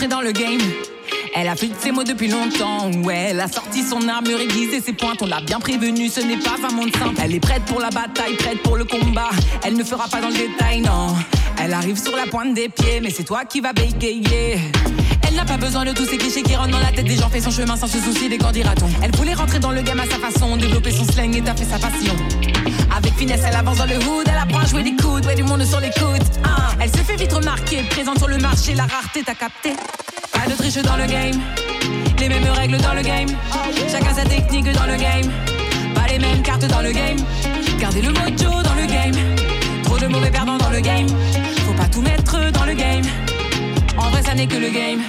Dans 0.10 0.22
le 0.22 0.32
game. 0.32 0.60
Elle 1.36 1.48
a 1.48 1.54
de 1.54 1.60
ses 1.80 1.92
mots 1.92 2.04
depuis 2.04 2.28
longtemps. 2.28 2.90
Ouais, 3.04 3.28
elle 3.30 3.40
a 3.40 3.48
sorti 3.48 3.84
son 3.84 4.08
armure 4.08 4.40
aiguisée, 4.40 4.82
ses 4.82 4.94
pointes. 4.94 5.22
On 5.22 5.28
l'a 5.28 5.42
bien 5.42 5.60
prévenue, 5.60 6.10
ce 6.10 6.22
n'est 6.22 6.38
pas 6.38 6.56
un 6.68 6.74
monde 6.74 6.92
simple. 6.96 7.22
Elle 7.24 7.36
est 7.36 7.40
prête 7.40 7.64
pour 7.66 7.80
la 7.80 7.92
bataille, 7.92 8.36
prête 8.36 8.64
pour 8.64 8.78
le 8.78 8.86
combat. 8.86 9.30
Elle 9.64 9.76
ne 9.76 9.84
fera 9.84 10.08
pas 10.08 10.20
dans 10.20 10.30
le 10.30 10.34
détail, 10.34 10.82
non. 10.82 11.16
Elle 11.64 11.74
arrive 11.74 12.02
sur 12.02 12.16
la 12.16 12.26
pointe 12.26 12.56
des 12.56 12.68
pieds, 12.68 13.00
mais 13.00 13.12
c'est 13.12 13.24
toi 13.24 13.46
qui 13.46 13.62
vas 13.62 13.74
bégayer. 13.74 14.60
Elle 15.28 15.36
n'a 15.36 15.46
pas 15.46 15.58
besoin 15.58 15.86
de 15.86 15.92
tous 15.92 16.06
ces 16.06 16.18
clichés 16.18 16.42
qui 16.42 16.56
rentrent 16.56 16.72
dans 16.72 16.80
la 16.80 16.92
tête 16.92 17.06
des 17.06 17.18
gens, 17.18 17.30
fait 17.30 17.42
son 17.42 17.52
chemin 17.52 17.78
sans 17.78 17.88
se 17.88 18.00
soucier 18.00 18.28
des 18.28 18.40
qu'en 18.40 18.52
dira-t-on. 18.52 18.90
Elle 19.04 19.16
voulait 19.16 19.36
rentrer 19.36 19.60
dans 19.60 19.72
le 19.72 19.84
game 19.84 20.00
à 20.00 20.06
sa 20.06 20.18
façon, 20.18 20.58
développer 20.58 20.92
son 20.92 21.06
slang 21.06 21.36
et 21.36 21.42
taper 21.42 21.66
sa 21.66 21.78
passion. 21.78 22.16
Avec 23.04 23.18
finesse, 23.18 23.42
elle 23.44 23.56
avance 23.56 23.78
dans 23.78 23.86
le 23.86 23.96
hood, 23.96 24.28
elle 24.28 24.38
apprend 24.38 24.60
à 24.60 24.66
jouer 24.66 24.84
des 24.84 24.96
coudes, 24.96 25.26
ouais, 25.26 25.34
du 25.34 25.44
monde 25.44 25.64
sur 25.64 25.80
l'écoute. 25.80 26.22
Ah, 26.44 26.74
elle 26.80 26.90
se 26.90 26.98
fait 26.98 27.16
vite 27.16 27.34
remarquer, 27.34 27.82
présente 27.90 28.20
sur 28.20 28.28
le 28.28 28.38
marché, 28.38 28.76
la 28.76 28.84
rareté 28.84 29.24
t'as 29.26 29.34
capté. 29.34 29.74
Pas 30.32 30.48
de 30.48 30.56
triche 30.56 30.76
dans 30.84 30.98
le 30.98 31.08
game, 31.08 31.42
les 32.20 32.30
mêmes 32.30 32.48
règles 32.50 32.78
dans 32.78 32.94
le 32.94 33.02
game. 33.02 33.30
Chacun 33.92 34.14
sa 34.14 34.24
technique 34.24 34.72
dans 34.72 34.86
le 34.86 34.98
game, 34.98 35.32
pas 35.96 36.08
les 36.12 36.20
mêmes 36.20 36.44
cartes 36.44 36.66
dans 36.66 36.82
le 36.82 36.92
game. 36.92 37.18
Gardez 37.80 38.02
le 38.04 38.10
mojo 38.10 38.62
dans 38.62 38.76
le 38.76 38.86
game, 38.86 39.16
trop 39.84 39.98
de 39.98 40.06
mauvais 40.06 40.30
perdants 40.30 40.58
dans 40.58 40.70
le 40.70 40.80
game. 40.80 41.08
Faut 41.66 41.74
pas 41.74 41.88
tout 41.88 42.02
mettre 42.02 42.52
dans 42.52 42.66
le 42.66 42.74
game, 42.74 43.04
en 43.98 44.12
vrai 44.12 44.22
ça 44.22 44.36
n'est 44.36 44.48
que 44.48 44.58
le 44.58 44.70
game. 44.70 45.02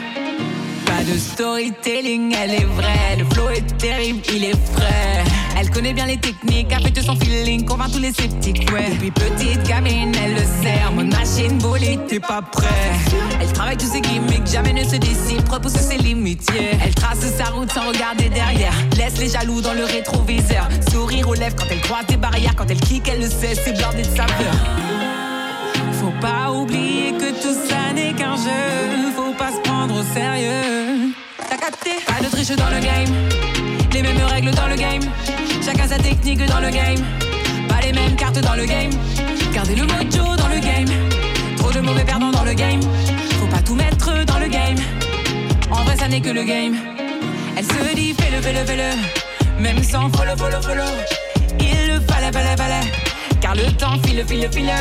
Pas 1.02 1.10
de 1.10 1.18
storytelling, 1.18 2.32
elle 2.40 2.52
est 2.52 2.64
vraie. 2.64 3.16
Le 3.18 3.24
flow 3.24 3.48
est 3.48 3.76
terrible, 3.76 4.20
il 4.32 4.44
est 4.44 4.56
frais. 4.72 5.24
Elle 5.58 5.68
connaît 5.70 5.94
bien 5.94 6.06
les 6.06 6.16
techniques, 6.16 6.72
affecte 6.72 7.02
son 7.02 7.16
feeling, 7.16 7.64
convainc 7.64 7.90
tous 7.90 7.98
les 7.98 8.12
sceptiques, 8.12 8.70
ouais. 8.72 8.90
Depuis 8.90 9.10
petite 9.10 9.62
gamine, 9.64 10.12
elle 10.22 10.34
le 10.34 10.62
sert. 10.62 10.92
Mon 10.92 11.04
machine 11.04 11.58
bolide, 11.58 12.06
t'es 12.06 12.20
pas 12.20 12.40
prêt. 12.40 12.68
Elle 13.40 13.52
travaille 13.52 13.76
tous 13.76 13.92
ses 13.92 14.00
gimmicks, 14.00 14.46
jamais 14.46 14.72
ne 14.74 14.84
se 14.84 14.94
décide, 14.94 15.48
repousse 15.50 15.72
ses 15.72 15.98
limites. 15.98 16.48
Elle 16.84 16.94
trace 16.94 17.26
sa 17.36 17.46
route 17.46 17.72
sans 17.72 17.88
regarder 17.88 18.28
derrière. 18.28 18.72
Laisse 18.96 19.18
les 19.18 19.30
jaloux 19.30 19.60
dans 19.60 19.74
le 19.74 19.84
rétroviseur. 19.84 20.68
Sourire 20.92 21.28
aux 21.28 21.34
lèvres 21.34 21.56
quand 21.56 21.66
elle 21.68 21.80
croise 21.80 22.06
des 22.06 22.16
barrières, 22.16 22.54
quand 22.54 22.70
elle 22.70 22.80
kick, 22.80 23.08
elle 23.08 23.22
le 23.22 23.28
sait, 23.28 23.56
c'est 23.56 23.76
blindé 23.76 24.02
de 24.02 24.16
saveur. 24.16 24.54
Faut 26.02 26.10
pas 26.20 26.50
oublier 26.50 27.12
que 27.12 27.30
tout 27.40 27.54
ça 27.54 27.92
n'est 27.94 28.12
qu'un 28.12 28.34
jeu. 28.34 29.12
Faut 29.14 29.32
pas 29.34 29.52
se 29.52 29.60
prendre 29.60 29.94
au 29.94 30.02
sérieux. 30.02 31.12
T'as 31.48 31.56
capté? 31.56 31.90
Pas 32.04 32.20
de 32.20 32.28
triche 32.28 32.56
dans 32.56 32.70
le 32.70 32.80
game. 32.80 33.14
Les 33.92 34.02
mêmes 34.02 34.20
règles 34.26 34.50
dans 34.50 34.66
le 34.66 34.74
game. 34.74 35.02
Chacun 35.64 35.86
sa 35.86 35.98
technique 35.98 36.44
dans 36.44 36.58
le 36.58 36.70
game. 36.70 36.98
Pas 37.68 37.80
les 37.86 37.92
mêmes 37.92 38.16
cartes 38.16 38.40
dans 38.40 38.56
le 38.56 38.64
game. 38.64 38.90
Gardez 39.54 39.76
le 39.76 39.84
mojo 39.84 40.34
dans 40.36 40.48
le 40.48 40.58
game. 40.58 40.88
Trop 41.58 41.70
de 41.70 41.78
mauvais 41.78 42.04
perdants 42.04 42.32
dans 42.32 42.44
le 42.44 42.54
game. 42.54 42.80
Faut 43.38 43.46
pas 43.46 43.62
tout 43.62 43.76
mettre 43.76 44.24
dans 44.24 44.40
le 44.40 44.48
game. 44.48 44.78
En 45.70 45.84
vrai, 45.84 45.96
ça 45.96 46.08
n'est 46.08 46.20
que 46.20 46.30
le 46.30 46.42
game. 46.42 46.74
Elle 47.56 47.64
se 47.64 47.94
dit 47.94 48.12
fais-le, 48.14 48.42
fais-le, 48.42 48.64
fais-le. 48.66 49.62
Même 49.62 49.80
sans 49.84 50.10
follow, 50.10 50.36
follow, 50.36 50.62
follow. 50.62 50.92
Il 51.60 51.92
le 51.92 52.00
fallait, 52.00 52.32
fallait, 52.32 52.56
fallait. 52.56 53.11
Le 53.54 53.70
temps 53.76 53.98
file, 54.04 54.24
file, 54.26 54.48
file. 54.50 54.72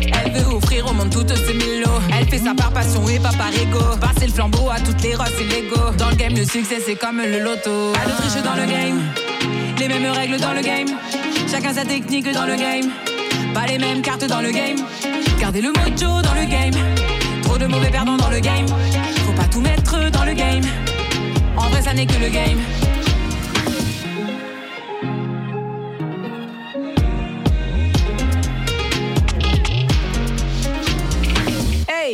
Elle 0.00 0.32
veut 0.32 0.54
offrir 0.54 0.86
au 0.86 0.94
monde 0.94 1.10
toutes 1.10 1.36
ses 1.36 1.52
mille. 1.52 1.84
Elle 2.18 2.26
fait 2.26 2.38
ça 2.38 2.54
par 2.56 2.72
passion 2.72 3.06
et 3.08 3.18
pas 3.18 3.32
par 3.32 3.48
ego. 3.48 3.78
Passer 4.00 4.26
le 4.26 4.32
flambeau 4.32 4.70
à 4.70 4.80
toutes 4.80 5.02
les 5.02 5.14
rosses 5.14 5.38
et 5.38 5.44
l'ego. 5.44 5.92
Dans 5.98 6.08
le 6.08 6.16
game, 6.16 6.34
le 6.34 6.44
succès 6.44 6.78
c'est 6.84 6.94
comme 6.94 7.18
le 7.18 7.40
loto. 7.40 7.92
Pas 7.92 8.06
de 8.06 8.16
triche 8.16 8.42
dans 8.42 8.54
le 8.54 8.66
game. 8.66 9.02
Les 9.78 9.88
mêmes 9.88 10.10
règles 10.12 10.38
dans 10.38 10.54
le 10.54 10.62
game. 10.62 10.88
Chacun 11.50 11.74
sa 11.74 11.84
technique 11.84 12.32
dans 12.32 12.46
le 12.46 12.56
game. 12.56 12.90
Pas 13.52 13.66
les 13.66 13.78
mêmes 13.78 14.00
cartes 14.00 14.26
dans 14.26 14.40
le 14.40 14.50
game. 14.50 14.78
Gardez 15.38 15.60
le 15.60 15.72
mojo 15.72 16.22
dans 16.22 16.34
le 16.34 16.46
game. 16.46 16.74
Trop 17.42 17.58
de 17.58 17.66
mauvais 17.66 17.90
perdants 17.90 18.16
dans 18.16 18.30
le 18.30 18.40
game. 18.40 18.66
Faut 19.26 19.32
pas 19.32 19.48
tout 19.48 19.60
mettre 19.60 20.10
dans 20.10 20.24
le 20.24 20.32
game. 20.32 20.64
En 21.56 21.68
vrai, 21.68 21.82
ça 21.82 21.92
n'est 21.92 22.06
que 22.06 22.18
le 22.18 22.30
game. 22.30 22.58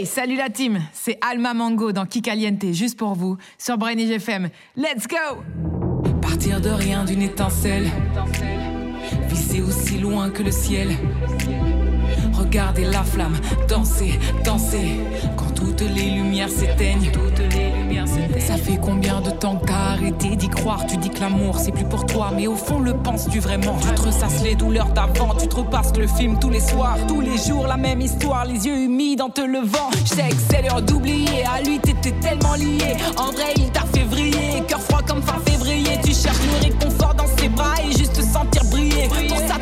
Hey, 0.03 0.07
salut 0.07 0.35
la 0.35 0.51
team, 0.51 0.81
c'est 0.93 1.17
Alma 1.21 1.55
Mango 1.55 1.93
dans 1.93 2.07
Kikaliente, 2.07 2.73
juste 2.73 2.99
pour 2.99 3.15
vous, 3.15 3.37
sur 3.57 3.79
Brainy 3.79 4.11
FM. 4.11 4.49
Let's 4.77 5.07
go 5.07 5.45
Partir 6.21 6.61
de 6.61 6.71
rien, 6.71 7.05
d'une 7.05 7.23
étincelle, 7.23 7.89
viser 9.29 9.63
aussi 9.63 9.99
loin 9.99 10.31
que 10.31 10.43
le 10.43 10.51
ciel. 10.51 10.89
Regardez 12.43 12.85
la 12.85 13.03
flamme, 13.03 13.37
danser, 13.67 14.19
danser, 14.45 15.01
quand 15.37 15.55
toutes 15.55 15.81
les 15.81 16.11
lumières 16.11 16.51
s'éteignent. 16.51 17.11
Toutes 17.11 17.39
les 17.39 17.71
lumières 17.71 18.07
s'éteignent. 18.07 18.41
Ça 18.41 18.57
fait 18.57 18.79
combien 18.79 19.21
de 19.23 19.31
temps 19.31 19.57
que 19.57 19.67
t'as 19.67 19.93
arrêté 19.93 20.37
d'y 20.37 20.49
croire? 20.49 20.85
Tu 20.87 20.97
dis 20.99 21.09
que 21.09 21.21
l'amour 21.21 21.59
c'est 21.59 21.73
plus 21.73 21.87
pour 21.87 22.05
toi, 22.05 22.31
mais 22.37 22.47
au 22.49 22.57
fond 22.57 22.81
le 22.81 22.95
penses-tu 22.95 23.39
vraiment? 23.39 23.77
Tu 23.81 23.95
te 23.95 24.03
ressasses 24.03 24.43
les 24.43 24.55
douleurs 24.55 24.91
d'avant, 24.91 25.35
tu 25.35 25.47
te 25.47 25.57
repasses 25.57 25.97
le 25.97 26.07
film 26.07 26.39
tous 26.39 26.51
les 26.51 26.61
soirs, 26.61 26.99
tous 27.09 27.23
les 27.23 27.39
jours 27.39 27.67
la 27.67 27.79
même 27.79 28.03
histoire, 28.03 28.45
les 28.45 28.67
yeux 28.67 28.77
humides 28.77 29.23
en 29.23 29.31
te 29.31 29.41
levant. 29.41 29.91
Je 30.05 30.09
sais 30.09 30.29
que 30.29 30.43
c'est 30.51 30.63
l'heure 30.63 30.83
d'oublier, 30.83 31.45
à 31.47 31.63
lui 31.63 31.79
t'étais 31.79 32.13
tellement 32.21 32.55
lié. 32.55 32.97
En 33.17 33.31
vrai 33.33 33.55
il 33.57 33.71
t'a 33.71 33.85
fait 33.95 34.05
vriller, 34.05 34.63
cœur 34.69 34.81
froid 34.81 35.01
comme 35.07 35.23
fin 35.23 35.39
février. 35.47 35.99
Tu 36.05 36.13
cherches 36.13 36.43
le 36.53 36.67
réconfort 36.67 37.15
dans 37.15 37.29
ses 37.39 37.49
bras 37.49 37.77
et 37.89 37.97
juste 37.97 38.15
te 38.15 38.23
sentir 38.23 38.63
briller. 38.65 39.09
Pour 39.29 39.39
ça 39.39 39.57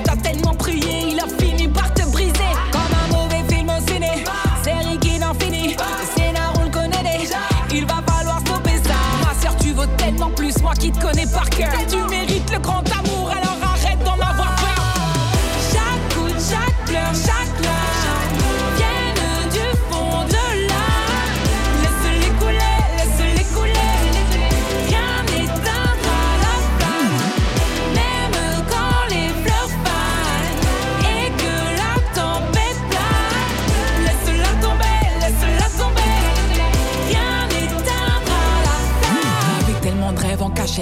qui 10.81 10.91
te 10.91 11.01
connaît 11.01 11.27
par 11.27 11.49
cœur. 11.51 11.73
Tu 11.89 11.97
mérites 12.09 12.51
le 12.51 12.59
grand. 12.59 12.83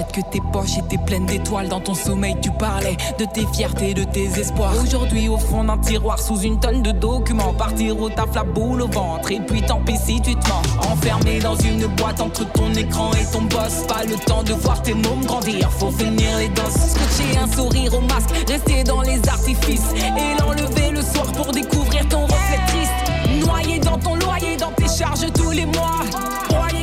Que 0.07 0.21
tes 0.21 0.41
poches 0.51 0.77
étaient 0.77 0.97
pleines 0.97 1.25
d'étoiles. 1.25 1.67
Dans 1.67 1.79
ton 1.79 1.93
sommeil, 1.93 2.35
tu 2.41 2.51
parlais 2.51 2.97
de 3.17 3.25
tes 3.25 3.45
fiertés, 3.53 3.93
de 3.93 4.03
tes 4.03 4.27
espoirs. 4.39 4.73
Aujourd'hui, 4.81 5.27
au 5.29 5.37
fond 5.37 5.63
d'un 5.63 5.77
tiroir, 5.77 6.19
sous 6.19 6.39
une 6.39 6.59
tonne 6.59 6.81
de 6.81 6.91
documents, 6.91 7.53
partir 7.53 7.99
au 7.99 8.09
taf 8.09 8.33
la 8.35 8.43
boule 8.43 8.81
au 8.81 8.87
ventre. 8.87 9.31
Et 9.31 9.39
puis 9.39 9.61
tant 9.61 9.81
pis 9.81 9.97
si 9.97 10.21
tu 10.21 10.35
te 10.35 10.47
mens. 10.47 10.91
Enfermé 10.91 11.39
dans 11.39 11.55
une 11.55 11.85
boîte 11.87 12.21
entre 12.21 12.49
ton 12.51 12.73
écran 12.73 13.11
et 13.13 13.31
ton 13.31 13.41
boss. 13.43 13.85
Pas 13.87 14.03
le 14.05 14.15
temps 14.25 14.43
de 14.43 14.53
voir 14.53 14.81
tes 14.81 14.93
mômes 14.93 15.25
grandir, 15.25 15.71
faut 15.71 15.91
finir 15.91 16.37
les 16.37 16.49
doses. 16.49 16.73
Scotcher 16.73 17.37
un 17.41 17.47
sourire 17.47 17.93
au 17.93 18.01
masque, 18.01 18.29
rester 18.47 18.83
dans 18.83 19.01
les 19.01 19.19
artifices. 19.27 19.93
Et 19.95 20.41
l'enlever 20.41 20.91
le 20.91 21.01
soir 21.01 21.31
pour 21.33 21.51
découvrir 21.51 22.07
ton 22.07 22.23
reflet 22.23 22.59
triste. 22.67 23.45
Noyé 23.45 23.79
dans 23.79 23.97
ton 23.97 24.15
loyer, 24.15 24.57
dans 24.57 24.71
tes 24.71 24.87
charges 24.87 25.31
tous 25.33 25.51
les 25.51 25.65
mois. 25.65 26.01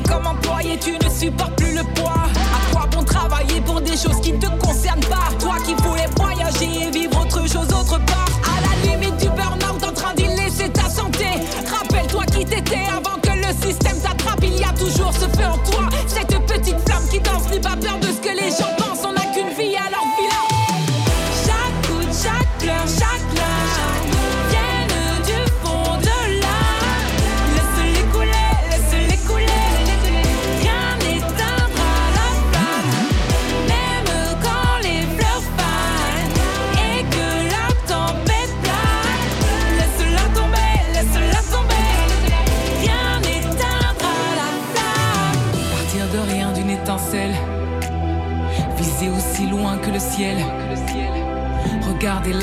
Comme 0.08 0.26
employé, 0.26 0.78
tu 0.78 0.92
ne 0.92 1.10
supportes 1.10 1.56
plus 1.56 1.74
le 1.74 1.82
poids. 1.94 2.12
À 2.12 2.72
quoi 2.72 2.86
bon 2.90 3.02
travailler 3.02 3.60
pour 3.60 3.80
des 3.80 3.96
choses 3.96 4.20
qui 4.22 4.32
ne 4.32 4.38
te 4.38 4.48
concernent 4.64 5.00
pas? 5.00 5.28
Toi 5.38 5.56
qui 5.64 5.74
voulais 5.74 6.08
voyager 6.16 6.86
et 6.86 6.90
vivre 6.90 7.20
autre 7.20 7.40
chose 7.48 7.68
autre 7.72 7.98
part. 8.06 8.28
À 8.44 8.60
la 8.60 8.90
limite 8.90 9.16
du 9.18 9.28
burn-out, 9.28 9.84
en 9.84 9.92
train 9.92 10.14
d'y 10.14 10.26
ta 10.70 10.88
santé. 10.88 11.26
Rappelle-toi 11.70 12.24
qui 12.26 12.44
t'étais 12.44 12.86
avant 12.88 13.18
que 13.20 13.30
le 13.30 13.52
système 13.66 13.98
t'attrape. 14.00 14.42
Il 14.42 14.58
y 14.58 14.64
a 14.64 14.72
toujours 14.72 15.12
ce 15.12 15.26
feu 15.36 15.46
en 15.46 15.58
toi, 15.70 15.88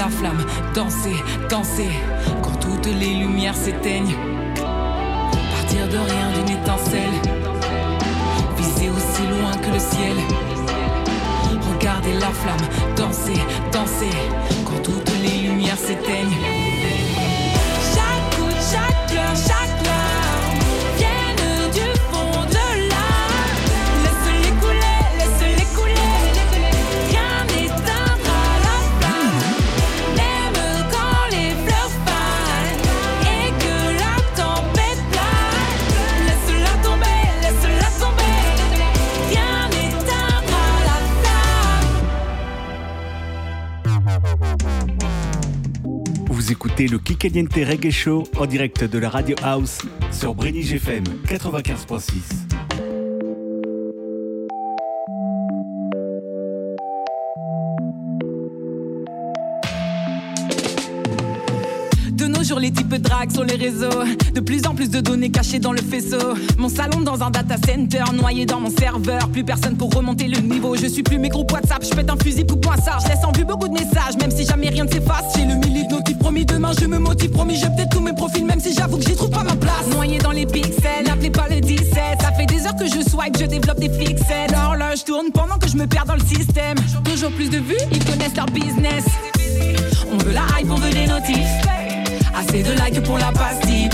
la 0.03 0.09
flamme 0.09 0.45
danser, 0.73 1.15
danser 1.49 1.89
quand 2.41 2.59
toutes 2.59 2.87
les 2.87 3.13
lumières 3.13 3.55
s'éteignent. 3.55 4.15
Partir 4.55 5.87
de 5.87 5.97
rien 5.97 6.27
d'une 6.35 6.57
étincelle. 6.57 7.15
Viser 8.57 8.89
aussi 8.89 9.21
loin 9.21 9.55
que 9.63 9.71
le 9.71 9.79
ciel. 9.79 10.17
Regardez 11.73 12.13
la 12.13 12.31
flamme 12.41 12.67
danser, 12.97 13.39
danser 13.71 14.15
quand 14.65 14.81
toutes 14.83 15.13
les 15.21 15.47
lumières 15.47 15.77
s'éteignent. 15.77 16.62
Vous 46.43 46.51
écoutez 46.51 46.89
le 46.89 46.99
Kikaliente 46.99 47.53
Reggae 47.53 47.89
Show 47.89 48.27
en 48.35 48.45
direct 48.45 48.83
de 48.83 48.99
la 48.99 49.09
Radio 49.09 49.33
House 49.43 49.79
sur 50.11 50.35
Brenny 50.35 50.59
FM 50.59 51.05
95.6. 51.25 52.52
De 62.43 62.45
nos 62.45 62.55
jours, 62.55 62.59
les 62.59 62.71
types 62.71 62.93
draguent 62.95 63.31
sur 63.31 63.45
les 63.45 63.55
réseaux. 63.55 64.03
De 64.33 64.41
plus 64.41 64.67
en 64.67 64.75
plus 64.75 64.89
de 64.89 64.99
données 64.99 65.29
cachées 65.29 65.59
dans 65.59 65.71
le 65.71 65.81
faisceau. 65.81 66.33
Mon 66.57 66.67
salon 66.67 66.99
dans 66.99 67.23
un 67.23 67.29
data 67.29 67.55
center, 67.55 68.03
noyé 68.13 68.45
dans 68.45 68.59
mon 68.59 68.69
serveur. 68.69 69.29
Plus 69.29 69.45
personne 69.45 69.77
pour 69.77 69.93
remonter 69.93 70.27
le 70.27 70.39
niveau. 70.39 70.75
Je 70.75 70.87
suis 70.87 71.03
plus 71.03 71.17
mes 71.19 71.29
groupes 71.29 71.53
WhatsApp, 71.53 71.85
je 71.85 71.95
pète 71.95 72.09
un 72.09 72.17
fusil 72.21 72.45
coup 72.45 72.57
point 72.57 72.75
ça. 72.75 72.97
Je 73.01 73.07
laisse 73.07 73.23
en 73.23 73.31
vue 73.31 73.45
beaucoup 73.45 73.69
de 73.69 73.73
messages, 73.73 74.17
même 74.19 74.29
si 74.29 74.45
jamais 74.45 74.67
rien 74.67 74.83
ne 74.83 74.89
s'efface. 74.89 75.23
J'ai 75.37 75.45
le 75.45 75.55
milli 75.55 75.87
de 75.87 75.93
notif 75.93 76.17
promis 76.17 76.45
demain, 76.45 76.71
je 76.77 76.85
me 76.85 76.97
motive, 76.97 77.31
promis, 77.31 77.55
je 77.55 77.65
peut-être 77.67 77.91
tous 77.91 78.01
mes 78.01 78.13
profils, 78.13 78.43
même 78.43 78.59
si 78.59 78.73
j'avoue 78.73 78.97
que 78.97 79.05
j'y 79.05 79.15
trouve 79.15 79.29
pas 79.29 79.43
ma 79.43 79.55
place. 79.55 79.87
Noyé 79.93 80.17
dans 80.17 80.31
les 80.31 80.45
pixels, 80.45 81.05
n'appelez 81.05 81.29
pas 81.29 81.47
le 81.49 81.61
17. 81.61 81.93
Ça 82.19 82.31
fait 82.33 82.45
des 82.45 82.65
heures 82.65 82.75
que 82.75 82.87
je 82.87 83.09
swipe, 83.09 83.37
je 83.39 83.45
développe 83.45 83.79
des 83.79 83.89
fixettes. 83.89 84.51
L'horloge 84.51 85.05
tourne 85.05 85.27
pendant 85.33 85.57
que 85.57 85.69
je 85.69 85.77
me 85.77 85.87
perds 85.87 86.05
dans 86.07 86.15
le 86.15 86.25
système. 86.25 86.75
Toujours 87.05 87.31
plus 87.31 87.49
de 87.49 87.59
vues, 87.59 87.77
ils 87.93 88.03
connaissent 88.03 88.35
leur 88.35 88.47
business. 88.47 89.05
On 90.11 90.17
veut 90.17 90.33
la 90.33 90.59
hype, 90.59 90.69
on 90.69 90.75
veut 90.75 90.91
des 90.91 91.07
notifs. 91.07 91.82
Assez 92.35 92.63
de 92.63 92.71
likes 92.71 93.03
pour 93.03 93.17
la 93.17 93.31
pastille. 93.31 93.89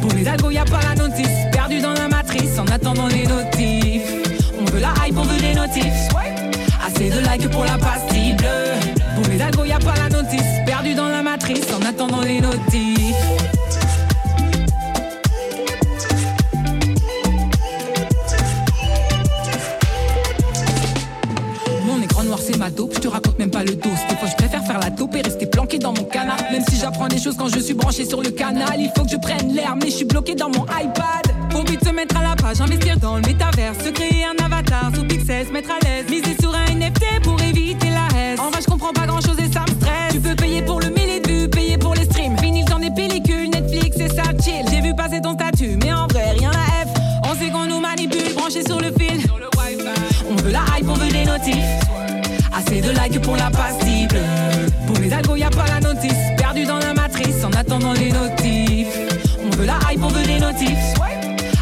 Pour 0.00 0.12
les 0.12 0.26
algos, 0.28 0.50
y 0.50 0.58
a 0.58 0.64
pas 0.64 0.80
la 0.82 0.94
notice. 0.94 1.28
Perdu 1.52 1.80
dans 1.80 1.92
la 1.94 2.08
matrice 2.08 2.58
en 2.58 2.66
attendant 2.66 3.08
les 3.08 3.26
notifs. 3.26 4.02
On 4.60 4.64
veut 4.70 4.80
la 4.80 4.94
hype, 5.06 5.18
on 5.18 5.22
veut 5.22 5.40
les 5.40 5.54
notifs. 5.54 6.08
Assez 6.86 7.10
de 7.10 7.18
likes 7.20 7.50
pour 7.50 7.64
la 7.64 7.78
pastille. 7.78 8.36
Pour 9.16 9.24
les 9.32 9.40
algos, 9.40 9.64
y 9.64 9.72
a 9.72 9.78
pas 9.78 9.94
la 9.96 10.08
notice. 10.08 10.42
Perdu 10.64 10.94
dans 10.94 11.08
la 11.08 11.22
matrice 11.22 11.66
en 11.72 11.84
attendant 11.86 12.22
les 12.22 12.40
notifs. 12.40 13.16
Mon 21.84 22.02
écran 22.02 22.24
noir 22.24 22.38
c'est 22.40 22.56
ma 22.56 22.70
dope, 22.70 22.92
je 22.94 23.00
te 23.00 23.08
raconte 23.08 23.35
pas 23.56 23.64
le 23.64 23.74
dos. 23.74 23.90
Des 24.08 24.16
fois 24.16 24.28
je 24.28 24.36
préfère 24.36 24.64
faire 24.64 24.78
la 24.78 24.90
dope 24.90 25.14
et 25.14 25.22
rester 25.22 25.46
planqué 25.46 25.78
dans 25.78 25.92
mon 25.92 26.04
canard. 26.04 26.36
Même 26.52 26.62
si 26.68 26.76
j'apprends 26.76 27.08
des 27.08 27.18
choses 27.18 27.36
quand 27.36 27.48
je 27.48 27.58
suis 27.58 27.74
branché 27.74 28.04
sur 28.04 28.20
le 28.22 28.30
canal, 28.30 28.76
il 28.78 28.90
faut 28.94 29.04
que 29.04 29.10
je 29.10 29.16
prenne 29.16 29.54
l'air, 29.54 29.74
mais 29.76 29.90
je 29.90 29.96
suis 29.96 30.04
bloqué 30.04 30.34
dans 30.34 30.48
mon 30.48 30.64
iPad. 30.64 31.24
Au 31.54 31.62
but 31.62 31.80
de 31.80 31.86
se 31.86 31.92
mettre 31.92 32.16
à 32.18 32.22
la 32.22 32.36
page, 32.36 32.60
investir 32.60 32.98
dans 32.98 33.16
le 33.16 33.22
métavers, 33.22 33.74
se 33.82 33.88
créer 33.88 34.24
un 34.24 34.44
avatar 34.44 34.90
sous 34.94 35.04
Pixel, 35.04 35.46
se 35.46 35.52
mettre 35.52 35.70
à 35.70 35.78
l'aise, 35.84 36.04
miser 36.10 36.36
sur 36.38 36.54
un 36.54 36.66
NFT 36.74 37.22
pour 37.22 37.40
éviter 37.42 37.88
la 37.88 38.06
haine. 38.18 38.40
En 38.40 38.50
vrai 38.50 38.60
je 38.60 38.66
comprends 38.66 38.92
pas 38.92 39.06
grand 39.06 39.22
chose 39.22 39.38
et 39.38 39.50
ça 39.50 39.62
me 39.62 39.74
stresse. 39.80 40.12
Tu 40.12 40.20
peux 40.20 40.36
payer 40.36 40.60
pour 40.60 40.80
le 40.80 40.90
millier 40.90 41.20
de 41.20 41.30
vues, 41.30 41.48
payer 41.48 41.78
pour 41.78 41.94
les 41.94 42.04
streams, 42.04 42.36
vinyle 42.36 42.66
dans 42.66 42.78
des 42.78 42.90
pellicules, 42.90 43.50
Netflix 43.50 43.96
et 43.98 44.08
ça 44.08 44.24
chill. 44.42 44.66
J'ai 44.70 44.82
vu 44.82 44.94
passer 44.94 45.20
ton 45.22 45.32
statut, 45.34 45.78
mais 45.82 45.92
en 45.92 46.06
vrai 46.08 46.32
rien 46.38 46.50
à 46.50 46.84
F. 46.84 46.88
On 47.24 47.34
sait 47.34 47.50
qu'on 47.50 47.66
nous 47.66 47.80
manipule, 47.80 48.34
branché 48.34 48.62
sur 48.66 48.80
le 48.80 48.92
fil. 48.98 49.26
On 50.28 50.36
veut 50.42 50.50
la 50.50 50.64
hype, 50.76 50.88
on 50.88 50.94
veut 50.94 51.10
des 51.10 51.24
notifs. 51.24 52.15
Assez 52.56 52.80
de 52.80 52.90
likes 52.90 53.20
pour 53.20 53.36
la 53.36 53.50
pastille 53.50 54.06
bleue. 54.06 54.20
Pour 54.86 54.96
les 54.98 55.12
algos, 55.12 55.36
y 55.36 55.42
a 55.42 55.50
pas 55.50 55.66
la 55.66 55.80
notice. 55.80 56.16
Perdu 56.38 56.64
dans 56.64 56.78
la 56.78 56.94
matrice 56.94 57.44
en 57.44 57.50
attendant 57.52 57.92
les 57.92 58.10
notifs. 58.10 58.96
On 59.44 59.54
veut 59.56 59.66
la 59.66 59.78
hype, 59.90 60.02
on 60.02 60.08
veut 60.08 60.24
des 60.24 60.40
notifs. 60.40 60.94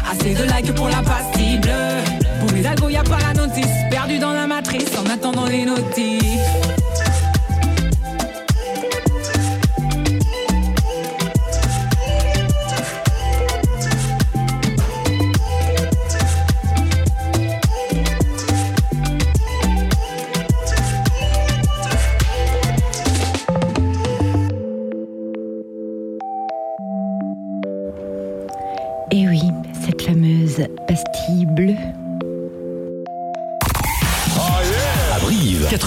Assez 0.09 0.33
de 0.33 0.43
likes 0.43 0.73
pour 0.73 0.87
la 0.87 1.01
pastille 1.01 1.57
bleue. 1.59 1.99
Pour 2.39 2.55
les 2.55 2.65
algos, 2.65 2.89
y 2.89 2.95
a 2.95 3.03
pas 3.03 3.19
la 3.19 3.33
notice. 3.33 3.67
Perdu 3.91 4.19
dans 4.19 4.31
la 4.31 4.47
matrice 4.47 4.91
en 4.97 5.09
attendant 5.09 5.47
les 5.47 5.65
notifs. 5.65 6.74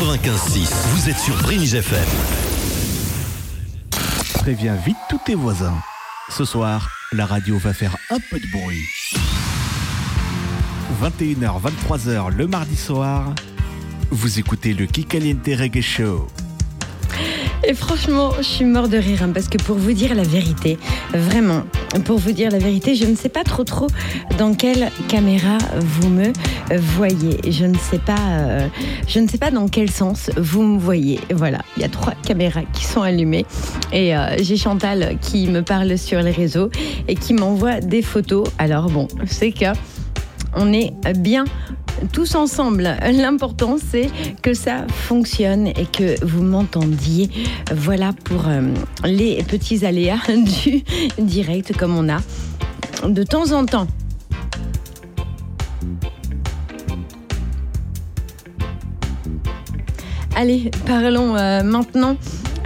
95.6. 0.09 0.73
Vous 0.95 1.11
êtes 1.11 1.19
sur 1.19 1.37
Brinige 1.43 1.75
FM. 1.75 2.09
Préviens 4.39 4.75
vite 4.75 4.97
tous 5.11 5.21
tes 5.27 5.35
voisins. 5.35 5.77
Ce 6.31 6.47
soir, 6.47 6.89
la 7.13 7.27
radio 7.27 7.59
va 7.59 7.75
faire 7.75 7.95
un 8.09 8.17
peu 8.31 8.41
de 8.41 8.47
bruit. 8.51 8.85
21h, 11.03 11.61
23h 11.61 12.35
le 12.35 12.47
mardi 12.47 12.75
soir, 12.75 13.35
vous 14.11 14.39
écoutez 14.39 14.73
le 14.73 14.87
Kikaliente 14.87 15.47
Reggae 15.47 15.83
Show. 15.83 16.27
Et 17.67 17.75
franchement, 17.75 18.33
je 18.39 18.45
suis 18.45 18.65
mort 18.65 18.89
de 18.89 18.97
rire 18.97 19.23
hein, 19.23 19.33
parce 19.35 19.49
que 19.49 19.59
pour 19.59 19.77
vous 19.77 19.93
dire 19.93 20.15
la 20.15 20.23
vérité, 20.23 20.79
vraiment, 21.13 21.65
pour 22.05 22.19
vous 22.19 22.33
dire 22.33 22.51
la 22.51 22.59
vérité, 22.59 22.95
je 22.95 23.07
ne 23.07 23.17
sais 23.17 23.29
pas 23.29 23.45
trop 23.45 23.65
trop 23.65 23.87
dans 24.39 24.55
quelle 24.55 24.91
caméra 25.09 25.59
vous 25.81 26.09
me 26.09 26.33
voyez. 26.77 27.39
Je 27.51 27.65
ne 27.65 27.77
sais 27.77 27.99
pas, 27.99 28.19
euh, 28.19 28.69
je 29.07 29.21
ne 29.21 29.29
sais 29.29 29.39
pas 29.39 29.51
dans 29.51 29.69
quel 29.69 29.91
sens 29.91 30.31
vous 30.37 30.63
me 30.63 30.79
voyez. 30.79 31.21
Voilà, 31.33 31.59
il 31.77 31.83
y 31.83 31.85
a 31.85 31.89
trois 31.89 32.15
caméras 32.27 32.63
qui 32.73 32.85
sont 32.85 33.03
allumées 33.03 33.47
et 33.93 34.17
euh, 34.17 34.37
j'ai 34.41 34.57
Chantal 34.57 35.19
qui 35.21 35.47
me 35.49 35.63
parle 35.63 35.97
sur 35.99 36.21
les 36.21 36.31
réseaux 36.31 36.71
et 37.07 37.15
qui 37.15 37.35
m'envoie 37.35 37.81
des 37.81 38.03
photos. 38.03 38.47
Alors 38.59 38.91
bon, 38.91 39.09
c'est 39.27 39.53
que 39.53 39.67
on 40.59 40.73
est 40.73 40.93
bien 41.17 41.45
tous 42.13 42.35
ensemble. 42.35 42.97
L'important, 43.13 43.77
c'est 43.79 44.11
que 44.43 44.55
ça 44.55 44.87
fonctionne 44.89 45.69
et 45.69 45.87
que 45.87 46.23
vous 46.25 46.43
m'entendiez. 46.43 47.31
Voilà 47.75 48.13
pour 48.25 48.49
euh, 48.49 48.63
les 49.05 49.43
petits 49.45 49.87
aléas 49.87 50.21
du 50.29 50.83
direct 51.19 51.77
comme 51.77 51.97
on 51.97 52.09
a 52.09 52.19
de 53.09 53.23
temps 53.23 53.53
en 53.53 53.65
temps. 53.65 53.87
Allez, 60.37 60.71
parlons 60.87 61.37
euh, 61.37 61.63
maintenant 61.65 62.17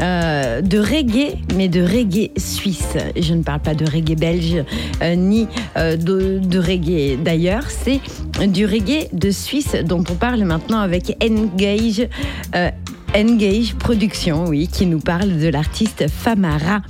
euh, 0.00 0.60
de 0.60 0.78
reggae, 0.78 1.36
mais 1.56 1.68
de 1.68 1.82
reggae 1.82 2.30
suisse. 2.36 2.96
Je 3.20 3.34
ne 3.34 3.42
parle 3.42 3.60
pas 3.60 3.74
de 3.74 3.84
reggae 3.84 4.16
belge 4.16 4.64
euh, 5.02 5.14
ni 5.14 5.46
euh, 5.76 5.96
de, 5.96 6.58
reggae 6.58 7.16
d'ailleurs. 7.22 7.64
C'est 7.68 8.00
du 8.48 8.66
reggae 8.66 9.08
de 9.12 9.30
Suisse 9.30 9.76
dont 9.84 10.04
on 10.10 10.14
parle 10.14 10.44
maintenant 10.44 10.80
avec 10.80 11.16
Engage. 11.22 12.08
Engage 13.14 13.74
Production, 13.74 14.46
oui, 14.46 14.68
qui 14.68 14.86
nous 14.86 15.00
parle 15.00 15.38
de 15.38 15.48
l'artiste 15.48 16.06
Famara. 16.08 16.80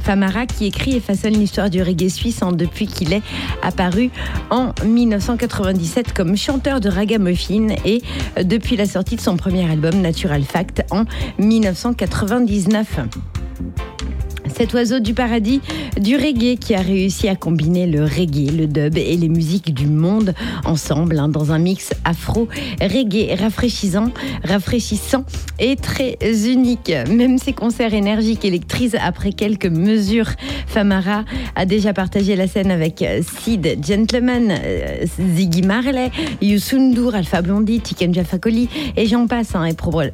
Famara 0.00 0.46
qui 0.46 0.66
écrit 0.66 0.96
et 0.96 1.00
façonne 1.00 1.34
l'histoire 1.34 1.70
du 1.70 1.82
reggae 1.82 2.08
suisse 2.08 2.40
depuis 2.52 2.86
qu'il 2.86 3.12
est 3.12 3.22
apparu 3.62 4.10
en 4.50 4.72
1997 4.84 6.12
comme 6.12 6.36
chanteur 6.36 6.80
de 6.80 6.88
ragamuffin 6.88 7.68
et 7.84 8.02
depuis 8.42 8.76
la 8.76 8.86
sortie 8.86 9.16
de 9.16 9.20
son 9.20 9.36
premier 9.36 9.70
album 9.70 10.00
Natural 10.00 10.42
Fact 10.42 10.84
en 10.90 11.04
1999 11.38 13.00
cet 14.54 14.74
oiseau 14.74 15.00
du 15.00 15.14
paradis 15.14 15.60
du 16.00 16.16
reggae 16.16 16.58
qui 16.58 16.74
a 16.74 16.80
réussi 16.80 17.28
à 17.28 17.36
combiner 17.36 17.86
le 17.86 18.04
reggae, 18.04 18.50
le 18.50 18.66
dub 18.66 18.96
et 18.96 19.16
les 19.16 19.28
musiques 19.28 19.72
du 19.72 19.86
monde 19.86 20.34
ensemble 20.64 21.18
hein, 21.18 21.28
dans 21.28 21.52
un 21.52 21.58
mix 21.58 21.90
afro-reggae 22.04 23.34
rafraîchissant, 23.38 24.10
rafraîchissant 24.44 25.24
et 25.58 25.76
très 25.76 26.16
unique. 26.46 26.92
Même 27.08 27.38
ses 27.38 27.52
concerts 27.52 27.94
énergiques 27.94 28.44
électrisent 28.44 28.96
après 29.00 29.32
quelques 29.32 29.66
mesures. 29.66 30.30
Famara 30.66 31.24
a 31.54 31.66
déjà 31.66 31.92
partagé 31.92 32.36
la 32.36 32.46
scène 32.46 32.70
avec 32.70 33.04
Sid 33.42 33.78
Gentleman, 33.86 34.50
euh, 34.50 35.04
Ziggy 35.36 35.62
Marley, 35.62 36.10
Youssou 36.40 36.78
Alpha 37.12 37.42
Blondie, 37.42 37.80
Tiken 37.80 38.12
Jaffa 38.12 38.38
et 38.96 39.06
j'en 39.06 39.26
passe. 39.26 39.54
Hein, 39.54 39.68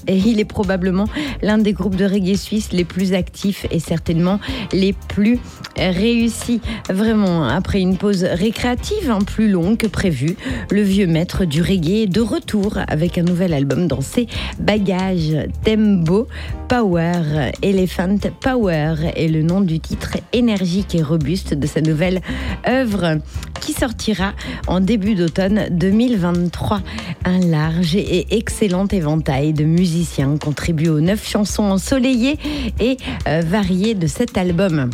et 0.06 0.16
il 0.16 0.40
est 0.40 0.44
probablement 0.44 1.06
l'un 1.42 1.58
des 1.58 1.72
groupes 1.72 1.96
de 1.96 2.04
reggae 2.04 2.36
suisses 2.36 2.72
les 2.72 2.84
plus 2.84 3.12
actifs 3.12 3.66
et 3.70 3.78
certainement 3.78 4.27
les 4.72 4.92
plus 4.92 5.38
réussis. 5.76 6.60
Vraiment, 6.88 7.44
après 7.44 7.80
une 7.80 7.96
pause 7.96 8.24
récréative 8.24 9.10
un 9.10 9.20
plus 9.20 9.48
longue 9.48 9.76
que 9.76 9.86
prévu, 9.86 10.36
le 10.70 10.82
vieux 10.82 11.06
maître 11.06 11.44
du 11.44 11.62
reggae 11.62 12.02
est 12.02 12.06
de 12.06 12.20
retour 12.20 12.78
avec 12.88 13.18
un 13.18 13.22
nouvel 13.22 13.54
album 13.54 13.86
dans 13.86 14.00
ses 14.00 14.26
bagages. 14.58 15.36
Tembo 15.64 16.28
Power, 16.68 17.52
Elephant 17.62 18.18
Power 18.40 18.94
est 19.16 19.28
le 19.28 19.42
nom 19.42 19.60
du 19.60 19.80
titre 19.80 20.18
énergique 20.32 20.94
et 20.94 21.02
robuste 21.02 21.54
de 21.54 21.66
sa 21.66 21.80
nouvelle 21.80 22.20
œuvre 22.66 23.18
qui 23.60 23.72
sortira 23.72 24.32
en 24.66 24.80
début 24.80 25.14
d'automne 25.14 25.68
2023. 25.70 26.80
Un 27.24 27.38
large 27.40 27.96
et 27.96 28.26
excellent 28.36 28.86
éventail 28.86 29.52
de 29.52 29.64
musiciens 29.64 30.36
contribue 30.36 30.88
aux 30.88 31.00
neuf 31.00 31.28
chansons 31.28 31.64
ensoleillées 31.64 32.38
et 32.80 32.96
euh, 33.26 33.42
variées 33.44 33.94
de 33.94 34.06
cet 34.18 34.36
album. 34.36 34.90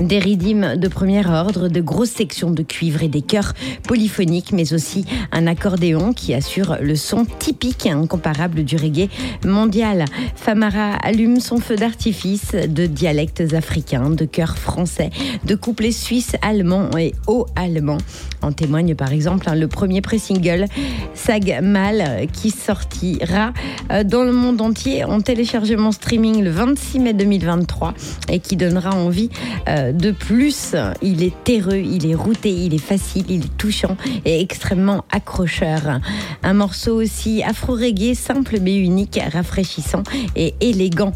Des 0.00 0.18
rythmes 0.18 0.76
de 0.76 0.88
premier 0.88 1.26
ordre, 1.26 1.68
de 1.68 1.82
grosses 1.82 2.12
sections 2.12 2.50
de 2.50 2.62
cuivre 2.62 3.02
et 3.02 3.08
des 3.08 3.20
chœurs 3.20 3.52
polyphoniques, 3.86 4.52
mais 4.52 4.72
aussi 4.72 5.04
un 5.30 5.46
accordéon 5.46 6.14
qui 6.14 6.32
assure 6.32 6.78
le 6.80 6.96
son 6.96 7.26
typique 7.26 7.84
et 7.84 7.90
incomparable 7.90 8.64
du 8.64 8.76
reggae 8.76 9.10
mondial. 9.44 10.06
Famara 10.36 10.94
allume 10.94 11.38
son 11.38 11.58
feu 11.58 11.76
d'artifice 11.76 12.52
de 12.52 12.86
dialectes 12.86 13.52
africains, 13.52 14.08
de 14.08 14.24
chœurs 14.24 14.56
français, 14.56 15.10
de 15.44 15.54
couplets 15.54 15.92
suisses, 15.92 16.34
allemands 16.40 16.96
et 16.96 17.12
haut-allemands. 17.26 17.98
En 18.42 18.52
témoigne 18.52 18.94
par 18.94 19.12
exemple 19.12 19.48
hein, 19.48 19.54
le 19.54 19.68
premier 19.68 20.00
pré-single 20.00 20.66
Sag 21.14 21.60
Mal 21.62 22.26
qui 22.32 22.50
sortira 22.50 23.52
euh, 23.90 24.04
dans 24.04 24.24
le 24.24 24.32
monde 24.32 24.60
entier 24.60 25.04
en 25.04 25.20
téléchargement 25.20 25.92
streaming 25.92 26.42
le 26.42 26.50
26 26.50 26.98
mai 27.00 27.12
2023 27.12 27.94
et 28.28 28.40
qui 28.40 28.56
donnera 28.56 28.90
envie 28.90 29.30
euh, 29.68 29.92
de 29.92 30.10
plus. 30.10 30.74
Il 31.02 31.22
est 31.22 31.34
terreux, 31.44 31.78
il 31.78 32.10
est 32.10 32.14
routé, 32.14 32.50
il 32.50 32.74
est 32.74 32.78
facile, 32.78 33.24
il 33.28 33.44
est 33.44 33.56
touchant 33.56 33.96
et 34.24 34.40
extrêmement 34.40 35.04
accrocheur. 35.10 36.00
Un 36.42 36.54
morceau 36.54 37.00
aussi 37.00 37.42
afro-reggae, 37.42 38.14
simple 38.14 38.58
mais 38.60 38.76
unique, 38.76 39.20
rafraîchissant 39.32 40.02
et 40.36 40.54
élégant 40.60 41.12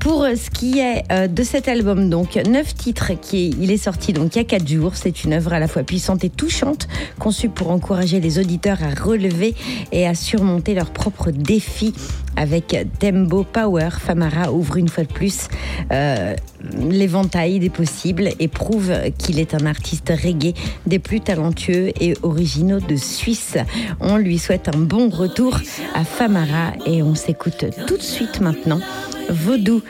pour 0.00 0.24
ce 0.24 0.50
qui 0.50 0.78
est 0.78 1.04
euh, 1.12 1.28
de 1.28 1.42
cet 1.42 1.68
album, 1.68 2.08
donc 2.08 2.36
neuf 2.36 2.74
titres, 2.74 3.12
qui 3.20 3.50
il 3.60 3.70
est 3.70 3.76
sorti 3.76 4.12
donc 4.12 4.34
il 4.34 4.38
y 4.38 4.40
a 4.40 4.44
quatre 4.44 4.66
jours. 4.66 4.96
C'est 4.96 5.24
une 5.24 5.34
œuvre 5.34 5.52
à 5.52 5.60
la 5.60 5.68
fois 5.68 5.82
puissante 5.82 6.24
et 6.24 6.30
touchante, 6.30 6.88
conçue 7.18 7.50
pour 7.50 7.70
encourager 7.70 8.18
les 8.18 8.38
auditeurs 8.38 8.78
à 8.82 8.94
relever 9.00 9.54
et 9.92 10.06
à 10.06 10.14
surmonter 10.14 10.74
leurs 10.74 10.90
propres 10.90 11.30
défis. 11.30 11.92
Avec 12.40 12.74
Tembo 12.98 13.44
Power, 13.44 13.90
Famara 13.90 14.50
ouvre 14.50 14.78
une 14.78 14.88
fois 14.88 15.04
de 15.04 15.12
plus 15.12 15.48
euh, 15.92 16.34
l'éventail 16.88 17.58
des 17.58 17.68
possibles 17.68 18.30
et 18.38 18.48
prouve 18.48 18.90
qu'il 19.18 19.38
est 19.38 19.52
un 19.52 19.66
artiste 19.66 20.08
reggae 20.08 20.54
des 20.86 20.98
plus 20.98 21.20
talentueux 21.20 21.92
et 22.00 22.14
originaux 22.22 22.80
de 22.80 22.96
Suisse. 22.96 23.58
On 24.00 24.16
lui 24.16 24.38
souhaite 24.38 24.68
un 24.74 24.78
bon 24.78 25.10
retour 25.10 25.60
à 25.94 26.04
Famara 26.04 26.72
et 26.86 27.02
on 27.02 27.14
s'écoute 27.14 27.66
tout 27.86 27.98
de 27.98 28.02
suite 28.02 28.40
maintenant. 28.40 28.80
Vaudou 29.28 29.82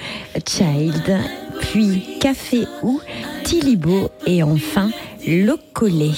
Child, 0.44 1.18
puis 1.60 2.18
Café 2.18 2.64
ou 2.82 3.01
Tilibo 3.44 4.10
et 4.27 4.43
enfin 4.43 4.90
Locolé. 5.24 6.10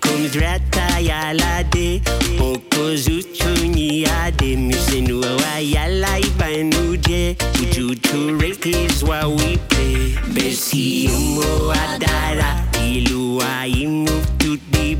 komt 0.00 0.34
rata 0.34 1.00
ya 1.00 1.32
la 1.32 1.62
de 1.70 2.00
Poko 2.38 2.96
zutu 2.96 3.66
ni 3.74 4.04
ade 4.06 4.56
Misenu 4.56 5.20
wa 5.20 5.58
ya 5.60 5.86
la 5.88 6.18
ibanu 6.18 6.96
je 6.96 7.36
Ujutu 7.62 8.38
reke 8.40 8.88
zwa 8.88 9.26
wipe 9.26 10.18
Besi 10.34 11.10
umo 11.16 11.72
adara 11.72 12.64
Ilu 12.86 13.36
wa 13.36 13.66
imu 13.66 14.08
tut 14.38 14.60
the 14.72 14.94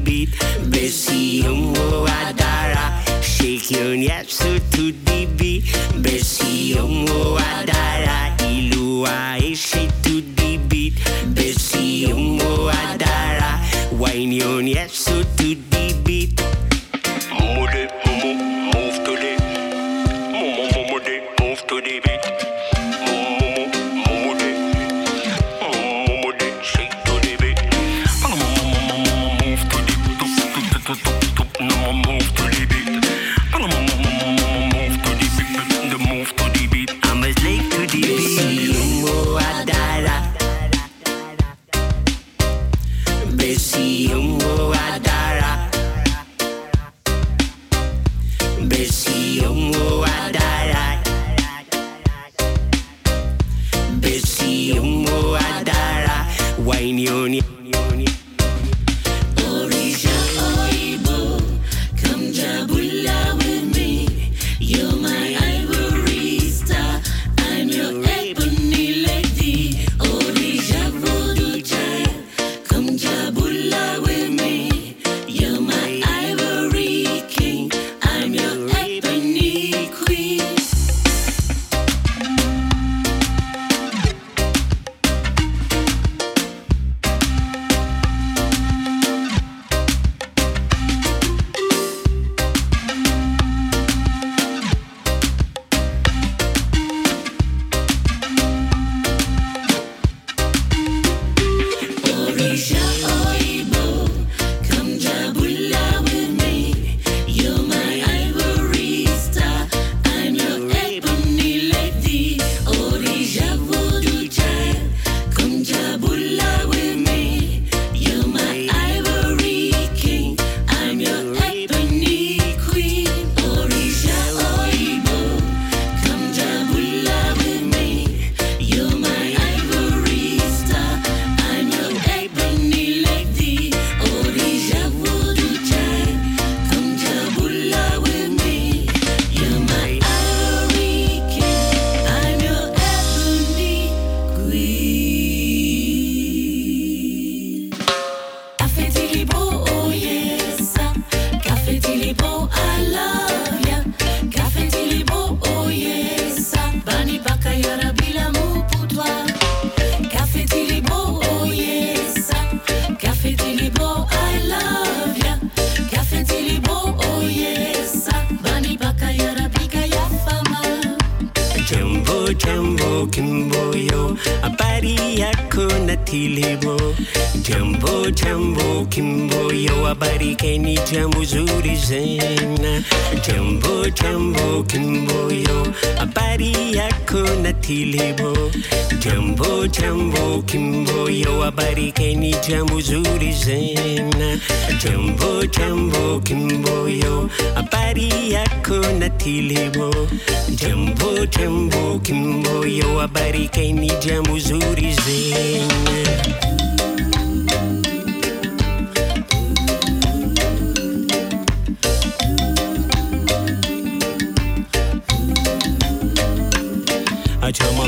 Besi 0.70 1.44
umo 1.48 2.06
adara 2.06 2.92
Shake 3.22 3.70
your 3.70 3.96
nyapsu 3.96 4.60
tut 4.70 4.94
the 5.06 5.26
Besi 6.00 6.74
umo 6.74 7.38
adara 7.38 8.36
Ilu 8.50 9.02
wa 9.02 9.38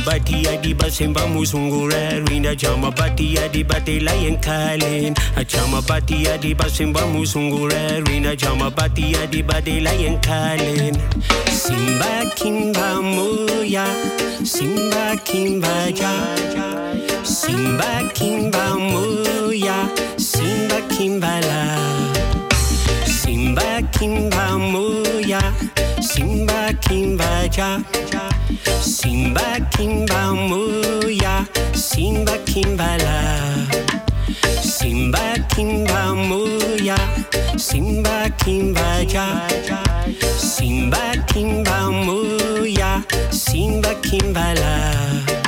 bati 0.07 0.47
adi 0.49 0.75
Basemba 0.75 1.27
Muzungura 1.27 2.19
Rwinda 2.27 2.57
cha 2.57 2.77
mabati 2.77 3.37
hadi 3.37 3.65
Batelayen 3.65 4.37
Kalin 4.41 5.15
acha 5.37 5.67
mabati 5.67 6.25
hadi 6.25 6.55
Basemba 6.55 7.01
Muzungura 7.07 8.01
Rwinda 8.01 8.37
cha 8.37 8.55
mabati 8.55 9.13
hadi 9.15 9.43
Batelayen 9.43 10.19
Kalin 10.21 10.97
Simba 11.51 12.31
Kimba 12.35 13.03
muya 13.03 13.87
Simba 14.45 15.17
Kimba 15.25 15.93
Ja. 15.93 16.13
Simba 17.25 18.11
Kimba 18.15 18.75
muya 18.79 19.89
Simba 20.17 20.81
Kimbala 20.89 22.12
Simba 23.53 23.83
kimba 23.93 24.59
moya 24.59 25.41
Simba 26.01 26.73
kimba 26.81 27.47
ja. 27.53 27.83
Simba 28.81 29.61
kimba 29.71 30.33
moya 30.35 31.45
Simba 31.75 32.33
kimbala 32.47 33.69
Simba 34.63 35.37
kimba 35.53 36.15
moya 36.15 36.97
Simba 37.59 38.31
kimba 38.39 39.05
ja. 39.05 39.27
Simba 40.39 41.13
kimba 41.27 41.91
moya 41.93 43.05
Simba 43.31 43.95
kimbala 44.01 44.73
Café 45.27 45.42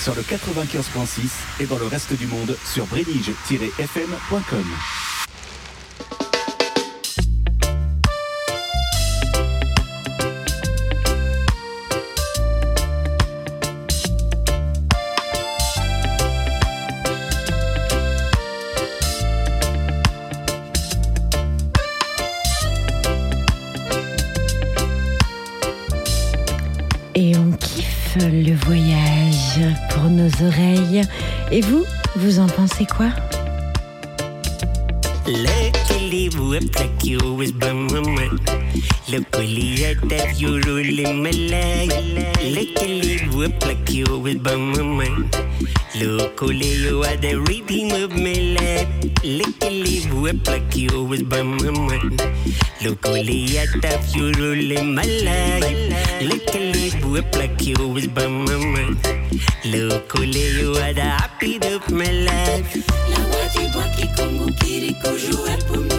sur 0.00 0.14
le 0.14 0.22
95.6 0.22 1.62
et 1.62 1.66
dans 1.66 1.78
le 1.78 1.86
reste 1.86 2.14
du 2.14 2.26
monde 2.26 2.56
sur 2.64 2.86
brenige-fm.com. 2.86 4.64
always 37.40 37.52
bum 37.52 37.88
bum 37.88 38.04
Look 39.08 39.34
only 39.34 39.84
at 39.86 39.96
that 40.10 40.38
you 40.38 40.60
ruling 40.60 41.22
my 41.22 41.30
life. 41.30 41.88
Like 42.54 42.76
a 42.82 42.88
lead 43.00 43.64
like 43.64 43.88
you 43.88 44.04
always 44.10 44.36
bum 44.36 44.74
bum 44.74 45.30
Look 45.96 46.42
only 46.42 46.72
you 46.84 47.02
are 47.02 47.16
the 47.16 47.40
redeem 47.48 47.92
of 48.04 48.12
my 48.12 48.36
life. 48.56 48.88
Like 49.24 49.64
a 49.64 49.70
lead 49.70 50.46
like 50.48 50.76
you 50.76 50.90
always 50.94 51.22
bum 51.22 51.56
bum 51.56 51.88
Look 52.84 53.06
only 53.06 53.56
at 53.56 53.72
that 53.80 54.14
you 54.14 54.32
ruling 54.32 54.94
my 54.94 55.08
life. 55.24 56.20
Like 56.20 56.54
a 56.54 56.60
lead 56.72 57.36
like 57.36 57.62
you 57.62 57.76
always 57.80 58.06
bum 58.06 58.44
bum 58.44 59.00
Look 59.64 60.14
only 60.14 60.60
you 60.60 60.72
are 60.72 60.92
the 60.92 61.08
happy 61.20 61.56
of 61.72 61.90
my 61.90 62.10
life. 62.28 62.76
La 63.08 63.20
wadi 63.32 63.64
waki 63.76 64.06
kongu 64.16 64.52
kiri 64.60 64.92
kuju 65.02 65.38
epume. 65.54 65.89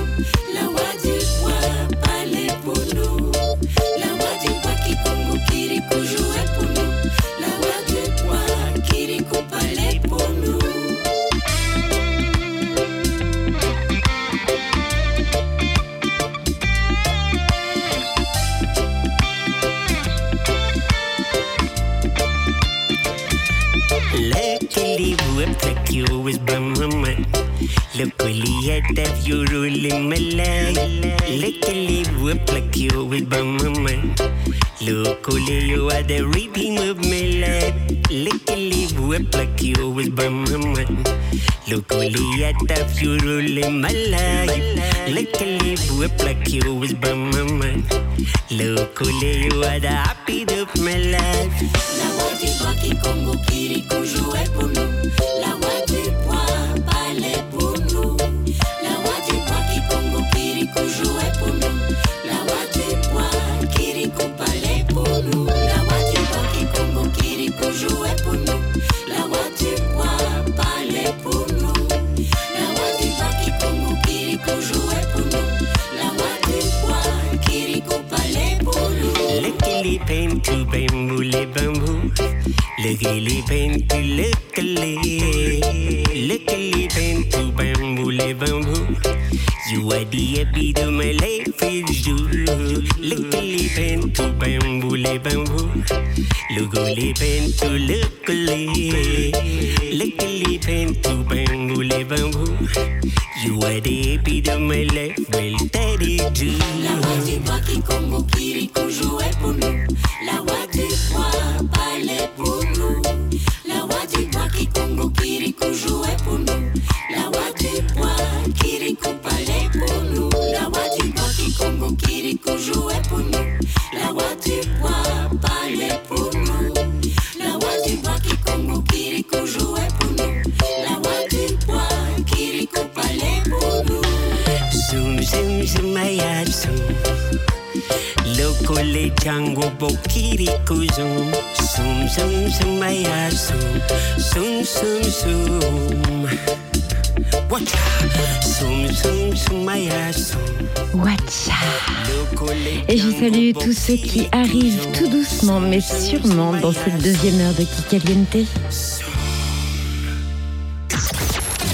De 157.61 157.65
Kikaliente. 157.65 158.47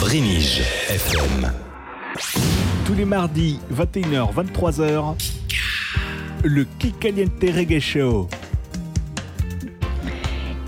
Brinige 0.01 0.61
FM. 0.89 1.51
Tous 2.85 2.93
les 2.93 3.05
mardis, 3.05 3.59
21h, 3.73 4.33
23h, 4.33 5.15
le 6.43 6.65
Kikaliente 6.79 7.31
Reggae 7.55 7.79
Show. 7.79 8.27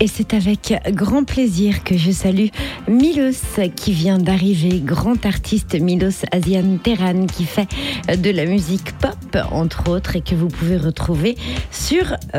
Et 0.02 0.06
c'est 0.06 0.32
avec 0.32 0.72
grand 0.92 1.24
plaisir 1.24 1.84
que 1.84 1.98
je 1.98 2.10
salue 2.10 2.48
Milos 2.88 3.60
qui 3.76 3.92
vient 3.92 4.16
d'arriver, 4.16 4.80
grand 4.80 5.26
artiste 5.26 5.78
Milos 5.78 6.24
Asian 6.32 6.78
Terran 6.82 7.26
qui 7.26 7.44
fait 7.44 7.68
de 8.16 8.30
la 8.30 8.46
musique 8.46 8.92
pop 8.92 9.36
entre 9.52 9.90
autres 9.90 10.16
et 10.16 10.22
que 10.22 10.34
vous 10.34 10.48
pouvez 10.48 10.78
retrouver 10.78 11.36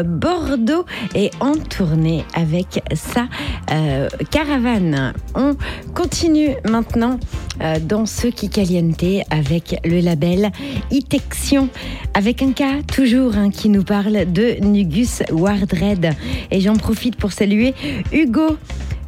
Bordeaux 0.03 0.85
et 1.15 1.31
en 1.39 1.53
tournée 1.53 2.23
avec 2.33 2.83
sa 2.93 3.27
euh, 3.71 4.07
caravane. 4.29 5.13
On 5.35 5.55
continue 5.93 6.55
maintenant 6.69 7.19
euh, 7.61 7.79
dans 7.79 8.05
ce 8.05 8.27
qui 8.27 8.49
caliente 8.49 9.03
avec 9.29 9.79
le 9.83 9.99
label 9.99 10.51
Itexion 10.89 11.69
avec 12.13 12.41
un 12.41 12.51
cas 12.51 12.81
toujours 12.93 13.35
hein, 13.35 13.49
qui 13.49 13.69
nous 13.69 13.83
parle 13.83 14.31
de 14.31 14.57
Nugus 14.61 15.23
Wardred 15.31 16.13
et 16.49 16.61
j'en 16.61 16.75
profite 16.75 17.15
pour 17.15 17.31
saluer 17.31 17.73
Hugo 18.11 18.57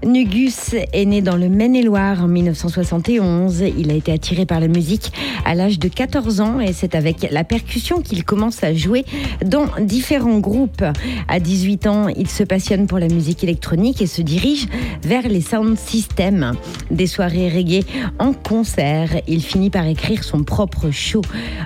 Nugus 0.05 0.75
est 0.91 1.05
né 1.05 1.21
dans 1.21 1.37
le 1.37 1.49
Maine-et-Loire 1.49 2.23
en 2.23 2.27
1971. 2.27 3.63
Il 3.77 3.91
a 3.91 3.93
été 3.93 4.11
attiré 4.11 4.45
par 4.45 4.59
la 4.59 4.67
musique 4.67 5.11
à 5.45 5.55
l'âge 5.55 5.79
de 5.79 5.87
14 5.87 6.41
ans 6.41 6.59
et 6.59 6.73
c'est 6.73 6.95
avec 6.95 7.27
la 7.31 7.43
percussion 7.43 8.01
qu'il 8.01 8.23
commence 8.23 8.63
à 8.63 8.73
jouer 8.73 9.05
dans 9.45 9.67
différents 9.79 10.39
groupes. 10.39 10.83
À 11.27 11.39
18 11.39 11.87
ans, 11.87 12.07
il 12.09 12.29
se 12.29 12.43
passionne 12.43 12.87
pour 12.87 12.99
la 12.99 13.07
musique 13.07 13.43
électronique 13.43 14.01
et 14.01 14.07
se 14.07 14.21
dirige 14.21 14.67
vers 15.03 15.27
les 15.27 15.41
sound 15.41 15.77
systems. 15.77 16.53
Des 16.91 17.07
soirées 17.07 17.49
reggae 17.49 17.85
en 18.19 18.33
concert, 18.33 19.09
il 19.27 19.41
finit 19.41 19.69
par 19.69 19.87
écrire 19.87 20.23
son 20.23 20.43
propre 20.43 20.91
show. 20.91 21.21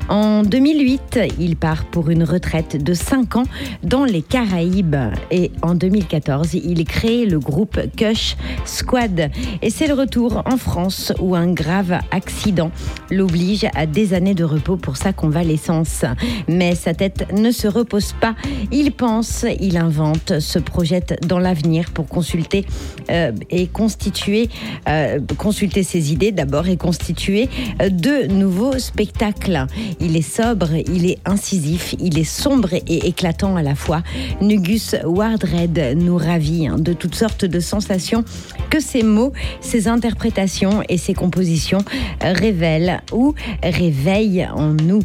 En 0.09 0.43
2008, 0.43 1.19
il 1.39 1.55
part 1.55 1.85
pour 1.85 2.09
une 2.09 2.23
retraite 2.23 2.83
de 2.83 2.93
5 2.93 3.35
ans 3.37 3.45
dans 3.83 4.05
les 4.05 4.21
Caraïbes 4.21 4.95
et 5.31 5.51
en 5.61 5.75
2014, 5.75 6.53
il 6.53 6.83
crée 6.85 7.25
le 7.25 7.39
groupe 7.39 7.79
Squad. 8.65 9.31
Et 9.61 9.69
c'est 9.69 9.87
le 9.87 9.93
retour 9.93 10.43
en 10.45 10.57
France 10.57 11.13
où 11.19 11.35
un 11.35 11.51
grave 11.51 11.99
accident 12.11 12.71
l'oblige 13.09 13.65
à 13.75 13.85
des 13.85 14.13
années 14.13 14.33
de 14.33 14.43
repos 14.43 14.77
pour 14.77 14.97
sa 14.97 15.13
convalescence. 15.13 16.03
Mais 16.47 16.75
sa 16.75 16.93
tête 16.93 17.31
ne 17.33 17.51
se 17.51 17.67
repose 17.67 18.13
pas. 18.19 18.35
Il 18.71 18.91
pense, 18.91 19.45
il 19.59 19.77
invente, 19.77 20.39
se 20.39 20.59
projette 20.59 21.25
dans 21.25 21.39
l'avenir 21.39 21.91
pour 21.91 22.07
consulter 22.07 22.65
euh, 23.09 23.31
et 23.49 23.67
constituer, 23.67 24.49
euh, 24.89 25.19
consulter 25.37 25.83
ses 25.83 26.11
idées 26.11 26.31
d'abord 26.31 26.67
et 26.67 26.77
constituer 26.77 27.49
euh, 27.81 27.89
de 27.89 28.27
nouveaux 28.27 28.77
spectacles. 28.79 29.65
Il 29.99 30.15
est 30.15 30.21
sobre, 30.21 30.75
il 30.75 31.09
est 31.09 31.19
incisif, 31.25 31.95
il 31.99 32.17
est 32.17 32.23
sombre 32.23 32.73
et 32.73 33.07
éclatant 33.07 33.55
à 33.55 33.61
la 33.61 33.75
fois. 33.75 34.03
Nugus 34.41 34.95
Wardred 35.05 35.95
nous 35.97 36.17
ravit 36.17 36.67
hein, 36.67 36.77
de 36.77 36.93
toutes 36.93 37.15
sortes 37.15 37.45
de 37.45 37.59
sensations 37.59 38.16
que 38.69 38.79
ces 38.79 39.03
mots, 39.03 39.33
ces 39.61 39.87
interprétations 39.87 40.83
et 40.89 40.97
ces 40.97 41.13
compositions 41.13 41.83
révèlent 42.21 43.01
ou 43.11 43.33
réveillent 43.63 44.47
en 44.53 44.73
nous. 44.73 45.01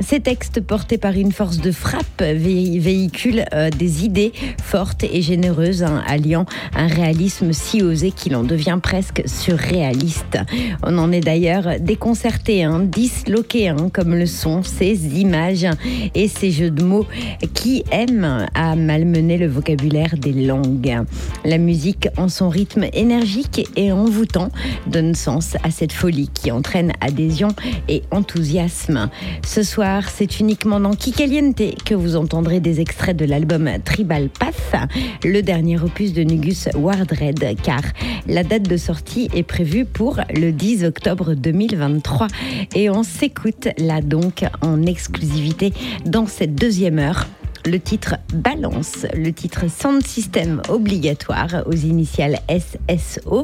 Ces 0.00 0.20
textes 0.20 0.62
portés 0.62 0.96
par 0.96 1.12
une 1.12 1.30
force 1.30 1.58
de 1.58 1.70
frappe 1.70 2.22
vé 2.22 2.78
véhiculent 2.78 3.44
euh, 3.52 3.68
des 3.68 4.04
idées 4.04 4.32
fortes 4.62 5.04
et 5.04 5.20
généreuses, 5.20 5.82
hein, 5.82 6.02
alliant 6.06 6.46
un 6.74 6.86
réalisme 6.86 7.52
si 7.52 7.82
osé 7.82 8.10
qu'il 8.10 8.34
en 8.34 8.42
devient 8.42 8.78
presque 8.82 9.22
surréaliste. 9.26 10.38
On 10.82 10.96
en 10.96 11.12
est 11.12 11.20
d'ailleurs 11.20 11.78
déconcerté, 11.80 12.64
hein, 12.64 12.80
disloqué, 12.80 13.68
hein, 13.68 13.90
comme 13.92 14.14
le 14.14 14.24
sont 14.24 14.62
ces 14.62 15.20
images 15.20 15.66
et 16.14 16.28
ces 16.28 16.50
jeux 16.50 16.70
de 16.70 16.82
mots 16.82 17.06
qui 17.52 17.84
aiment 17.92 18.46
à 18.54 18.76
malmener 18.76 19.36
le 19.36 19.48
vocabulaire 19.48 20.16
des 20.16 20.32
langues. 20.32 21.04
La 21.44 21.58
musique, 21.58 22.08
en 22.16 22.28
son 22.28 22.48
rythme 22.48 22.86
énergique 22.94 23.68
et 23.76 23.92
envoûtant, 23.92 24.48
donne 24.86 25.14
sens 25.14 25.56
à 25.62 25.70
cette 25.70 25.92
folie 25.92 26.30
qui 26.32 26.50
entraîne 26.50 26.92
adhésion 27.02 27.48
et 27.88 28.02
enthousiasme. 28.10 29.10
Ce 29.44 29.62
soir, 29.62 29.89
c'est 30.08 30.40
uniquement 30.40 30.78
dans 30.78 30.94
Kikaliente 30.94 31.62
que 31.84 31.94
vous 31.94 32.16
entendrez 32.16 32.60
des 32.60 32.80
extraits 32.80 33.16
de 33.16 33.24
l'album 33.24 33.68
Tribal 33.84 34.28
Path, 34.28 34.76
le 35.24 35.42
dernier 35.42 35.80
opus 35.80 36.12
de 36.12 36.22
Nugus 36.22 36.68
Wardred, 36.76 37.56
car 37.62 37.82
la 38.26 38.44
date 38.44 38.62
de 38.62 38.76
sortie 38.76 39.28
est 39.34 39.42
prévue 39.42 39.84
pour 39.84 40.20
le 40.32 40.52
10 40.52 40.84
octobre 40.84 41.34
2023. 41.34 42.28
Et 42.74 42.88
on 42.88 43.02
s'écoute 43.02 43.68
là 43.78 44.00
donc 44.00 44.44
en 44.62 44.82
exclusivité 44.82 45.72
dans 46.04 46.26
cette 46.26 46.54
deuxième 46.54 46.98
heure 46.98 47.26
le 47.66 47.78
titre 47.78 48.16
Balance, 48.34 49.06
le 49.14 49.32
titre 49.32 49.70
Sound 49.70 50.06
System 50.06 50.62
obligatoire 50.68 51.64
aux 51.66 51.72
initiales 51.72 52.38
SSO 52.48 53.42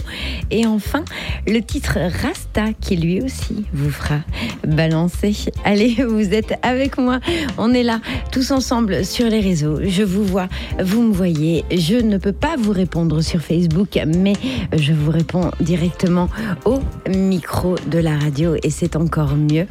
et 0.50 0.66
enfin 0.66 1.04
le 1.46 1.60
titre 1.60 1.98
Rasta 2.22 2.72
qui 2.80 2.96
lui 2.96 3.20
aussi 3.20 3.66
vous 3.72 3.90
fera 3.90 4.20
balancer. 4.66 5.34
Allez, 5.64 5.96
vous 6.06 6.32
êtes 6.32 6.54
avec 6.62 6.98
moi, 6.98 7.20
on 7.58 7.72
est 7.72 7.82
là 7.82 8.00
tous 8.32 8.50
ensemble 8.50 9.04
sur 9.04 9.26
les 9.26 9.40
réseaux, 9.40 9.80
je 9.82 10.02
vous 10.02 10.24
vois, 10.24 10.48
vous 10.82 11.02
me 11.02 11.12
voyez, 11.12 11.64
je 11.70 11.96
ne 11.96 12.18
peux 12.18 12.32
pas 12.32 12.56
vous 12.56 12.72
répondre 12.72 13.20
sur 13.20 13.40
Facebook 13.40 13.98
mais 14.06 14.34
je 14.72 14.92
vous 14.92 15.10
réponds 15.10 15.50
directement 15.60 16.28
au 16.64 16.80
micro 17.08 17.76
de 17.86 17.98
la 17.98 18.16
radio. 18.18 18.54
Et 18.62 18.70
c'est 18.70 18.96
encore 18.96 19.34
mieux. 19.36 19.66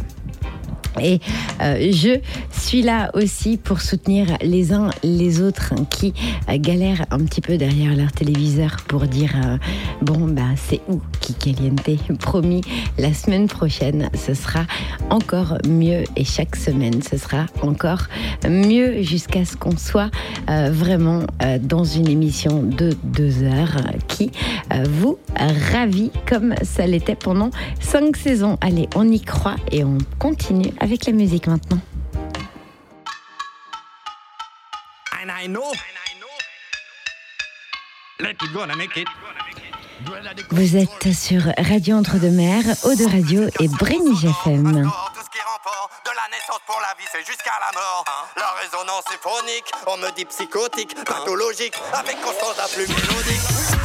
Et 1.02 1.20
euh, 1.62 1.92
je 1.92 2.20
suis 2.52 2.82
là 2.82 3.12
aussi 3.14 3.58
pour 3.58 3.82
soutenir 3.82 4.28
les 4.42 4.74
uns 4.74 4.90
les 5.04 5.42
autres 5.42 5.74
qui 5.90 6.14
euh, 6.50 6.58
galèrent 6.58 7.06
un 7.12 7.20
petit 7.20 7.42
peu 7.42 7.58
derrière 7.58 7.96
leur 7.96 8.12
téléviseur 8.12 8.78
pour 8.88 9.02
dire 9.02 9.34
euh, 9.46 9.58
bon 10.02 10.28
bah 10.28 10.42
c'est 10.56 10.82
où 10.90 11.02
Kikaliente 11.20 11.82
promis 12.20 12.62
la 12.98 13.14
semaine 13.14 13.48
prochaine 13.48 14.10
ce 14.14 14.34
sera 14.34 14.66
encore 15.10 15.58
mieux. 15.68 16.04
Et 16.16 16.24
chaque 16.24 16.56
semaine 16.56 17.02
ce 17.02 17.18
sera 17.18 17.46
encore 17.62 18.04
mieux 18.48 19.02
jusqu'à 19.02 19.46
ce 19.46 19.56
qu'on 19.56 19.78
soit 19.78 20.10
vraiment 20.48 21.24
dans 21.62 21.84
une 21.84 22.08
émission 22.08 22.64
de 22.64 22.96
deux 23.04 23.44
heures 23.44 23.78
qui 24.08 24.32
vous 25.02 25.18
ravit 25.72 26.12
comme 26.28 26.56
ça 26.64 26.88
l'était 26.88 27.16
pendant 27.16 27.50
cinq 27.80 28.18
saisons. 28.18 28.58
Allez 28.62 28.88
on 28.96 29.10
y 29.10 29.22
croit 29.22 29.56
et 29.72 29.84
on 29.84 29.98
continue 30.20 30.72
avec 30.80 31.06
la 31.06 31.14
musique 31.14 31.48
maintenant. 31.48 31.80
And 35.14 35.30
I 35.30 35.48
know. 35.48 35.72
Vous 40.52 40.76
êtes 40.78 41.14
sur 41.14 41.42
Radio 41.58 41.98
Entre-deux-Mers, 41.98 42.66
Eau 42.84 42.96
de 42.96 43.06
Radio 43.06 43.50
et 43.60 43.68
Brénig 43.68 44.26
FM. 44.26 44.64
De 46.06 46.12
la 46.12 46.28
naissance 46.30 46.62
pour 46.66 46.80
la 46.80 46.94
vie, 46.98 47.08
c'est 47.12 47.26
jusqu'à 47.26 47.52
la 47.60 47.72
mort. 47.74 48.06
La 48.38 48.52
résonance 48.62 49.04
est 49.14 49.22
phonique, 49.22 49.66
on 49.88 49.98
me 49.98 50.16
dit 50.16 50.26
psychotique, 50.26 50.96
pathologique, 51.04 51.74
avec 51.94 52.22
constance 52.22 52.60
à 52.60 52.68
plus 52.68 52.88
mélodique. 52.88 53.42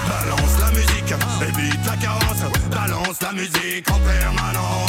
Balance 0.09 0.59
la 0.61 0.71
musique, 0.71 1.15
évite 1.43 1.87
la 1.87 1.97
carence. 1.97 2.43
Balance 2.71 3.21
la 3.23 3.33
musique 3.33 3.91
en 3.91 3.99
permanence. 4.01 4.80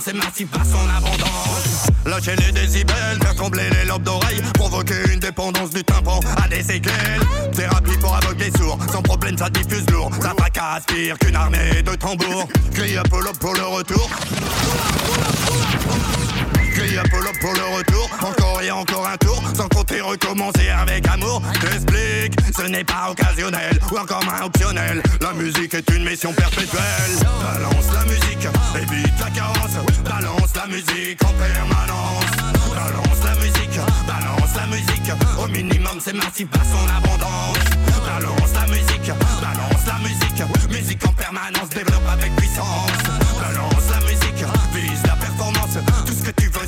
C'est 0.00 0.14
massif 0.14 0.50
par 0.50 0.64
son 0.64 0.88
abondance. 0.96 1.86
Lâcher 2.04 2.34
les 2.36 2.52
décibels, 2.52 3.18
faire 3.22 3.34
trembler 3.34 3.68
les 3.70 3.86
lobes 3.86 4.02
d'oreilles, 4.02 4.42
provoquer 4.54 5.12
une 5.12 5.20
dépendance 5.20 5.70
du 5.70 5.84
tympan 5.84 6.20
à 6.42 6.48
des 6.48 6.62
séquelles. 6.62 7.20
Thérapie 7.54 7.96
pour 8.00 8.14
aveugler 8.16 8.50
sourds, 8.56 8.78
sans 8.90 9.02
problème 9.02 9.38
ça 9.38 9.48
diffuse 9.50 9.88
lourd. 9.90 10.10
Ça 10.20 10.34
fracasse 10.36 10.84
pire 10.86 11.18
qu'une 11.18 11.36
armée 11.36 11.82
de 11.82 11.94
tambours. 11.94 12.48
Crie 12.72 12.96
Apollo 12.96 13.32
pour 13.38 13.54
le 13.54 13.64
retour. 13.64 14.10
Crie 16.74 16.98
Apollo 16.98 17.30
pour 17.40 17.52
le 17.54 17.76
retour, 17.76 18.10
encore 18.20 18.60
et 18.60 18.70
encore 18.70 19.06
un 19.06 19.16
tour, 19.16 19.40
sans 19.56 19.68
compter 19.68 20.00
recommencer 20.00 20.68
avec 20.68 21.06
amour. 21.06 21.40
T'explique, 21.60 22.34
ce 22.56 22.62
n'est 22.66 22.82
pas 22.82 23.10
occasionnel 23.10 23.78
ou 23.92 23.96
encore 23.96 24.24
moins 24.24 24.42
optionnel. 24.42 25.00
La 25.20 25.32
musique 25.34 25.72
est 25.74 25.88
une 25.90 26.04
mission 26.04 26.32
perpétuelle. 26.32 27.14
Balance 27.22 27.92
la 27.92 28.04
musique, 28.04 28.48
évite 28.74 29.20
la 29.20 29.30
carence. 29.30 29.76
Balance 30.04 30.54
la 30.56 30.66
musique 30.66 31.22
en 31.24 31.32
permanence. 31.34 32.24
Balance 32.74 33.24
la 33.24 33.34
musique, 33.36 33.80
balance 34.08 34.54
la 34.56 34.66
musique. 34.66 35.12
Au 35.38 35.46
minimum, 35.46 35.98
c'est 36.00 36.12
massif 36.14 36.48
par 36.48 36.64
son 36.64 36.88
abondance. 36.88 37.58
Balance 38.04 38.52
la 38.52 38.66
musique, 38.66 39.12
balance 39.40 39.86
la 39.86 39.98
musique. 40.00 40.70
Musique 40.70 41.06
en 41.06 41.12
permanence, 41.12 41.68
développe 41.70 42.08
avec 42.10 42.34
puissance. 42.34 43.23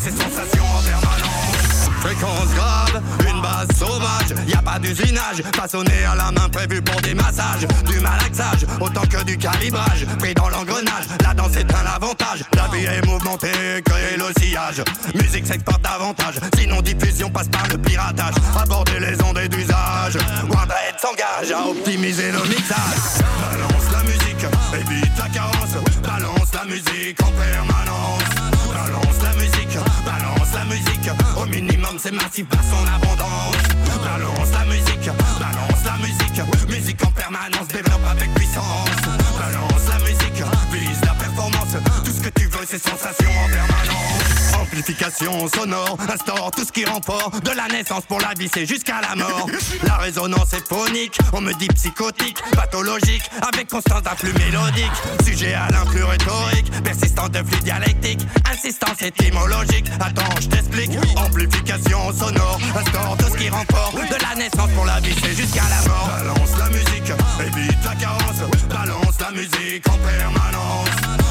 Ce 0.06 0.16
que 0.16 0.16
tu 0.16 0.24
veux, 0.24 0.30
c'est 0.30 0.36
sensation 0.36 0.64
en 0.64 0.82
permanence. 0.82 1.90
Fréquence 2.00 2.54
grave, 2.54 3.02
une 3.28 3.40
base 3.40 3.68
sauvage, 3.76 4.46
y 4.46 4.54
a 4.54 4.62
pas 4.62 4.78
d'usinage, 4.78 5.42
façonné 5.56 6.04
à 6.04 6.14
la 6.14 6.30
main 6.30 6.48
prévu 6.48 6.80
pour 6.80 7.00
des 7.00 7.14
massages, 7.14 7.66
du 7.84 7.98
malaxage, 7.98 8.66
autant 8.80 9.06
que 9.06 9.24
du 9.24 9.36
calibrage, 9.36 10.06
pris 10.18 10.34
dans 10.34 10.48
l'engrenage, 10.48 11.06
la 11.24 11.34
danse 11.34 11.56
est 11.56 11.74
un 11.74 11.86
avantage, 11.96 12.44
la 12.54 12.68
vie 12.68 12.84
est 12.84 13.04
mouvementée, 13.06 13.82
créer 13.84 14.16
le 14.16 14.26
sillage, 14.40 14.82
musique 15.14 15.46
s'exporte 15.46 15.82
davantage, 15.82 16.36
sinon 16.56 16.80
diffusion 16.80 17.28
passe 17.30 17.48
par 17.48 17.66
le 17.68 17.78
piratage, 17.78 18.34
aborder 18.56 19.00
les 19.00 19.20
ondes 19.24 19.48
d'usage, 19.48 20.16
Windred 20.48 20.96
s'engage 21.00 21.50
à 21.50 21.66
optimiser 21.66 22.30
le 22.30 22.42
mixage, 22.48 23.24
balance 23.40 23.90
la 23.92 24.02
musique, 24.04 24.46
évite 24.74 25.18
la 25.18 25.28
carence, 25.28 25.74
balance 26.04 26.52
la 26.54 26.64
musique 26.66 27.20
en 27.22 27.32
permanence, 27.32 28.22
balance 28.72 29.22
la 29.22 29.32
musique, 29.42 29.55
balance 30.04 30.52
la 30.54 30.64
musique, 30.64 31.10
au 31.36 31.46
minimum 31.46 31.96
c'est 31.98 32.12
massif 32.12 32.46
par 32.48 32.62
son 32.62 32.84
abondance, 32.94 33.56
balance 34.04 34.52
la 34.52 34.64
musique, 34.66 35.10
balance 35.38 35.84
la 35.84 35.96
musique, 35.98 36.68
musique 36.68 37.04
en 37.04 37.10
permanence, 37.10 37.68
développe 37.68 38.06
avec 38.10 38.32
puissance, 38.34 39.02
balance 39.38 39.88
la 39.88 39.98
musique, 40.00 40.42
vise 40.72 41.00
la 41.02 41.14
performance, 41.14 41.76
tout 42.04 42.12
ce 42.12 42.20
que 42.20 42.30
tu 42.40 42.46
veux 42.46 42.66
c'est 42.66 42.78
sensation 42.82 43.30
en 43.30 43.48
permanence, 43.48 44.25
amplification 44.76 45.48
sonore, 45.48 45.96
instaure 46.12 46.50
tout 46.50 46.64
ce 46.64 46.70
qui 46.70 46.84
rend 46.84 47.00
fort, 47.00 47.30
de 47.42 47.50
la 47.50 47.66
naissance 47.68 48.04
pour 48.04 48.20
la 48.20 48.34
vie 48.38 48.48
c'est 48.52 48.66
jusqu'à 48.66 49.00
la 49.00 49.16
mort, 49.16 49.46
la 49.82 49.96
résonance 49.96 50.52
est 50.52 50.68
phonique, 50.68 51.18
on 51.32 51.40
me 51.40 51.54
dit 51.54 51.68
psychotique, 51.68 52.36
pathologique, 52.54 53.22
avec 53.40 53.70
constance 53.70 54.02
d'un 54.02 54.14
flux 54.14 54.34
mélodique, 54.34 54.92
sujet 55.24 55.54
à 55.54 55.68
l'influx 55.70 56.04
rhétorique, 56.04 56.70
persistant 56.84 57.28
de 57.30 57.38
flux 57.38 57.62
dialectique, 57.62 58.20
insistance 58.52 59.00
étymologique, 59.00 59.86
attends 59.98 60.40
je 60.42 60.48
t'explique, 60.48 60.90
amplification 61.16 62.12
sonore, 62.12 62.60
instaure 62.76 63.16
tout 63.18 63.32
ce 63.32 63.38
qui 63.38 63.48
rend 63.48 63.64
fort, 63.70 63.94
de 63.94 64.22
la 64.22 64.34
naissance 64.34 64.70
pour 64.74 64.84
la 64.84 65.00
vie 65.00 65.14
c'est 65.22 65.34
jusqu'à 65.34 65.64
la 65.70 65.88
mort, 65.88 66.10
balance 66.18 66.58
la 66.58 66.68
musique, 66.68 67.12
évite 67.40 67.84
la 67.84 67.94
carence, 67.94 68.40
balance 68.68 69.20
la 69.20 69.30
musique 69.30 69.88
en 69.88 69.96
permanence, 69.96 70.90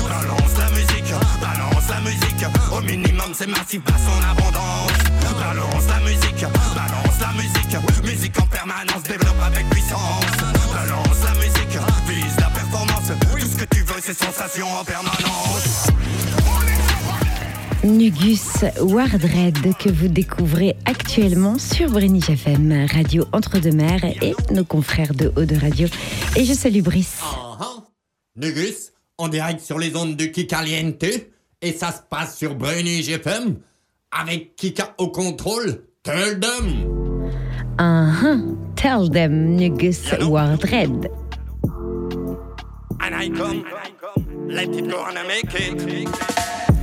balance 0.10 0.58
la 0.58 0.70
musique, 0.72 0.95
balance 1.42 1.90
la 1.90 2.02
musique, 2.02 2.46
au 2.72 2.82
minimum 2.82 3.32
c'est 3.34 3.48
massif 3.48 3.82
par 3.84 3.98
son 4.00 4.18
abondance, 4.32 4.92
balance 5.40 5.88
la 5.88 6.00
musique, 6.02 6.46
balance 6.76 7.20
la 7.22 7.32
musique, 7.34 8.04
musique 8.04 8.40
en 8.40 8.48
permanence, 8.48 9.04
développe 9.04 9.42
avec 9.46 9.70
puissance, 9.70 10.26
balance 10.74 11.24
la 11.24 11.34
musique, 11.36 11.78
vise 12.08 12.38
la 12.40 12.50
performance, 12.50 13.12
tout 13.32 13.40
ce 13.40 13.56
que 13.64 13.76
tu 13.76 13.82
veux 13.82 14.02
c'est 14.02 14.18
sensation 14.18 14.68
en 14.68 14.84
permanence. 14.84 15.90
Nugus 17.86 18.66
Wardred 18.82 19.76
que 19.78 19.90
vous 19.90 20.08
découvrez 20.08 20.76
actuellement 20.86 21.60
sur 21.60 21.92
Brénig 21.92 22.32
FM, 22.32 22.88
Radio 22.92 23.26
Entre-deux-Mers 23.32 24.04
et 24.24 24.34
nos 24.52 24.66
confrères 24.66 25.14
de 25.14 25.32
Haut 25.36 25.46
de 25.46 25.56
Radio. 25.56 25.88
Et 26.36 26.46
je 26.46 26.54
salue 26.54 26.82
Brice. 26.82 27.22
Nugus, 28.36 28.92
en 29.18 29.28
direct 29.28 29.62
sur 29.62 29.80
les 29.80 29.96
ondes 29.96 30.16
de 30.16 30.26
Kikaliente, 30.26 31.06
et 31.62 31.74
ça 31.74 31.92
se 31.92 32.02
passe 32.10 32.38
sur 32.38 32.56
Brainy 32.56 33.02
GFM, 33.02 33.58
avec 34.12 34.56
Kika 34.56 34.94
au 34.98 35.10
contrôle, 35.10 35.84
tell 36.04 36.40
them 36.40 37.06
Uh-huh. 37.78 38.56
Tell 38.78 39.10
them, 39.10 39.58
Nugus 39.58 40.14
Wardred. 40.30 41.10
And 43.02 43.14
I 43.14 43.30
come, 43.30 43.66
let 44.48 44.70
it 44.70 44.90
go 44.90 45.04
and 45.04 45.18
I 45.18 45.28
make 45.28 45.54
it. 45.54 46.08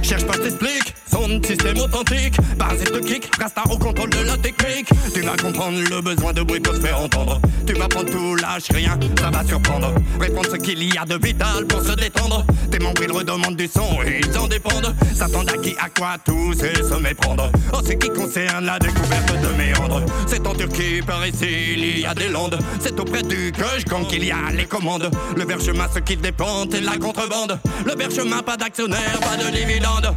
Cherche 0.02 0.26
pas, 0.26 0.36
t'explique, 0.36 0.94
son 1.12 1.42
système 1.42 1.78
authentique. 1.78 2.34
Parasite 2.58 2.92
de 2.92 2.98
kick, 2.98 3.28
Rasta 3.40 3.62
au 3.70 3.78
contrôle 3.78 4.10
de 4.10 4.24
la 4.26 4.36
technique. 4.36 4.88
Tu 5.14 5.20
vas 5.20 5.36
comprendre 5.36 5.78
le 5.78 6.00
besoin 6.00 6.32
de 6.32 6.42
bruit 6.42 6.60
pour 6.60 6.74
se 6.74 6.80
faire 6.80 7.00
entendre. 7.00 7.40
Tu 7.66 7.74
vas 7.74 7.88
prendre 7.88 8.10
tout, 8.10 8.36
lâche 8.36 8.70
rien, 8.70 8.98
ça 9.20 9.30
va 9.30 9.44
surprendre. 9.44 9.92
Répondre 10.20 10.48
ce 10.50 10.56
qu'il 10.56 10.82
y 10.82 10.96
a 10.96 11.04
de 11.04 11.18
vital 11.24 11.66
pour 11.66 11.82
se 11.82 11.92
détendre. 11.92 12.44
Tes 12.70 12.78
membres 12.78 13.02
ils 13.02 13.12
redemandent 13.12 13.56
du 13.56 13.68
son 13.68 14.02
et 14.04 14.20
ils 14.24 14.38
en 14.38 14.48
dépendent. 14.48 14.94
S'attendent 15.14 15.50
à 15.50 15.58
qui, 15.58 15.74
à 15.78 15.88
quoi, 15.88 16.16
tout 16.24 16.54
c'est 16.58 16.82
se 16.82 16.94
méprendre. 16.94 17.50
En 17.72 17.82
ce 17.82 17.92
qui 17.92 18.08
concerne 18.08 18.64
la 18.64 18.78
découverte 18.78 19.32
de 19.40 19.48
méandres, 19.58 20.02
c'est 20.26 20.46
en 20.46 20.54
Turquie, 20.54 21.02
par 21.06 21.26
ici, 21.26 21.74
il 21.76 22.00
y 22.00 22.06
a 22.06 22.14
des 22.14 22.28
landes. 22.28 22.58
C'est 22.80 22.98
auprès 22.98 23.22
du 23.22 23.52
Kojkan 23.52 24.04
qu'il 24.04 24.24
y 24.24 24.30
a 24.30 24.50
les 24.52 24.64
commandes. 24.64 25.10
Le 25.36 25.44
berchemin, 25.44 25.86
ce 25.92 26.00
qui 26.00 26.16
dépend, 26.16 26.64
et 26.64 26.80
la 26.80 26.96
contrebande. 26.96 27.58
Le 27.84 27.94
berchemin, 27.94 28.42
pas 28.42 28.56
d'actionnaire, 28.56 29.20
pas 29.20 29.36
de 29.36 29.50
dividende. 29.54 30.12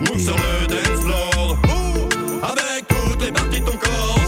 Move 0.00 0.20
sur 0.20 0.36
le 0.36 0.66
dance 0.66 1.00
floor. 1.02 1.58
Avec 2.42 2.86
toutes 2.88 3.22
les 3.24 3.32
parties 3.32 3.60
de 3.60 3.64
ton 3.64 3.76
corps. 3.76 4.18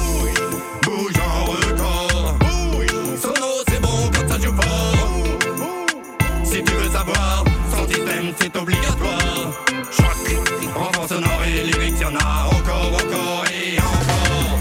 Bouge 0.83 1.13
en 1.21 1.45
record. 1.45 2.39
Sono, 3.21 3.63
c'est 3.69 3.81
bon 3.81 4.11
quand 4.13 4.29
ça 4.29 4.39
joue 4.41 4.55
fort. 4.55 5.09
Si 6.45 6.63
tu 6.63 6.73
veux 6.73 6.91
savoir, 6.91 7.45
son 7.77 7.87
système 7.87 8.33
c'est 8.41 8.57
obligatoire. 8.57 9.53
Choc, 9.91 10.39
renfort 10.75 11.09
sonore 11.09 11.43
et 11.47 11.65
lyrics, 11.65 12.01
y'en 12.01 12.15
a 12.17 12.47
encore, 12.47 12.93
encore 12.95 13.45
et 13.53 13.79
encore. 13.79 14.59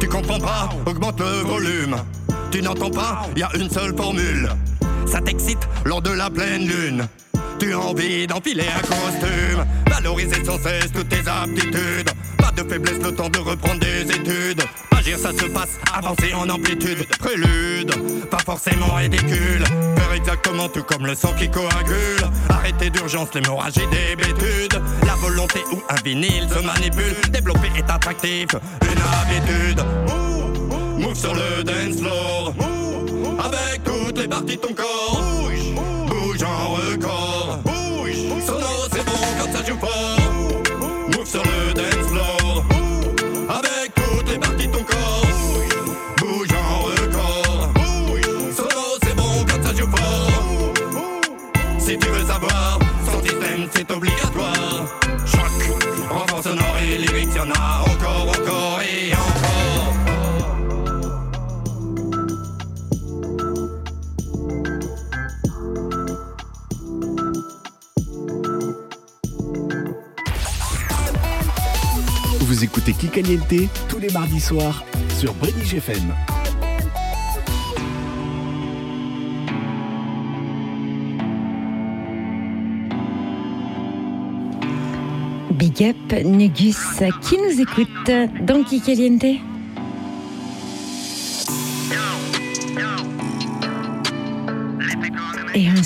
Tu 0.00 0.08
comprends 0.08 0.40
pas, 0.40 0.68
augmente 0.86 1.20
le 1.20 1.42
volume. 1.46 1.96
Tu 2.50 2.62
n'entends 2.62 2.90
pas, 2.90 3.26
y 3.36 3.42
a 3.42 3.50
une 3.56 3.70
seule 3.70 3.94
formule. 3.96 4.48
Ça 5.06 5.20
t'excite 5.20 5.68
lors 5.84 6.02
de 6.02 6.10
la 6.10 6.30
pleine 6.30 6.66
lune. 6.66 7.06
Tu 7.60 7.74
as 7.74 7.78
envie 7.78 8.26
d'enfiler 8.26 8.64
un 8.74 8.80
costume, 8.80 9.66
valoriser 9.86 10.42
sans 10.46 10.58
cesse 10.58 10.90
toutes 10.94 11.10
tes 11.10 11.28
aptitudes. 11.28 12.10
Pas 12.38 12.50
de 12.52 12.66
faiblesse, 12.66 12.98
le 13.02 13.14
temps 13.14 13.28
de 13.28 13.38
reprendre 13.38 13.80
des 13.80 14.00
études. 14.10 14.62
Agir, 14.96 15.18
ça 15.18 15.30
se 15.32 15.44
passe, 15.44 15.78
avancer 15.92 16.32
en 16.32 16.48
amplitude. 16.48 17.06
Prélude, 17.18 17.92
pas 18.30 18.38
forcément 18.38 18.94
ridicule. 18.94 19.62
Faire 19.96 20.12
exactement 20.14 20.70
tout 20.70 20.82
comme 20.84 21.04
le 21.04 21.14
sang 21.14 21.34
qui 21.38 21.50
coagule. 21.50 22.24
Arrêter 22.48 22.88
d'urgence 22.88 23.28
l'hémorragie 23.34 23.86
des 23.90 24.16
bêtudes. 24.16 24.80
La 25.06 25.16
volonté 25.16 25.60
ou 25.70 25.82
un 25.90 26.02
vinyle 26.02 26.48
se 26.48 26.64
manipule. 26.64 27.30
Développer 27.30 27.70
est 27.76 27.90
attractif, 27.90 28.48
une 28.82 29.02
habitude. 29.20 29.84
Move 30.98 31.14
sur 31.14 31.34
le 31.34 31.62
dance 31.62 31.98
floor. 32.00 32.54
Avec 33.38 33.84
toutes 33.84 34.18
les 34.18 34.28
parties 34.28 34.56
de 34.56 34.60
ton 34.62 34.72
corps. 34.72 35.40
Écoutez 72.70 72.92
Kikaliente 72.92 73.68
tous 73.88 73.98
les 73.98 74.10
mardis 74.10 74.40
soirs 74.40 74.84
sur 75.18 75.34
Brédige 75.34 75.74
FM. 75.74 76.14
Big 85.50 85.82
up 85.82 86.24
Nugus 86.24 87.00
qui 87.22 87.38
nous 87.38 87.60
écoute 87.60 87.88
dans 88.42 88.62
Kikaliente. 88.62 89.49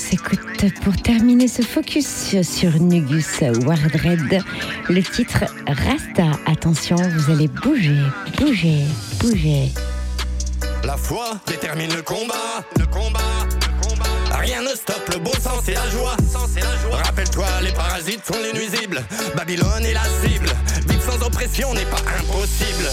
S'écoute 0.05 0.75
pour 0.83 0.95
terminer 0.97 1.49
ce 1.49 1.63
focus 1.63 2.37
sur 2.43 2.79
Nugus 2.81 3.41
Wardred, 3.65 4.43
le 4.89 5.03
titre 5.03 5.45
Rasta. 5.67 6.39
Attention, 6.47 6.97
vous 6.97 7.33
allez 7.33 7.49
bouger, 7.49 8.03
bouger, 8.39 8.85
bouger. 9.19 9.73
La 10.85 10.97
foi 10.99 11.41
détermine 11.47 11.95
le 11.95 12.03
combat, 12.03 12.35
le 12.79 12.87
combat, 12.87 13.19
le 13.49 13.89
combat. 13.89 14.05
Rien 14.39 14.63
ne 14.63 14.69
stoppe 14.69 15.09
le 15.15 15.21
bon 15.21 15.33
sens 15.33 15.67
et 15.69 15.75
la 15.75 15.89
joie. 15.89 16.17
Rappelle-toi, 17.05 17.47
les 17.63 17.73
parasites 17.73 18.27
sont 18.27 18.39
les 18.43 18.53
nuisibles. 18.59 19.03
Babylone 19.35 19.87
est 19.87 19.95
la 19.95 20.05
cible. 20.23 20.51
Sans 21.07 21.27
oppression 21.27 21.75
n'est 21.75 21.85
pas 21.85 22.03
impossible. 22.19 22.89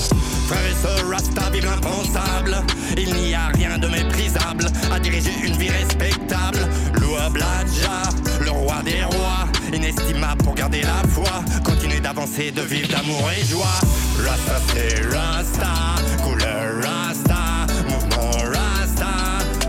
Frère 0.47 0.65
et 0.69 0.75
sœurs, 0.81 1.09
Rasta 1.09 1.49
vive 1.51 1.65
l'impensable. 1.65 2.57
Il 2.97 3.13
n'y 3.13 3.33
a 3.33 3.47
rien 3.53 3.77
de 3.77 3.88
méprisable 3.88 4.65
à 4.91 4.99
diriger 4.99 5.31
une 5.43 5.55
vie 5.55 5.69
respectable. 5.69 6.59
Louable 6.99 7.41
Adja, 7.59 8.09
le 8.41 8.51
roi 8.51 8.81
des 8.83 9.03
rois. 9.03 9.47
Inestimable 9.73 10.43
pour 10.43 10.55
garder 10.55 10.81
la 10.81 11.07
foi. 11.09 11.43
Continuer 11.63 12.01
d'avancer, 12.01 12.51
de 12.51 12.61
vivre 12.61 12.89
d'amour 12.89 13.29
et 13.31 13.45
joie. 13.45 13.79
Rasta, 14.25 14.61
c'est 14.73 15.01
Rasta. 15.05 15.95
Couleur 16.23 16.83
Rasta. 16.83 17.67
Mouvement 17.88 18.31
Rasta. 18.51 19.13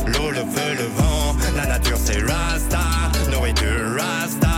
L'eau, 0.06 0.30
le 0.30 0.40
feu, 0.40 0.74
le 0.78 0.88
vent. 0.96 1.36
La 1.56 1.66
nature, 1.66 1.98
c'est 2.02 2.18
Rasta. 2.18 2.80
Nourriture 3.30 3.96
Rasta. 3.96 4.51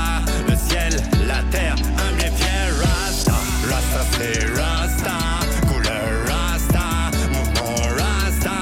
C'est 4.25 4.45
Rasta. 4.57 5.19
Couleur 5.69 6.09
Rasta. 6.27 7.11
Mouvement 7.31 7.77
Rasta. 7.99 8.57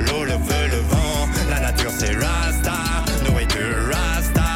L'eau, 0.00 0.24
le 0.24 0.32
feu, 0.32 0.64
le 0.70 0.80
vent. 0.90 1.28
La 1.50 1.60
nature, 1.60 1.90
c'est 1.98 2.14
Rasta. 2.14 2.76
Nourriture 3.26 3.76
Rasta. 3.92 4.50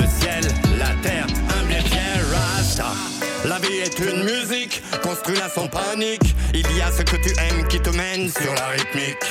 Le 0.00 0.06
ciel, 0.20 0.44
la 0.78 0.92
terre, 1.02 1.26
un 1.48 1.82
fier 1.82 2.20
Rasta. 2.32 2.92
La 3.44 3.58
vie 3.58 3.78
est 3.78 3.98
une 3.98 4.24
musique, 4.24 4.82
construis-la 5.02 5.48
sans 5.48 5.68
panique. 5.68 6.34
Il 6.54 6.66
y 6.76 6.80
a 6.80 6.90
ce 6.90 7.02
que 7.02 7.16
tu 7.16 7.30
aimes 7.38 7.66
qui 7.68 7.80
te 7.80 7.90
mène 7.90 8.30
sur 8.30 8.54
la 8.54 8.68
rythmique. 8.68 9.26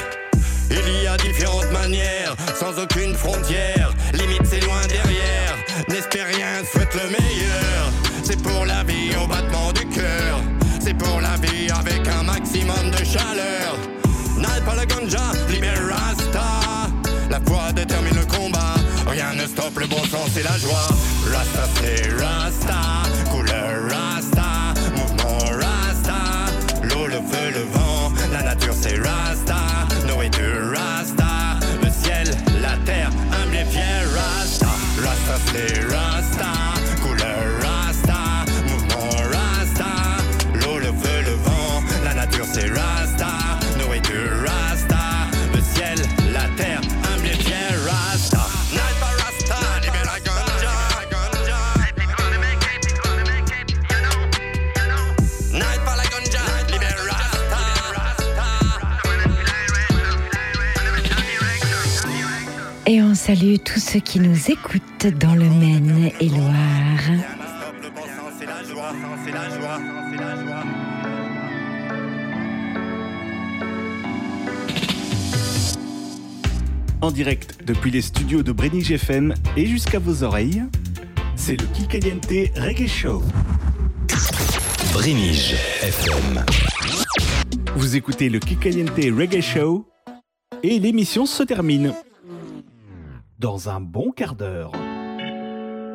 Il 0.69 1.03
y 1.03 1.07
a 1.07 1.17
différentes 1.17 1.71
manières, 1.71 2.35
sans 2.59 2.79
aucune 2.79 3.15
frontière. 3.15 3.93
Limite, 4.13 4.45
c'est 4.45 4.61
loin 4.61 4.81
derrière. 4.87 5.55
N'espère 5.89 6.27
rien, 6.27 6.63
souhaite 6.71 6.93
le 6.93 7.09
meilleur. 7.09 7.91
C'est 8.23 8.41
pour 8.41 8.65
la 8.65 8.83
vie 8.83 9.15
au 9.21 9.27
battement 9.27 9.71
du. 9.73 9.82
C'est 10.85 10.93
pour 10.95 11.21
la 11.21 11.37
vie 11.37 11.69
avec 11.71 12.05
un 12.09 12.23
maximum 12.23 12.91
de 12.91 13.05
chaleur. 13.05 13.77
N'aille 14.37 14.61
pas 14.65 14.75
la 14.75 14.85
ganja, 14.85 15.31
libère 15.49 15.79
Rasta. 15.87 16.43
La 17.29 17.39
foi 17.39 17.71
détermine 17.71 18.15
le 18.15 18.25
combat. 18.25 18.75
Rien 19.07 19.33
ne 19.33 19.47
stoppe 19.47 19.79
le 19.79 19.87
bon 19.87 20.03
sens 20.03 20.35
et 20.37 20.43
la 20.43 20.57
joie. 20.57 20.87
Rasta, 21.31 21.69
c'est 21.75 22.09
Rasta. 22.21 22.81
Couleur 23.31 23.89
Rasta. 23.89 24.73
Mouvement 24.97 25.45
Rasta. 25.63 26.19
L'eau, 26.83 27.07
le 27.07 27.21
feu, 27.31 27.51
le 27.53 27.63
vent. 27.71 28.11
La 28.33 28.43
nature, 28.43 28.75
c'est 28.79 28.97
Rasta. 28.97 29.55
Nourriture 30.05 30.73
Rasta. 30.75 31.59
Le 31.81 31.89
ciel, 31.89 32.29
la 32.61 32.75
terre, 32.83 33.09
un 33.31 33.49
bien 33.49 33.65
fier 33.65 34.03
Rasta. 34.13 34.67
Rasta, 35.01 35.39
c'est 35.53 35.79
Rasta. 35.83 35.92
Salue 63.25 63.55
tous 63.63 63.79
ceux 63.79 64.01
qui 64.01 64.19
nous 64.19 64.51
écoutent 64.51 65.07
dans 65.17 65.33
le 65.33 65.45
Maine 65.45 66.11
et 66.19 66.27
Loire. 66.27 66.53
En 76.99 77.11
direct 77.11 77.59
depuis 77.63 77.91
les 77.91 78.01
studios 78.01 78.43
de 78.43 78.51
Brénig 78.51 78.91
FM 78.91 79.33
et 79.55 79.67
jusqu'à 79.67 79.99
vos 79.99 80.23
oreilles, 80.23 80.63
c'est 81.37 81.55
le 81.55 81.65
Kikaliente 81.67 82.27
Reggae 82.57 82.87
Show. 82.87 83.23
Brénige 84.91 85.55
FM. 85.81 86.43
Vous 87.77 87.95
écoutez 87.95 88.27
le 88.27 88.39
Kikaliente 88.39 88.97
Reggae 88.97 89.39
Show 89.39 89.85
et 90.61 90.77
l'émission 90.77 91.25
se 91.25 91.43
termine 91.43 91.93
dans 93.43 93.67
un 93.67 93.81
bon 93.81 94.11
quart 94.11 94.35
d'heure. 94.35 94.71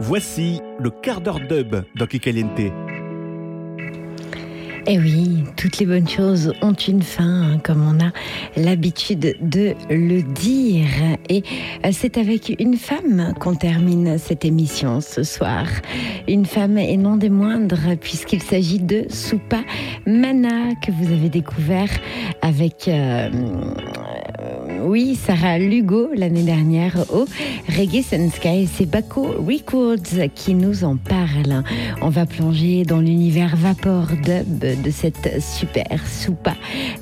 Voici 0.00 0.60
le 0.78 0.90
quart 0.90 1.22
d'heure 1.22 1.40
dub 1.40 1.76
dans. 1.96 2.87
Eh 4.90 4.98
oui, 4.98 5.44
toutes 5.58 5.76
les 5.80 5.84
bonnes 5.84 6.08
choses 6.08 6.54
ont 6.62 6.72
une 6.72 7.02
fin, 7.02 7.42
hein, 7.42 7.58
comme 7.62 7.86
on 7.86 8.02
a 8.02 8.10
l'habitude 8.56 9.36
de 9.38 9.74
le 9.90 10.22
dire. 10.22 10.88
Et 11.28 11.42
euh, 11.84 11.90
c'est 11.92 12.16
avec 12.16 12.58
une 12.58 12.78
femme 12.78 13.34
qu'on 13.38 13.54
termine 13.54 14.16
cette 14.16 14.46
émission 14.46 15.02
ce 15.02 15.24
soir. 15.24 15.66
Une 16.26 16.46
femme 16.46 16.78
et 16.78 16.96
non 16.96 17.16
des 17.18 17.28
moindres, 17.28 17.98
puisqu'il 18.00 18.42
s'agit 18.42 18.78
de 18.78 19.04
Soupa 19.10 19.60
Mana, 20.06 20.74
que 20.76 20.90
vous 20.90 21.12
avez 21.12 21.28
découvert 21.28 21.90
avec, 22.40 22.88
euh, 22.88 23.28
euh, 24.40 24.86
oui, 24.86 25.16
Sarah 25.16 25.58
Lugo 25.58 26.08
l'année 26.14 26.44
dernière 26.44 26.96
au 27.12 27.26
Reggae 27.76 28.02
Sky. 28.02 28.66
C'est 28.66 28.86
Baco 28.86 29.34
Records 29.46 30.30
qui 30.34 30.54
nous 30.54 30.84
en 30.84 30.96
parle. 30.96 31.62
On 32.00 32.08
va 32.08 32.24
plonger 32.24 32.84
dans 32.84 33.00
l'univers 33.00 33.54
vapor 33.54 34.06
dub 34.24 34.77
de 34.82 34.90
cette 34.90 35.42
super 35.42 36.06
soupa 36.06 36.54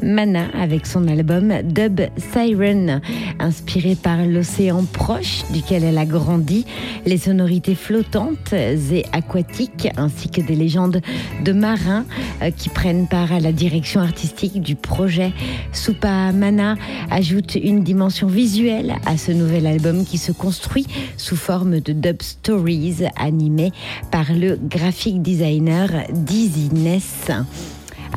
Mana 0.02 0.46
avec 0.54 0.86
son 0.86 1.08
album 1.08 1.52
Dub 1.64 2.00
Siren, 2.32 3.00
inspiré 3.38 3.94
par 3.94 4.24
l'océan 4.24 4.84
proche 4.84 5.42
duquel 5.52 5.84
elle 5.84 5.98
a 5.98 6.04
grandi, 6.04 6.66
les 7.04 7.18
sonorités 7.18 7.74
flottantes 7.74 8.52
et 8.52 9.04
aquatiques, 9.12 9.88
ainsi 9.96 10.28
que 10.28 10.40
des 10.40 10.54
légendes 10.54 11.00
de 11.44 11.52
marins 11.52 12.04
euh, 12.42 12.50
qui 12.50 12.68
prennent 12.68 13.06
part 13.06 13.32
à 13.32 13.40
la 13.40 13.52
direction 13.52 14.00
artistique 14.00 14.60
du 14.60 14.76
projet. 14.76 15.32
Soupa 15.72 16.32
Mana 16.32 16.76
ajoute 17.10 17.54
une 17.54 17.82
dimension 17.82 18.26
visuelle 18.26 18.96
à 19.06 19.16
ce 19.16 19.32
nouvel 19.32 19.66
album 19.66 20.04
qui 20.04 20.18
se 20.18 20.32
construit 20.32 20.86
sous 21.16 21.36
forme 21.36 21.80
de 21.80 21.92
dub 21.92 22.22
stories 22.22 23.04
animé 23.16 23.72
par 24.10 24.32
le 24.32 24.56
graphic 24.56 25.22
designer 25.22 25.88
Dizzy 26.12 26.70
Ness. 26.72 27.30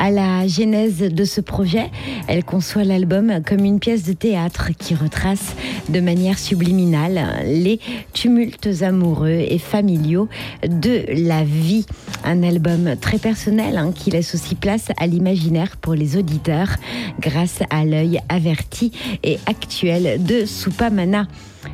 À 0.01 0.11
la 0.11 0.47
genèse 0.47 0.99
de 0.99 1.25
ce 1.25 1.41
projet, 1.41 1.91
elle 2.29 2.45
conçoit 2.45 2.85
l'album 2.85 3.41
comme 3.45 3.65
une 3.65 3.81
pièce 3.81 4.03
de 4.03 4.13
théâtre 4.13 4.69
qui 4.77 4.95
retrace 4.95 5.57
de 5.89 5.99
manière 5.99 6.39
subliminale 6.39 7.21
les 7.43 7.81
tumultes 8.13 8.69
amoureux 8.81 9.27
et 9.27 9.57
familiaux 9.57 10.29
de 10.65 11.03
la 11.09 11.43
vie. 11.43 11.85
Un 12.23 12.43
album 12.43 12.95
très 13.01 13.17
personnel 13.17 13.77
hein, 13.77 13.91
qui 13.93 14.09
laisse 14.09 14.33
aussi 14.35 14.55
place 14.55 14.87
à 14.97 15.05
l'imaginaire 15.05 15.75
pour 15.75 15.95
les 15.95 16.15
auditeurs 16.15 16.77
grâce 17.19 17.59
à 17.69 17.83
l'œil 17.83 18.21
averti 18.29 18.93
et 19.23 19.37
actuel 19.47 20.23
de 20.23 20.45
Supamana. 20.45 21.27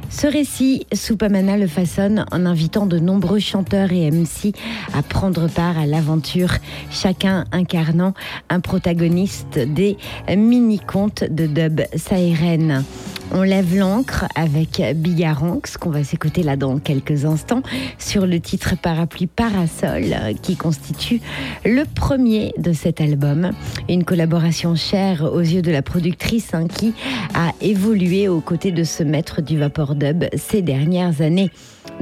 Ce 0.09 0.27
récit, 0.27 0.85
Supamana 0.93 1.57
le 1.57 1.67
façonne 1.67 2.25
en 2.31 2.45
invitant 2.45 2.85
de 2.85 2.99
nombreux 2.99 3.39
chanteurs 3.39 3.91
et 3.91 4.09
MC 4.09 4.53
à 4.93 5.03
prendre 5.03 5.47
part 5.49 5.77
à 5.77 5.85
l'aventure, 5.85 6.53
chacun 6.89 7.45
incarnant 7.51 8.13
un 8.49 8.59
protagoniste 8.59 9.59
des 9.59 9.97
mini-contes 10.29 11.25
de 11.29 11.47
dub 11.47 11.81
Saïren. 11.95 12.83
On 13.31 13.41
lève 13.41 13.75
l'encre 13.75 14.25
avec 14.35 14.81
Bigaranx, 14.95 15.77
qu'on 15.77 15.89
va 15.89 16.03
s'écouter 16.03 16.43
là 16.43 16.55
dans 16.55 16.77
quelques 16.77 17.25
instants, 17.25 17.63
sur 17.97 18.27
le 18.27 18.39
titre 18.39 18.75
Parapluie 18.79 19.25
Parasol, 19.25 20.15
qui 20.43 20.55
constitue 20.55 21.21
le 21.65 21.83
premier 21.85 22.53
de 22.59 22.71
cet 22.71 23.01
album. 23.01 23.51
Une 23.89 24.03
collaboration 24.03 24.75
chère 24.75 25.23
aux 25.23 25.39
yeux 25.39 25.63
de 25.63 25.71
la 25.71 25.81
productrice 25.81 26.53
hein, 26.53 26.67
qui 26.67 26.93
a 27.33 27.51
évolué 27.61 28.27
aux 28.27 28.41
côtés 28.41 28.71
de 28.71 28.83
ce 28.83 29.01
maître 29.01 29.41
du 29.41 29.57
vapor 29.57 29.84
dub 29.93 30.25
ces 30.35 30.63
dernières 30.63 31.21
années. 31.21 31.51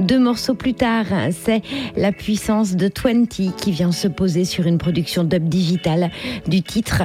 Deux 0.00 0.18
morceaux 0.18 0.54
plus 0.54 0.74
tard, 0.74 1.06
c'est 1.30 1.62
la 1.96 2.10
puissance 2.10 2.74
de 2.74 2.90
20 3.02 3.26
qui 3.28 3.70
vient 3.70 3.92
se 3.92 4.08
poser 4.08 4.44
sur 4.44 4.66
une 4.66 4.78
production 4.78 5.22
dub 5.24 5.48
digitale 5.48 6.10
du 6.48 6.62
titre 6.62 7.02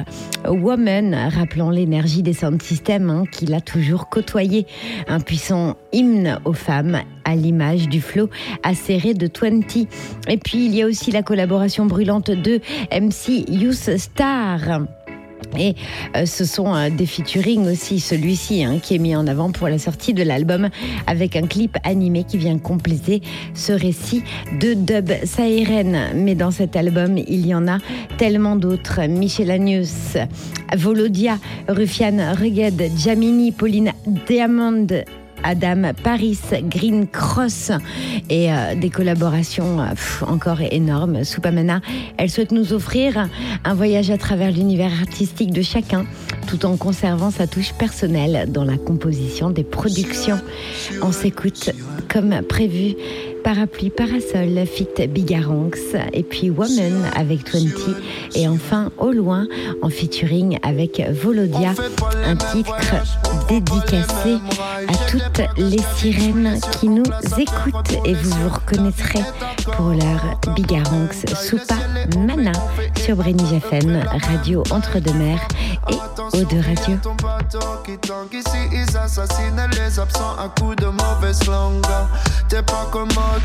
Woman, 0.48 1.14
rappelant 1.14 1.70
l'énergie 1.70 2.22
des 2.22 2.32
sound 2.32 2.62
systems 2.62 3.10
hein, 3.10 3.24
qu'il 3.30 3.52
a 3.54 3.60
toujours 3.60 4.08
côtoyé. 4.08 4.66
Un 5.08 5.20
puissant 5.20 5.76
hymne 5.92 6.40
aux 6.44 6.52
femmes 6.52 7.00
à 7.24 7.36
l'image 7.36 7.88
du 7.88 8.00
flow 8.00 8.30
acéré 8.62 9.14
de 9.14 9.28
20. 9.28 9.86
Et 10.28 10.36
puis 10.38 10.66
il 10.66 10.74
y 10.74 10.82
a 10.82 10.86
aussi 10.86 11.10
la 11.10 11.22
collaboration 11.22 11.86
brûlante 11.86 12.30
de 12.30 12.60
MC 12.90 13.48
Youth 13.48 13.96
Star. 13.98 14.80
Et 15.58 15.74
euh, 16.16 16.26
ce 16.26 16.44
sont 16.44 16.74
euh, 16.74 16.90
des 16.90 17.06
featuring 17.06 17.66
aussi, 17.70 18.00
celui-ci 18.00 18.64
hein, 18.64 18.78
qui 18.82 18.94
est 18.94 18.98
mis 18.98 19.16
en 19.16 19.26
avant 19.26 19.50
pour 19.50 19.68
la 19.68 19.78
sortie 19.78 20.14
de 20.14 20.22
l'album 20.22 20.68
avec 21.06 21.36
un 21.36 21.46
clip 21.46 21.76
animé 21.84 22.24
qui 22.24 22.38
vient 22.38 22.58
compléter 22.58 23.22
ce 23.54 23.72
récit 23.72 24.22
de 24.60 24.74
dub 24.74 25.10
saïren. 25.24 26.10
Mais 26.14 26.34
dans 26.34 26.50
cet 26.50 26.76
album, 26.76 27.18
il 27.18 27.46
y 27.46 27.54
en 27.54 27.68
a 27.68 27.78
tellement 28.18 28.56
d'autres. 28.56 29.06
Michel 29.08 29.50
Agnus, 29.50 30.16
Volodia, 30.76 31.38
Rufiane 31.68 32.34
Reged, 32.38 32.90
Jamini, 32.96 33.52
Pauline 33.52 33.92
Diamond, 34.26 34.86
Adam 35.42 35.92
Paris, 36.02 36.38
Green 36.62 37.06
Cross 37.06 37.72
et 38.28 38.52
euh, 38.52 38.74
des 38.74 38.90
collaborations 38.90 39.80
euh, 39.80 39.84
encore 40.26 40.60
énormes. 40.60 41.24
Soupamana, 41.24 41.80
elle 42.16 42.30
souhaite 42.30 42.52
nous 42.52 42.72
offrir 42.72 43.28
un 43.64 43.74
voyage 43.74 44.10
à 44.10 44.18
travers 44.18 44.50
l'univers 44.50 44.92
artistique 45.00 45.52
de 45.52 45.62
chacun 45.62 46.06
tout 46.46 46.66
en 46.66 46.76
conservant 46.76 47.30
sa 47.30 47.46
touche 47.46 47.72
personnelle 47.74 48.46
dans 48.50 48.64
la 48.64 48.76
composition 48.76 49.50
des 49.50 49.64
productions. 49.64 50.40
On 51.02 51.12
s'écoute 51.12 51.70
comme 52.08 52.42
prévu. 52.42 52.94
Parapluie 53.42 53.90
Parasol, 53.90 54.66
Fit 54.66 55.06
Bigaranx, 55.08 55.78
et 56.12 56.22
puis 56.22 56.50
Woman 56.50 57.04
avec 57.16 57.52
20, 57.52 57.60
et 58.34 58.48
enfin 58.48 58.90
Au 58.98 59.12
Loin 59.12 59.46
en 59.82 59.88
featuring 59.88 60.58
avec 60.62 61.02
Volodia, 61.10 61.74
un 62.24 62.36
titre 62.36 62.76
dédicacé 63.48 64.38
à 64.88 65.10
toutes 65.10 65.42
les 65.56 65.82
sirènes 65.96 66.58
qui 66.78 66.88
nous 66.88 67.04
écoutent, 67.38 68.06
et 68.06 68.14
vous 68.14 68.30
vous 68.30 68.48
reconnaîtrez 68.48 69.20
pour 69.76 69.88
leur 69.88 70.54
Bigaranx 70.54 71.24
Soupa 71.34 71.76
Mana 72.16 72.52
sur 73.04 73.16
Brénig 73.16 73.52
FM, 73.52 74.02
radio 74.28 74.62
entre 74.70 74.98
deux 75.00 75.14
mers 75.14 75.46
et 75.88 76.36
Eau 76.36 76.44
de 76.44 76.58
Radio. 76.58 76.98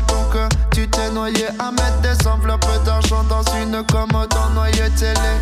Donc 0.08 0.34
euh, 0.34 0.48
tu 0.72 0.88
t'es 0.88 1.10
noyé 1.10 1.46
à 1.58 1.70
mettre 1.70 2.00
des 2.02 2.26
enveloppes 2.26 2.66
d'argent 2.84 3.22
dans 3.24 3.42
une 3.60 3.84
commode 3.86 4.32
en 4.34 4.50
noyer 4.50 4.90
télé. 4.96 5.32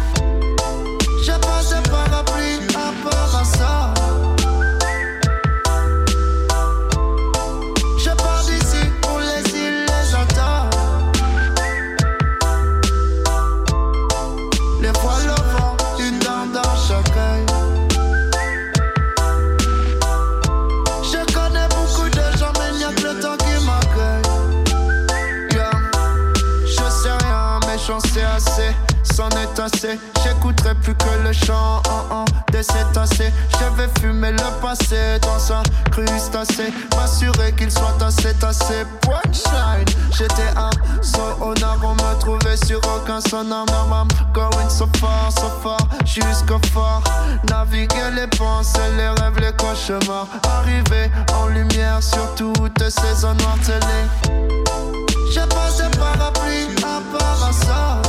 J'ai 1.25 1.33
pas 1.33 1.63
de 1.63 1.89
parapluie 1.89 2.61
à 2.75 2.93
part 3.09 3.41
à 3.41 3.45
ça. 3.45 3.94
J'écouterai 30.23 30.75
plus 30.75 30.95
que 30.95 31.23
le 31.25 31.33
chant 31.33 31.83
oh, 31.89 31.91
oh, 32.11 32.25
des 32.53 32.63
cétacés. 32.63 33.33
Je 33.53 33.77
vais 33.77 33.89
fumer 34.01 34.33
le 34.33 34.61
passé 34.61 35.19
dans 35.23 35.53
un 35.53 35.63
crustacé. 35.91 36.73
M'assurer 36.97 37.53
qu'il 37.53 37.71
soit 37.71 37.97
assez 38.03 38.35
tassé. 38.35 38.85
Punchline, 39.03 39.85
j'étais 40.11 40.51
un 40.57 40.71
sonar, 41.03 41.79
on 41.83 41.95
me 41.95 42.21
trouvait 42.21 42.57
sur 42.57 42.79
aucun 42.79 43.21
sonar. 43.21 43.65
I'm 43.69 44.09
going 44.33 44.69
so 44.69 44.89
far, 44.99 45.31
so 45.33 45.49
far, 45.63 45.79
jusqu'au 46.05 46.59
fort. 46.73 47.03
Naviguer 47.49 48.11
les 48.15 48.27
pensées, 48.37 48.79
les 48.97 49.09
rêves, 49.09 49.39
les 49.41 49.53
cauchemars. 49.53 50.29
Arriver 50.59 51.11
en 51.35 51.49
lumière 51.49 52.03
sur 52.03 52.35
toutes 52.35 52.91
ces 52.91 53.15
zones 53.21 53.37
noires. 53.39 53.59
J'ai 55.33 55.41
pas 55.41 55.71
de 55.71 55.97
parapluie 55.97 56.69
à 56.83 57.01
part 57.17 58.04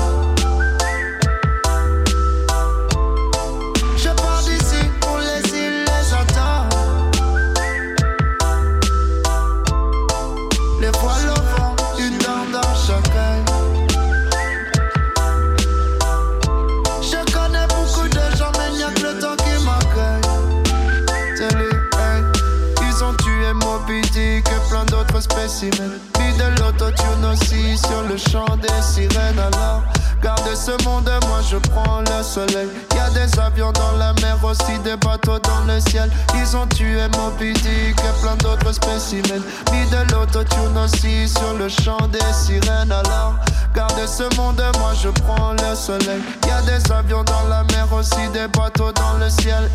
spécimens. 25.21 25.99
Mis 26.19 26.37
de 26.37 26.61
l'autotune 26.61 27.25
aussi 27.31 27.77
sur 27.77 28.01
le 28.03 28.17
chant 28.17 28.57
des 28.57 28.81
sirènes. 28.81 29.39
Alors, 29.39 29.83
gardez 30.25 30.55
ce 30.55 30.71
monde, 30.83 31.09
moi 31.27 31.39
je 31.47 31.57
prends 31.57 32.01
le 32.01 32.23
soleil. 32.23 32.67
Y 32.95 32.99
a 32.99 33.09
des 33.11 33.39
avions 33.39 33.71
dans 33.71 33.91
la 33.97 34.11
mer, 34.21 34.37
aussi 34.43 34.79
des 34.83 34.97
bateaux 34.97 35.37
dans 35.37 35.71
le 35.71 35.79
ciel. 35.79 36.09
Ils 36.35 36.57
ont 36.57 36.65
tué 36.65 36.97
Moby 37.15 37.53
Dick 37.53 37.95
et 37.99 38.21
plein 38.21 38.35
d'autres 38.37 38.71
spécimens. 38.71 39.45
Mis 39.71 39.87
de 39.91 40.11
l'autotune 40.11 40.77
aussi 40.83 41.29
sur 41.29 41.53
le 41.53 41.69
chant 41.69 42.07
des 42.07 42.33
sirènes. 42.33 42.91
Alors, 42.91 43.35
gardez 43.75 44.07
ce 44.07 44.23
monde, 44.35 44.61
moi 44.79 44.93
je 44.99 45.09
prends 45.09 45.53
le 45.53 45.75
soleil. 45.75 46.21
Y 46.47 46.51
a 46.51 46.61
des 46.63 46.91
avions 46.91 47.23
dans 47.23 47.47
la 47.47 47.63
mer, 47.63 47.87
aussi 47.93 48.27
des 48.33 48.47
bateaux 48.47 48.91
dans 48.93 49.17
le 49.19 49.29
ciel. 49.29 49.69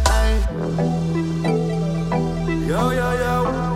Yo, 2.67 2.93
yo, 2.93 3.11
yo. 3.23 3.71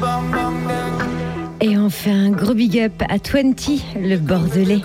Bam. 0.00 1.27
Et 1.60 1.76
un 2.10 2.30
gros 2.30 2.54
big 2.54 2.78
up 2.78 3.02
à 3.08 3.16
20, 3.16 4.00
le 4.00 4.16
Bordelais. 4.16 4.80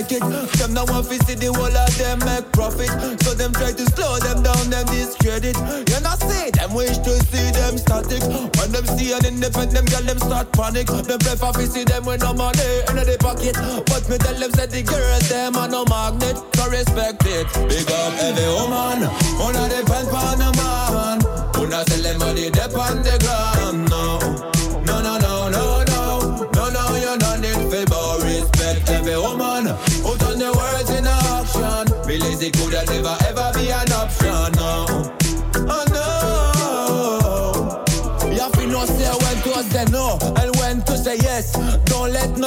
Make 0.00 0.12
it, 0.12 0.24
them 0.56 0.72
no 0.72 0.84
want 0.84 1.06
to 1.08 1.16
see 1.24 1.34
the 1.34 1.52
whole 1.52 1.68
of 1.68 1.92
them 1.98 2.18
make 2.24 2.48
profit. 2.52 2.88
So 3.22 3.34
them 3.34 3.52
try 3.52 3.72
to 3.72 3.84
slow 3.92 4.16
them 4.18 4.42
down, 4.42 4.70
them 4.70 4.86
discredit. 4.88 5.56
You 5.88 6.00
not 6.00 6.20
see 6.24 6.50
them 6.56 6.72
wish 6.72 6.96
to 7.04 7.12
see 7.28 7.50
them 7.52 7.76
static. 7.76 8.24
When 8.56 8.72
them 8.72 8.86
see 8.96 9.12
an 9.12 9.24
independent 9.26 9.90
girl, 9.90 10.02
them 10.02 10.18
start 10.18 10.52
panic. 10.52 10.86
Them 10.88 11.20
prefer 11.20 11.52
to 11.52 11.66
see 11.66 11.84
them 11.84 12.04
with 12.06 12.22
no 12.22 12.32
money 12.32 12.72
in 12.88 12.96
the 12.96 13.16
pocket. 13.20 13.56
But 13.86 14.08
me 14.08 14.16
tell 14.16 14.38
them 14.40 14.52
say 14.56 14.66
the 14.66 14.82
girls 14.82 15.28
them 15.28 15.56
are 15.56 15.68
no 15.68 15.84
magnet, 15.84 16.36
so 16.56 16.64
respect 16.70 17.24
it. 17.26 17.46
Big 17.68 17.90
up 17.92 18.14
every 18.24 18.48
woman, 18.56 19.04
wanna 19.36 19.68
depend 19.68 20.08
on 20.08 20.40
a 20.40 20.50
man. 20.56 21.18
Wanna 21.60 21.84
sell 21.84 22.02
them 22.02 22.18
money, 22.18 22.48
dep 22.48 22.72
on 22.72 23.04
the 23.04 23.16
ground. 23.20 23.90
No, 23.90 24.16
Be 32.10 32.18
lazy, 32.18 32.50
could 32.50 32.74
I 32.74 32.84
never 32.86 33.29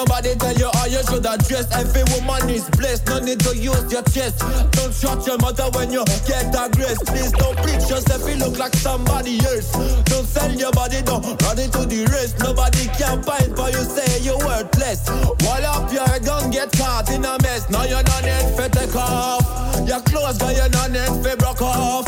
nobody 0.03 0.35
tell 0.35 0.53
you 0.55 0.69
how 0.73 0.85
you 0.85 1.01
should 1.03 1.25
address. 1.25 1.71
Every 1.71 2.03
woman 2.11 2.49
is 2.49 2.69
blessed, 2.71 3.07
no 3.07 3.19
need 3.19 3.39
to 3.41 3.55
use 3.55 3.91
your 3.91 4.03
chest. 4.03 4.39
Don't 4.71 4.93
shut 4.93 5.25
your 5.25 5.37
mother 5.37 5.69
when 5.73 5.91
you 5.91 6.03
get 6.27 6.51
aggressed. 6.51 7.05
Please 7.07 7.31
don't 7.31 7.55
bleach 7.63 7.87
yourself, 7.89 8.27
you 8.27 8.35
look 8.35 8.57
like 8.57 8.73
somebody 8.75 9.39
else. 9.39 9.71
Don't 10.03 10.25
sell 10.25 10.51
your 10.51 10.71
body, 10.71 11.01
don't 11.01 11.23
run 11.43 11.59
into 11.59 11.85
the 11.85 12.05
rest. 12.11 12.39
Nobody 12.39 12.87
can 12.99 13.23
fight 13.23 13.55
for 13.55 13.69
you, 13.69 13.83
say 13.83 14.19
you're 14.19 14.37
worthless. 14.37 15.07
Wall 15.43 15.65
up 15.65 15.91
your 15.91 16.19
don't 16.19 16.51
get 16.51 16.71
caught 16.73 17.09
in 17.09 17.23
a 17.23 17.37
mess. 17.41 17.69
Now 17.69 17.83
you're 17.83 18.03
not 18.03 18.23
need 18.23 18.55
for 18.55 18.67
take 18.69 18.95
off. 18.95 19.87
Your 19.87 20.01
clothes, 20.01 20.37
girl, 20.37 20.51
you're 20.51 20.69
not 20.69 20.91
need 20.91 21.13
for 21.23 21.35
broke 21.37 21.61
off. 21.61 22.05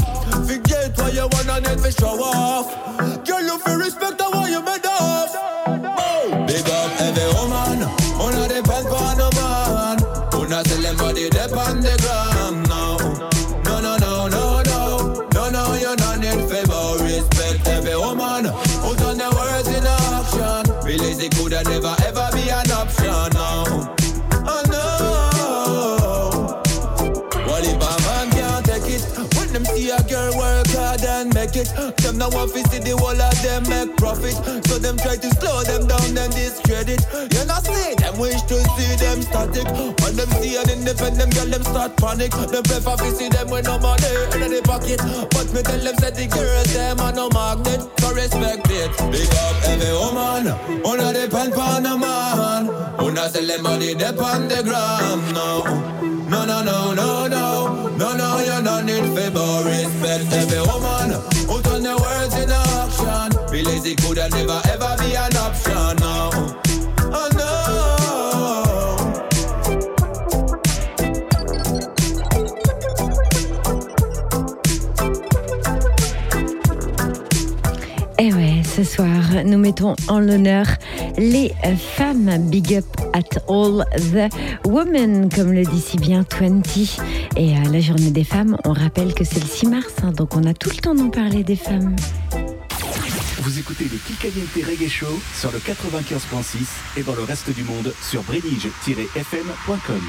Forget 0.48 0.98
what 0.98 1.14
you 1.14 1.28
wanna 1.32 1.62
need 1.62 1.80
for 1.80 1.92
show 1.92 2.20
off. 2.22 2.85
Now 32.30 32.38
want 32.38 32.54
to 32.54 32.62
see 32.70 32.80
the 32.80 32.98
whole 32.98 33.14
of 33.14 33.38
them 33.42 33.62
make 33.70 33.96
profit. 33.98 34.34
So 34.66 34.80
them 34.80 34.98
try 34.98 35.18
to 35.18 35.30
slow 35.38 35.62
them 35.64 35.88
down, 35.88 36.14
then 36.14 36.30
discredit. 36.32 37.02
You 37.34 37.46
not 37.46 37.66
see 37.66 37.94
them 37.96 38.18
wish 38.18 38.42
to 38.50 38.58
see 38.76 38.94
them 38.98 39.22
static. 39.22 39.68
When 40.02 40.16
them 40.16 40.30
see 40.42 40.58
an 40.58 40.70
independent 40.70 41.36
girl, 41.36 41.50
them 41.50 41.64
start 41.64 41.98
panic. 41.98 42.32
Them 42.32 42.64
prefer 42.64 42.96
to 42.98 43.10
see 43.14 43.30
them 43.30 43.50
with 43.50 43.66
no 43.66 43.78
money 43.80 44.10
in 44.42 44.50
the 44.52 44.62
pocket. 44.66 45.02
But 45.32 45.54
me 45.54 45.62
tell 45.62 45.82
them 45.82 45.96
say 46.02 46.12
the 46.12 46.26
girls 46.28 46.74
them 46.74 47.00
are 47.00 47.14
no 47.14 47.30
magnet, 47.30 47.82
so 48.00 48.14
respect 48.14 48.70
it. 48.72 48.92
Big 49.12 49.30
up 49.46 49.58
every 49.70 49.94
woman, 49.94 50.46
una 50.82 51.14
depend 51.14 51.54
on 51.54 51.86
a 51.86 51.94
man. 51.98 52.64
Una 53.00 53.30
sell 53.30 53.46
them 53.46 53.62
money 53.62 53.94
depend 53.94 54.50
the 54.50 54.64
gram 54.64 55.22
now. 55.34 55.62
No, 56.26 56.44
no, 56.44 56.64
no, 56.64 56.94
no, 56.94 57.28
no, 57.28 57.85
no, 57.98 58.16
no, 58.16 58.40
you're 58.44 58.62
not 58.62 58.86
need 58.86 59.06
favor. 59.16 59.64
Respect 59.66 60.34
every 60.34 60.60
woman 60.68 61.12
who 61.48 61.62
turn 61.62 61.84
their 61.84 61.98
words 61.98 62.36
in 62.36 62.50
action. 62.52 63.30
Be 63.52 63.64
lazy 63.64 63.96
coulda 63.96 64.30
never 64.30 64.62
ever 64.70 64.96
be 65.00 65.16
an 65.16 65.36
option. 65.38 65.96
No, 66.04 66.30
ce 78.76 78.84
soir, 78.84 79.22
nous 79.46 79.58
mettons 79.58 79.96
en 80.10 80.20
l'honneur 80.20 80.66
les 81.18 81.54
femmes. 81.78 82.50
Big 82.50 82.76
up 82.76 82.86
at 83.14 83.40
all 83.48 83.86
the 84.12 84.30
women, 84.68 85.30
comme 85.34 85.54
le 85.54 85.64
dit 85.64 85.80
si 85.80 85.96
bien 85.98 86.26
20. 86.40 86.62
Et 87.38 87.56
à 87.56 87.64
la 87.72 87.80
journée 87.80 88.12
des 88.12 88.26
femmes, 88.26 88.58
on 88.66 88.74
rappelle 88.74 89.14
que 89.14 89.24
c'est 89.24 89.40
le 89.40 89.48
6 89.48 89.68
mars, 89.68 89.94
hein, 90.04 90.12
donc 90.12 90.36
on 90.36 90.44
a 90.44 90.54
tout 90.54 90.70
le 90.70 90.76
temps 90.76 90.94
d'en 90.94 91.10
parler 91.10 91.44
des 91.44 91.56
femmes. 91.56 91.96
Vous 93.40 93.60
écoutez 93.60 93.86
le 93.86 93.98
Kikaliente 93.98 94.56
Reggae 94.56 94.90
Show 94.90 95.22
sur 95.34 95.52
le 95.54 95.60
95.6 95.60 97.00
et 97.00 97.04
dans 97.04 97.16
le 97.16 97.24
reste 97.24 97.56
du 97.56 97.64
monde 97.64 97.94
sur 98.02 98.24
brenige-fm.com. 98.24 100.02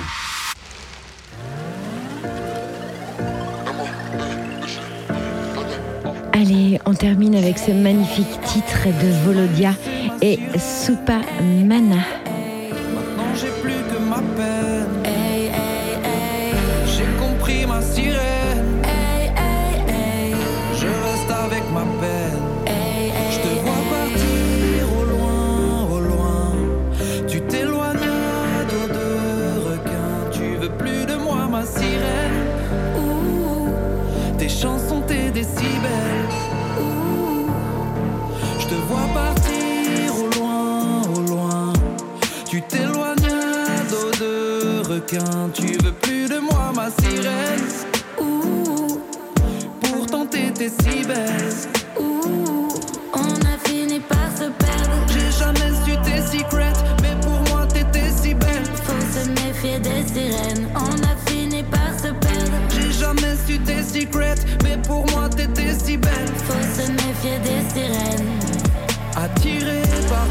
Allez, 6.39 6.79
on 6.85 6.93
termine 6.93 7.35
avec 7.35 7.59
ce 7.59 7.71
magnifique 7.71 8.41
titre 8.45 8.89
de 8.89 9.25
Volodia 9.25 9.73
et 10.21 10.39
Supa 10.59 11.21
Mana. 11.65 11.97
Maintenant 12.95 13.35
j'ai 13.35 13.49
plus 13.63 13.73
que 13.91 13.99
ma 13.99 14.17
peine. 14.37 14.87
J'ai 16.87 17.07
compris 17.19 17.65
ma 17.67 17.81
sirène. 17.81 18.83
Je 20.79 20.87
reste 20.87 21.31
avec 21.31 21.63
ma 21.73 21.87
peine. 22.01 22.43
Je 23.31 23.39
te 23.41 23.49
vois 23.65 23.83
partir 23.91 24.85
au 25.01 25.05
loin, 25.05 25.89
au 25.91 26.01
loin. 26.01 26.53
Tu 27.27 27.41
t'éloignes 27.41 28.13
dos 28.71 28.89
de 28.93 29.71
requin. 29.71 30.31
Tu 30.31 30.57
veux 30.61 30.71
plus 30.71 31.07
de 31.07 31.15
moi, 31.15 31.49
ma 31.51 31.65
sirène. 31.65 32.45
Ouh, 32.99 33.71
Tes 34.39 34.51
chansons, 34.51 35.01
tes 35.07 35.31
décibels. 35.31 36.06
Tu 42.57 42.63
t'éloignes 42.63 43.17
de 44.19 44.89
requin. 44.89 45.51
Tu 45.53 45.77
veux 45.85 45.93
plus 45.93 46.27
de 46.27 46.39
moi, 46.39 46.73
ma 46.75 46.89
sirène. 46.89 47.69
Ouh, 48.19 48.99
Pourtant 49.83 50.25
t'étais 50.25 50.71
si 50.71 51.05
belle. 51.05 51.53
Ouh, 52.01 52.69
On 53.13 53.35
a 53.45 53.59
fini 53.69 54.01
par 54.01 54.31
se 54.35 54.49
perdre. 54.49 54.97
J'ai 55.09 55.31
jamais 55.39 55.71
su 55.85 55.99
tes 56.03 56.23
secrets, 56.39 56.73
mais 57.03 57.15
pour 57.21 57.39
moi 57.51 57.67
t'étais 57.67 58.11
si 58.11 58.33
belle. 58.33 58.65
Faut 58.85 59.05
se 59.13 59.29
méfier 59.29 59.79
des 59.79 60.09
sirènes. 60.09 60.67
On 60.77 60.95
a 61.05 61.31
fini 61.31 61.63
par 61.63 61.93
se 61.99 62.09
perdre. 62.09 62.57
J'ai 62.71 62.91
jamais 62.91 63.37
su 63.47 63.59
tes 63.59 63.83
secrets, 63.83 64.41
mais 64.65 64.79
pour 64.79 65.05
moi 65.11 65.29
t'étais 65.29 65.75
si 65.75 65.99
belle. 65.99 66.33
Faut 66.47 66.83
se 66.83 66.91
méfier 66.91 67.39
des 67.45 67.69
sirènes. 67.75 68.31
Attiré 69.15 69.83
par 70.09 70.27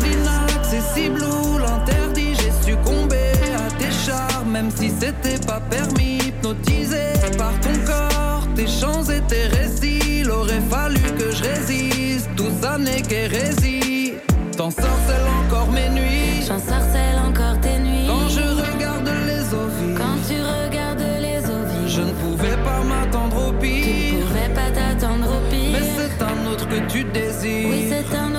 l'inaccessible 0.76 1.24
ou 1.24 1.58
l'interdit, 1.58 2.34
j'ai 2.36 2.72
succombé 2.72 3.32
à 3.56 3.72
tes 3.80 3.92
charmes, 3.92 4.52
même 4.52 4.70
si 4.72 4.90
c'était 4.90 5.44
pas 5.46 5.60
permis. 5.70 6.18
Hypnotisé 6.26 7.14
par 7.38 7.54
ton 7.60 7.74
corps, 7.86 8.48
tes 8.56 8.68
chants 8.68 9.04
et 9.04 9.22
tes 9.22 9.48
récits. 9.56 10.22
Il 10.22 10.30
aurait 10.32 10.62
fallu 10.70 11.02
que 11.18 11.32
je 11.32 11.44
résiste, 11.44 12.30
tout 12.36 12.52
ça 12.62 12.78
n'est 12.78 13.02
qu'hérésie. 13.02 14.14
T'en 14.58 14.72
sorcelles 14.72 15.30
encore 15.46 15.72
mes 15.72 15.90
nuits. 15.90 16.46
J'en 16.48 16.60
sorcelle 16.60 17.20
encore 17.28 17.60
tes 17.62 17.78
nuits. 17.80 18.08
Quand 18.08 18.30
je 18.30 18.42
regarde 18.42 19.10
les 19.28 19.54
ovies, 19.54 19.96
Quand 19.98 20.18
tu 20.28 20.36
regardes 20.42 21.04
les 21.20 21.38
ovies, 21.40 21.90
je 21.90 22.02
ne 22.02 22.12
pouvais 22.12 22.58
pas 22.64 22.82
m'attendre 22.84 23.50
au 23.50 23.52
tu 23.52 23.68
pire. 23.68 24.26
pouvais 24.28 24.54
pas 24.54 24.72
t'attendre 24.72 25.28
au 25.28 25.50
pire. 25.52 25.72
Mais 25.74 25.88
c'est 25.98 26.24
un 26.24 26.52
autre 26.52 26.68
que 26.68 26.92
tu 26.92 27.04
désires. 27.04 27.70
Oui, 27.70 27.90
c'est 27.90 28.16
un 28.16 28.35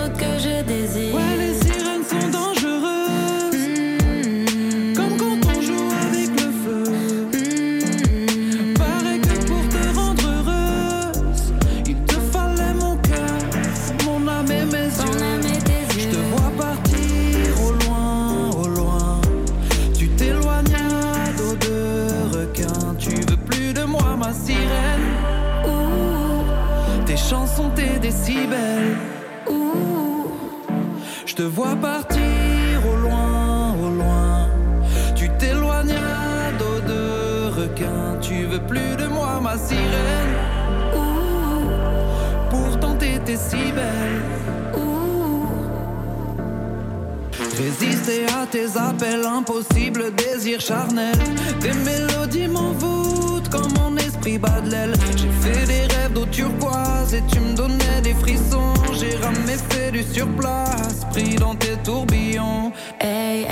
te 31.37 31.43
vois 31.43 31.77
partir 31.77 32.81
au 32.91 32.97
loin, 32.97 33.75
au 33.75 33.91
loin. 33.91 34.49
Tu 35.15 35.29
t'éloignes 35.39 36.01
dos 36.59 36.81
de 36.89 37.61
requin. 37.61 38.19
Tu 38.23 38.47
veux 38.47 38.61
plus 38.61 38.97
de 38.97 39.07
moi, 39.07 39.39
ma 39.43 39.59
sirène. 39.59 40.35
Ouh, 40.97 42.49
pourtant 42.49 42.95
t'étais 42.95 43.37
si 43.37 43.71
belle. 43.73 44.23
Résister 47.59 48.25
à 48.41 48.47
tes 48.47 48.69
appels, 48.79 49.25
impossible 49.25 50.15
désir 50.15 50.61
charnel. 50.61 51.17
Tes 51.61 51.73
mélodies 51.73 52.49
m'envoûtent 52.49 52.96
comme 52.96 52.96
J'ai 54.27 55.31
fait 55.41 55.67
des 55.67 55.95
rêves 55.95 56.13
d'eau 56.13 56.27
turquoise 56.27 57.15
et 57.15 57.23
tu 57.31 57.39
me 57.39 57.55
donnais 57.55 58.01
des 58.03 58.13
frissons. 58.13 58.75
J'ai 58.93 59.15
ramé 59.19 59.55
fait 59.71 59.93
du 59.93 60.03
surplace, 60.03 61.07
pris 61.13 61.37
dans 61.37 61.55
tes 61.55 61.77
tourbillons. 61.85 62.73
Hey. 63.01 63.47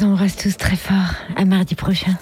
Vous 0.00 0.06
embrasse 0.06 0.36
tous 0.36 0.56
très 0.56 0.76
fort. 0.76 1.14
À 1.36 1.44
mardi 1.44 1.74
prochain. 1.74 2.16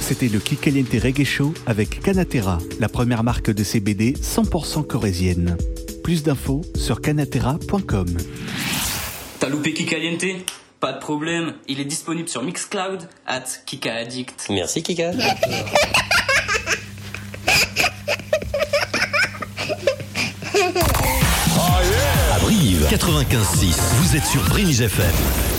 C'était 0.00 0.28
le 0.28 0.38
Kikaliente 0.40 0.92
Reggae 1.02 1.24
Show 1.24 1.54
avec 1.66 2.00
Canatera, 2.00 2.58
la 2.80 2.88
première 2.88 3.22
marque 3.22 3.50
de 3.50 3.62
CBD 3.62 4.12
100% 4.14 4.86
corésienne. 4.86 5.56
Plus 6.02 6.22
d'infos 6.22 6.62
sur 6.74 7.00
canatera.com. 7.00 8.06
T'as 9.38 9.48
loupé 9.48 9.72
Kika 9.72 9.98
Liente 9.98 10.24
Pas 10.80 10.92
de 10.92 10.98
problème, 10.98 11.54
il 11.68 11.80
est 11.80 11.84
disponible 11.84 12.28
sur 12.28 12.42
Mixcloud 12.42 13.08
at 13.26 13.44
Kika 13.66 13.94
Addict. 13.94 14.48
Merci 14.50 14.82
Kika. 14.82 15.10
À 22.32 22.38
Brive, 22.40 22.86
95.6, 22.90 23.74
vous 24.00 24.16
êtes 24.16 24.26
sur 24.26 24.42
Brinige 24.48 24.80
FM. 24.80 25.49